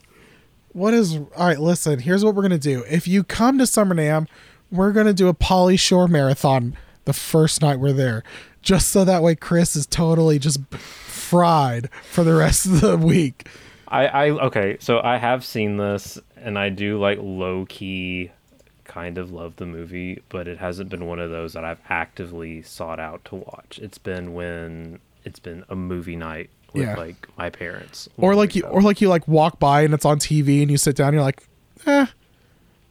What 0.74 0.94
is 0.94 1.16
all 1.16 1.30
right? 1.38 1.60
Listen, 1.60 2.00
here's 2.00 2.24
what 2.24 2.36
we're 2.36 2.42
gonna 2.44 2.58
do. 2.58 2.84
If 2.90 3.08
you 3.08 3.24
come 3.24 3.58
to 3.58 3.66
Summer 3.66 3.96
NAMM, 3.96 4.28
we're 4.76 4.92
gonna 4.92 5.14
do 5.14 5.28
a 5.28 5.34
Pauly 5.34 5.80
Shore 5.80 6.08
marathon 6.08 6.76
the 7.06 7.14
first 7.14 7.62
night 7.62 7.80
we're 7.80 7.94
there, 7.94 8.24
just 8.62 8.90
so 8.90 9.06
that 9.06 9.22
way 9.24 9.36
Chris 9.36 9.76
is 9.76 9.86
totally 9.86 10.40
just 10.40 10.60
fried 10.76 11.90
for 12.12 12.24
the 12.24 12.34
rest 12.36 12.66
of 12.66 12.82
the 12.82 12.98
week. 12.98 13.48
I, 13.88 14.08
I 14.08 14.30
okay, 14.32 14.78
so 14.80 15.00
I 15.04 15.18
have 15.18 15.46
seen 15.46 15.78
this 15.78 16.18
and 16.38 16.58
I 16.58 16.70
do 16.70 17.00
like 17.00 17.20
low 17.22 17.66
key 17.70 18.32
kind 18.84 19.18
of 19.18 19.32
love 19.32 19.56
the 19.58 19.66
movie, 19.66 20.22
but 20.30 20.48
it 20.48 20.58
hasn't 20.58 20.90
been 20.90 21.06
one 21.06 21.20
of 21.20 21.30
those 21.32 21.54
that 21.54 21.64
I've 21.66 21.80
actively 21.90 22.62
sought 22.62 23.00
out 23.00 23.24
to 23.26 23.36
watch. 23.36 23.80
It's 23.82 23.98
been 23.98 24.34
when 24.34 25.00
it's 25.24 25.40
been 25.40 25.64
a 25.70 25.76
movie 25.76 26.16
night 26.16 26.50
with 26.74 26.84
Yeah. 26.84 26.96
like 26.96 27.28
my 27.38 27.50
parents, 27.50 28.10
or 28.18 28.36
like 28.36 28.56
you 28.56 28.64
or 28.64 28.82
like 28.82 29.02
you 29.02 29.10
like 29.10 29.28
walk 29.28 29.60
by 29.60 29.82
and 29.82 29.94
it's 29.94 30.06
on 30.06 30.20
TV 30.20 30.62
and 30.62 30.70
you 30.72 30.78
sit 30.78 30.96
down 30.96 31.10
and 31.10 31.16
you're 31.16 31.24
like, 31.24 31.44
eh, 31.86 32.06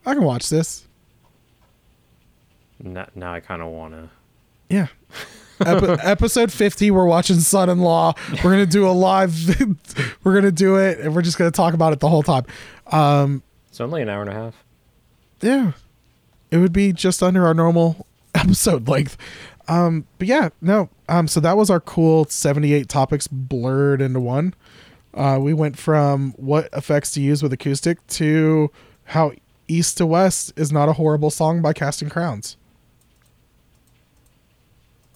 I 0.06 0.14
can 0.14 0.22
watch 0.24 0.48
this. 0.48 0.83
Now, 2.84 3.06
now 3.14 3.32
I 3.32 3.40
kind 3.40 3.62
of 3.62 3.68
want 3.68 3.94
to. 3.94 4.10
Yeah. 4.68 4.86
Epi- 5.60 5.86
episode 6.02 6.50
50 6.52 6.90
we're 6.90 7.04
watching 7.06 7.38
son-in-law 7.38 8.12
we're 8.42 8.50
gonna 8.50 8.66
do 8.66 8.88
a 8.88 8.90
live 8.90 9.32
we're 10.24 10.34
gonna 10.34 10.50
do 10.50 10.76
it 10.76 10.98
and 10.98 11.14
we're 11.14 11.22
just 11.22 11.38
gonna 11.38 11.52
talk 11.52 11.74
about 11.74 11.92
it 11.92 12.00
the 12.00 12.08
whole 12.08 12.24
time 12.24 12.44
um 12.88 13.40
It's 13.68 13.80
only 13.80 14.02
an 14.02 14.08
hour 14.08 14.20
and 14.22 14.30
a 14.30 14.34
half. 14.34 14.64
yeah 15.42 15.72
it 16.50 16.58
would 16.58 16.72
be 16.72 16.92
just 16.92 17.22
under 17.22 17.46
our 17.46 17.54
normal 17.54 18.04
episode 18.34 18.88
length 18.88 19.16
um 19.68 20.04
but 20.18 20.26
yeah 20.26 20.48
no 20.60 20.88
um 21.08 21.28
so 21.28 21.38
that 21.38 21.56
was 21.56 21.70
our 21.70 21.80
cool 21.80 22.24
78 22.24 22.88
topics 22.88 23.28
blurred 23.28 24.02
into 24.02 24.18
one 24.18 24.54
uh 25.14 25.38
we 25.40 25.54
went 25.54 25.78
from 25.78 26.32
what 26.32 26.68
effects 26.72 27.12
to 27.12 27.20
use 27.20 27.44
with 27.44 27.52
acoustic 27.52 28.04
to 28.08 28.72
how 29.04 29.30
east 29.68 29.98
to 29.98 30.04
west 30.04 30.52
is 30.56 30.72
not 30.72 30.88
a 30.88 30.94
horrible 30.94 31.30
song 31.30 31.62
by 31.62 31.72
casting 31.72 32.08
crowns 32.10 32.56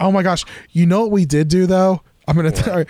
oh 0.00 0.10
my 0.12 0.22
gosh 0.22 0.44
you 0.72 0.86
know 0.86 1.00
what 1.02 1.10
we 1.10 1.24
did 1.24 1.48
do 1.48 1.66
though 1.66 2.00
i'm 2.26 2.36
gonna 2.36 2.50
tell 2.50 2.84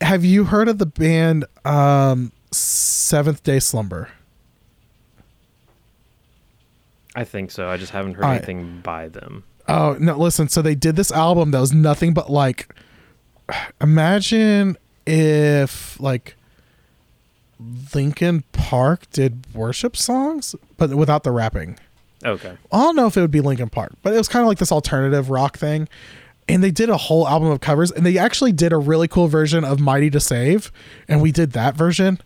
have 0.00 0.24
you 0.24 0.44
heard 0.44 0.68
of 0.68 0.78
the 0.78 0.86
band 0.86 1.44
um 1.64 2.30
seventh 2.52 3.42
day 3.42 3.58
slumber 3.58 4.08
I 7.16 7.24
think 7.24 7.50
so. 7.52 7.68
I 7.68 7.76
just 7.76 7.92
haven't 7.92 8.14
heard 8.14 8.24
I- 8.24 8.36
anything 8.36 8.80
by 8.82 9.08
them. 9.08 9.44
Oh 9.68 9.96
no! 9.98 10.18
Listen, 10.18 10.48
so 10.48 10.60
they 10.60 10.74
did 10.74 10.96
this 10.96 11.10
album 11.10 11.52
that 11.52 11.60
was 11.60 11.72
nothing 11.72 12.12
but 12.12 12.30
like, 12.30 12.74
imagine 13.80 14.76
if 15.06 15.98
like 16.00 16.36
Linkin 17.94 18.42
Park 18.52 19.08
did 19.10 19.46
worship 19.54 19.96
songs, 19.96 20.54
but 20.76 20.90
without 20.94 21.22
the 21.22 21.30
rapping. 21.30 21.78
Okay. 22.24 22.56
I 22.72 22.78
don't 22.78 22.96
know 22.96 23.06
if 23.06 23.16
it 23.16 23.20
would 23.20 23.30
be 23.30 23.40
Linkin 23.40 23.68
Park, 23.68 23.92
but 24.02 24.14
it 24.14 24.18
was 24.18 24.28
kind 24.28 24.42
of 24.42 24.48
like 24.48 24.58
this 24.58 24.72
alternative 24.72 25.30
rock 25.30 25.58
thing. 25.58 25.88
And 26.48 26.62
they 26.62 26.70
did 26.70 26.90
a 26.90 26.96
whole 26.96 27.26
album 27.26 27.50
of 27.50 27.60
covers, 27.60 27.90
and 27.90 28.04
they 28.04 28.18
actually 28.18 28.52
did 28.52 28.72
a 28.72 28.76
really 28.76 29.08
cool 29.08 29.28
version 29.28 29.64
of 29.64 29.80
"Mighty 29.80 30.10
to 30.10 30.20
Save," 30.20 30.70
and 31.08 31.22
we 31.22 31.32
did 31.32 31.52
that 31.52 31.74
version, 31.74 32.20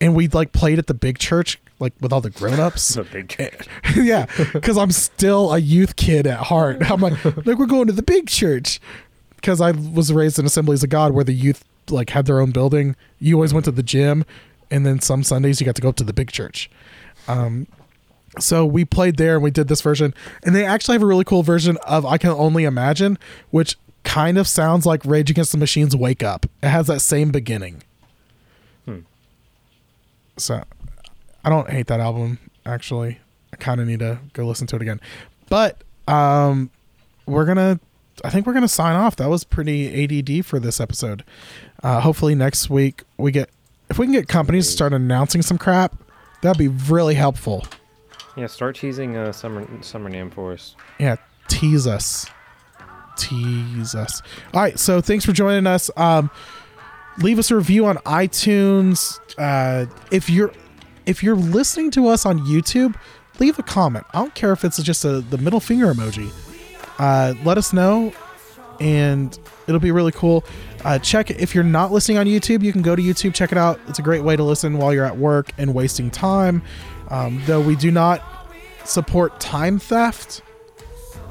and 0.00 0.14
we 0.14 0.26
like 0.28 0.52
played 0.52 0.78
at 0.78 0.86
the 0.86 0.94
big 0.94 1.18
church, 1.18 1.60
like 1.78 1.92
with 2.00 2.10
all 2.10 2.22
the 2.22 2.30
grown-ups. 2.30 2.94
The 2.96 3.04
big 3.04 3.28
church. 3.28 3.68
yeah, 3.96 4.24
because 4.54 4.78
I'm 4.78 4.90
still 4.90 5.52
a 5.52 5.58
youth 5.58 5.96
kid 5.96 6.26
at 6.26 6.38
heart. 6.38 6.90
I'm 6.90 7.00
like, 7.00 7.22
like 7.46 7.58
we're 7.58 7.66
going 7.66 7.88
to 7.88 7.92
the 7.92 8.02
big 8.02 8.28
church 8.28 8.80
because 9.36 9.60
I 9.60 9.72
was 9.72 10.12
raised 10.14 10.38
in 10.38 10.46
Assemblies 10.46 10.82
of 10.82 10.88
God 10.88 11.12
where 11.12 11.24
the 11.24 11.34
youth 11.34 11.62
like 11.90 12.10
had 12.10 12.24
their 12.24 12.40
own 12.40 12.52
building. 12.52 12.96
You 13.18 13.34
always 13.34 13.52
went 13.52 13.66
to 13.66 13.70
the 13.70 13.82
gym, 13.82 14.24
and 14.70 14.86
then 14.86 15.00
some 15.00 15.22
Sundays 15.22 15.60
you 15.60 15.66
got 15.66 15.74
to 15.76 15.82
go 15.82 15.90
up 15.90 15.96
to 15.96 16.04
the 16.04 16.14
big 16.14 16.30
church. 16.30 16.70
Um, 17.26 17.66
so 18.38 18.64
we 18.66 18.84
played 18.84 19.16
there 19.16 19.34
and 19.34 19.42
we 19.42 19.50
did 19.50 19.68
this 19.68 19.80
version, 19.80 20.14
and 20.44 20.54
they 20.54 20.64
actually 20.64 20.94
have 20.94 21.02
a 21.02 21.06
really 21.06 21.24
cool 21.24 21.42
version 21.42 21.76
of 21.86 22.04
"I 22.06 22.18
Can 22.18 22.30
Only 22.30 22.64
Imagine," 22.64 23.18
which 23.50 23.76
kind 24.04 24.38
of 24.38 24.48
sounds 24.48 24.86
like 24.86 25.04
Rage 25.04 25.30
Against 25.30 25.52
the 25.52 25.58
Machine's 25.58 25.94
"Wake 25.94 26.22
Up." 26.22 26.46
It 26.62 26.68
has 26.68 26.86
that 26.86 27.00
same 27.00 27.30
beginning. 27.30 27.82
Hmm. 28.84 29.00
So 30.36 30.62
I 31.44 31.50
don't 31.50 31.70
hate 31.70 31.86
that 31.88 32.00
album 32.00 32.38
actually. 32.66 33.18
I 33.52 33.56
kind 33.56 33.80
of 33.80 33.86
need 33.86 34.00
to 34.00 34.18
go 34.32 34.46
listen 34.46 34.66
to 34.68 34.76
it 34.76 34.82
again. 34.82 35.00
But 35.48 35.82
um 36.06 36.70
we're 37.26 37.44
going 37.44 37.56
to 37.56 37.80
I 38.24 38.30
think 38.30 38.46
we're 38.46 38.52
going 38.52 38.62
to 38.62 38.68
sign 38.68 38.96
off. 38.96 39.16
That 39.16 39.28
was 39.28 39.44
pretty 39.44 40.04
ADD 40.04 40.44
for 40.44 40.58
this 40.58 40.80
episode. 40.80 41.24
Uh 41.82 42.00
hopefully 42.00 42.34
next 42.34 42.68
week 42.68 43.02
we 43.16 43.30
get 43.30 43.50
if 43.90 43.98
we 43.98 44.06
can 44.06 44.12
get 44.12 44.28
companies 44.28 44.66
to 44.66 44.72
start 44.72 44.92
announcing 44.92 45.40
some 45.40 45.56
crap, 45.56 45.96
that'd 46.42 46.58
be 46.58 46.68
really 46.68 47.14
helpful. 47.14 47.64
Yeah, 48.38 48.46
start 48.46 48.76
teasing 48.76 49.16
uh, 49.16 49.32
summer 49.32 49.66
summer 49.82 50.08
NAMM 50.08 50.32
for 50.32 50.52
us. 50.52 50.76
Yeah, 51.00 51.16
tease 51.48 51.88
us. 51.88 52.26
Tease 53.16 53.96
us. 53.96 54.22
All 54.54 54.60
right, 54.60 54.78
so 54.78 55.00
thanks 55.00 55.24
for 55.24 55.32
joining 55.32 55.66
us. 55.66 55.90
Um 55.96 56.30
leave 57.20 57.40
us 57.40 57.50
a 57.50 57.56
review 57.56 57.86
on 57.86 57.96
iTunes. 57.98 59.18
Uh 59.36 59.86
if 60.12 60.30
you're 60.30 60.52
if 61.04 61.20
you're 61.24 61.34
listening 61.34 61.90
to 61.92 62.06
us 62.06 62.24
on 62.24 62.38
YouTube, 62.40 62.94
leave 63.40 63.58
a 63.58 63.64
comment. 63.64 64.06
I 64.14 64.18
don't 64.20 64.36
care 64.36 64.52
if 64.52 64.64
it's 64.64 64.80
just 64.80 65.04
a 65.04 65.20
the 65.20 65.38
middle 65.38 65.58
finger 65.58 65.92
emoji. 65.92 66.30
Uh 67.00 67.34
let 67.44 67.58
us 67.58 67.72
know 67.72 68.12
and 68.78 69.36
it'll 69.66 69.80
be 69.80 69.90
really 69.90 70.12
cool. 70.12 70.44
Uh, 70.84 70.96
check 71.00 71.30
if 71.30 71.54
you're 71.56 71.64
not 71.64 71.90
listening 71.90 72.18
on 72.18 72.26
YouTube, 72.26 72.62
you 72.62 72.70
can 72.72 72.82
go 72.82 72.94
to 72.94 73.02
YouTube, 73.02 73.34
check 73.34 73.50
it 73.50 73.58
out. 73.58 73.80
It's 73.88 73.98
a 73.98 74.02
great 74.02 74.22
way 74.22 74.36
to 74.36 74.44
listen 74.44 74.78
while 74.78 74.94
you're 74.94 75.04
at 75.04 75.16
work 75.16 75.50
and 75.58 75.74
wasting 75.74 76.10
time. 76.10 76.62
Um, 77.08 77.42
though 77.46 77.60
we 77.60 77.76
do 77.76 77.90
not 77.90 78.22
support 78.84 79.40
time 79.40 79.78
theft 79.78 80.42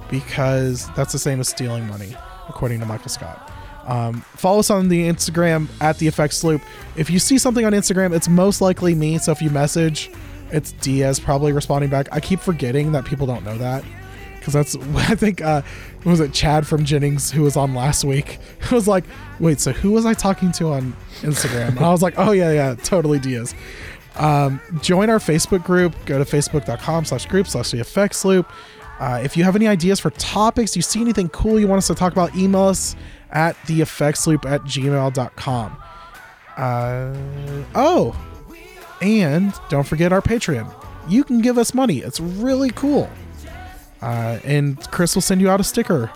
because 0.09 0.89
that's 0.95 1.11
the 1.11 1.19
same 1.19 1.39
as 1.39 1.49
stealing 1.49 1.87
money, 1.87 2.15
according 2.49 2.79
to 2.79 2.85
Michael 2.85 3.09
Scott. 3.09 3.51
Um, 3.85 4.21
follow 4.35 4.59
us 4.59 4.69
on 4.69 4.89
the 4.89 5.07
Instagram 5.07 5.69
at 5.79 5.97
the 5.97 6.07
Effects 6.07 6.43
Loop. 6.43 6.61
If 6.95 7.09
you 7.09 7.19
see 7.19 7.37
something 7.37 7.65
on 7.65 7.71
Instagram, 7.71 8.13
it's 8.13 8.27
most 8.27 8.59
likely 8.59 8.93
me. 8.93 9.17
So 9.17 9.31
if 9.31 9.41
you 9.41 9.49
message, 9.49 10.11
it's 10.51 10.73
Diaz 10.73 11.19
probably 11.19 11.53
responding 11.53 11.89
back. 11.89 12.07
I 12.11 12.19
keep 12.19 12.39
forgetting 12.39 12.91
that 12.91 13.05
people 13.05 13.27
don't 13.27 13.45
know 13.45 13.57
that 13.57 13.83
because 14.47 14.53
that's 14.53 14.75
I 15.09 15.15
think 15.15 15.41
uh, 15.41 15.61
was 16.05 16.19
it 16.19 16.33
Chad 16.33 16.67
from 16.67 16.83
Jennings 16.85 17.31
who 17.31 17.43
was 17.43 17.55
on 17.55 17.73
last 17.73 18.03
week. 18.03 18.39
I 18.71 18.75
was 18.75 18.87
like, 18.87 19.05
wait, 19.39 19.59
so 19.59 19.71
who 19.71 19.91
was 19.91 20.05
I 20.05 20.13
talking 20.13 20.51
to 20.53 20.69
on 20.73 20.95
Instagram? 21.21 21.69
And 21.69 21.79
I 21.79 21.91
was 21.91 22.01
like, 22.01 22.15
oh 22.17 22.31
yeah, 22.31 22.51
yeah, 22.51 22.75
totally 22.75 23.19
Diaz. 23.19 23.55
Um, 24.17 24.59
join 24.81 25.09
our 25.09 25.19
Facebook 25.19 25.63
group. 25.63 25.93
Go 26.05 26.23
to 26.23 26.25
facebook.com 26.25 27.05
slash 27.05 27.25
group 27.27 27.47
slash 27.47 27.71
the 27.71 27.79
effects 27.79 28.25
loop. 28.25 28.51
Uh, 28.99 29.21
if 29.23 29.37
you 29.37 29.43
have 29.43 29.55
any 29.55 29.67
ideas 29.67 29.99
for 29.99 30.09
topics, 30.11 30.75
you 30.75 30.81
see 30.81 31.01
anything 31.01 31.29
cool 31.29 31.59
you 31.59 31.67
want 31.67 31.77
us 31.77 31.87
to 31.87 31.95
talk 31.95 32.11
about, 32.13 32.35
email 32.35 32.63
us 32.63 32.95
at 33.31 33.55
the 33.67 33.81
effects 33.81 34.25
loop 34.25 34.45
at 34.45 34.61
gmail.com. 34.63 35.77
Uh, 36.57 37.15
oh, 37.75 38.15
and 39.01 39.53
don't 39.69 39.85
forget 39.85 40.11
our 40.11 40.21
Patreon. 40.21 40.73
You 41.07 41.23
can 41.23 41.41
give 41.41 41.57
us 41.59 41.73
money. 41.75 41.99
It's 41.99 42.19
really 42.19 42.71
cool. 42.71 43.09
Uh, 44.01 44.39
and 44.43 44.79
Chris 44.91 45.13
will 45.15 45.21
send 45.21 45.41
you 45.41 45.49
out 45.49 45.59
a 45.59 45.63
sticker 45.63 46.11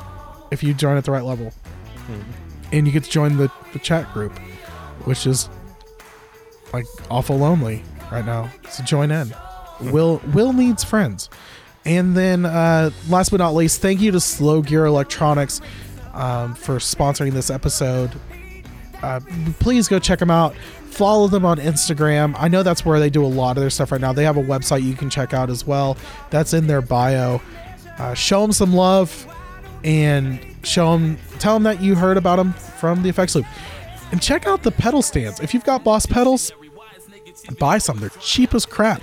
if 0.50 0.64
you 0.64 0.74
join 0.74 0.98
at 0.98 1.06
the 1.06 1.12
right 1.12 1.24
level. 1.24 1.54
And 2.72 2.88
you 2.88 2.94
get 2.94 3.04
to 3.04 3.10
join 3.10 3.38
the, 3.38 3.52
the 3.74 3.80
chat 3.80 4.12
group, 4.14 4.38
which 5.06 5.28
is 5.28 5.50
like 6.74 6.86
awful 7.10 7.38
lonely 7.38 7.84
right 8.12 8.26
now. 8.26 8.50
So 8.70 8.84
join 8.84 9.12
in. 9.12 9.34
Will 9.80 10.22
Will 10.34 10.54
needs 10.54 10.84
friends. 10.84 11.30
And 11.86 12.16
then 12.16 12.46
uh, 12.46 12.92
last 13.10 13.32
but 13.32 13.38
not 13.38 13.56
least, 13.56 13.82
thank 13.82 14.02
you 14.02 14.12
to 14.12 14.20
Slow 14.20 14.62
Gear 14.62 14.86
Electronics 14.86 15.62
um, 16.14 16.54
for 16.54 16.78
sponsoring 16.78 17.32
this 17.32 17.50
episode. 17.50 18.12
Uh, 19.02 19.20
please 19.60 19.88
go 19.88 19.98
check 19.98 20.20
them 20.20 20.30
out. 20.30 20.56
Follow 20.92 21.28
them 21.28 21.44
on 21.46 21.58
Instagram. 21.58 22.36
I 22.38 22.50
know 22.50 22.62
that's 22.62 22.86
where 22.86 23.00
they 23.00 23.10
do 23.10 23.26
a 23.26 23.28
lot 23.28 23.58
of 23.58 23.62
their 23.62 23.70
stuff 23.72 23.92
right 23.92 24.02
now. 24.02 24.14
They 24.14 24.26
have 24.26 24.38
a 24.38 24.44
website 24.44 24.84
you 24.84 24.94
can 24.94 25.10
check 25.10 25.34
out 25.34 25.50
as 25.50 25.66
well. 25.66 25.98
That's 26.30 26.54
in 26.54 26.68
their 26.68 26.82
bio. 26.82 27.42
Uh, 27.98 28.14
show 28.14 28.42
them 28.42 28.52
some 28.52 28.74
love 28.74 29.28
and 29.84 30.40
show 30.64 30.92
them, 30.92 31.18
tell 31.40 31.56
them 31.56 31.64
that 31.64 31.82
you 31.82 31.96
heard 31.96 32.18
about 32.18 32.36
them 32.36 32.54
from 32.54 33.02
the 33.02 33.10
Effects 33.10 33.34
Loop. 33.36 33.46
And 34.12 34.22
check 34.22 34.46
out 34.46 34.62
the 34.62 34.72
pedal 34.72 35.02
stands. 35.02 35.40
If 35.40 35.54
you've 35.54 35.64
got 35.64 35.84
Boss 35.84 36.06
pedals, 36.06 36.52
buy 37.60 37.78
some. 37.78 38.00
They're 38.00 38.10
cheap 38.20 38.54
as 38.54 38.66
crap. 38.66 39.02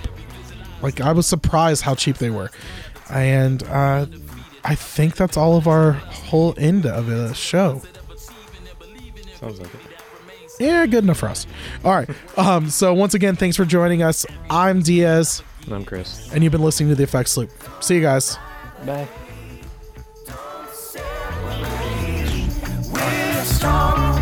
Like 0.81 1.01
I 1.01 1.11
was 1.11 1.27
surprised 1.27 1.83
how 1.83 1.95
cheap 1.95 2.17
they 2.17 2.29
were, 2.29 2.51
and 3.09 3.63
uh, 3.63 4.05
I 4.63 4.75
think 4.75 5.15
that's 5.15 5.37
all 5.37 5.57
of 5.57 5.67
our 5.67 5.91
whole 5.93 6.53
end 6.57 6.85
of 6.85 7.07
the 7.07 7.33
show. 7.33 7.81
Sounds 9.39 9.59
like 9.59 9.73
it. 9.73 9.81
Yeah, 10.59 10.85
good 10.85 11.05
enough 11.05 11.17
for 11.17 11.29
us. 11.29 11.47
All 11.85 11.93
right. 11.93 12.09
um, 12.37 12.69
so 12.69 12.93
once 12.93 13.13
again, 13.13 13.35
thanks 13.35 13.55
for 13.55 13.65
joining 13.65 14.03
us. 14.03 14.25
I'm 14.49 14.81
Diaz. 14.81 15.41
And 15.65 15.73
I'm 15.73 15.85
Chris. 15.85 16.31
And 16.33 16.43
you've 16.43 16.51
been 16.51 16.61
listening 16.61 16.89
to 16.89 16.95
the 16.95 17.03
Effects 17.03 17.37
Loop. 17.37 17.51
See 17.81 17.95
you 17.95 18.01
guys. 18.01 18.37
Bye. 18.85 19.07
strong. 23.59 24.18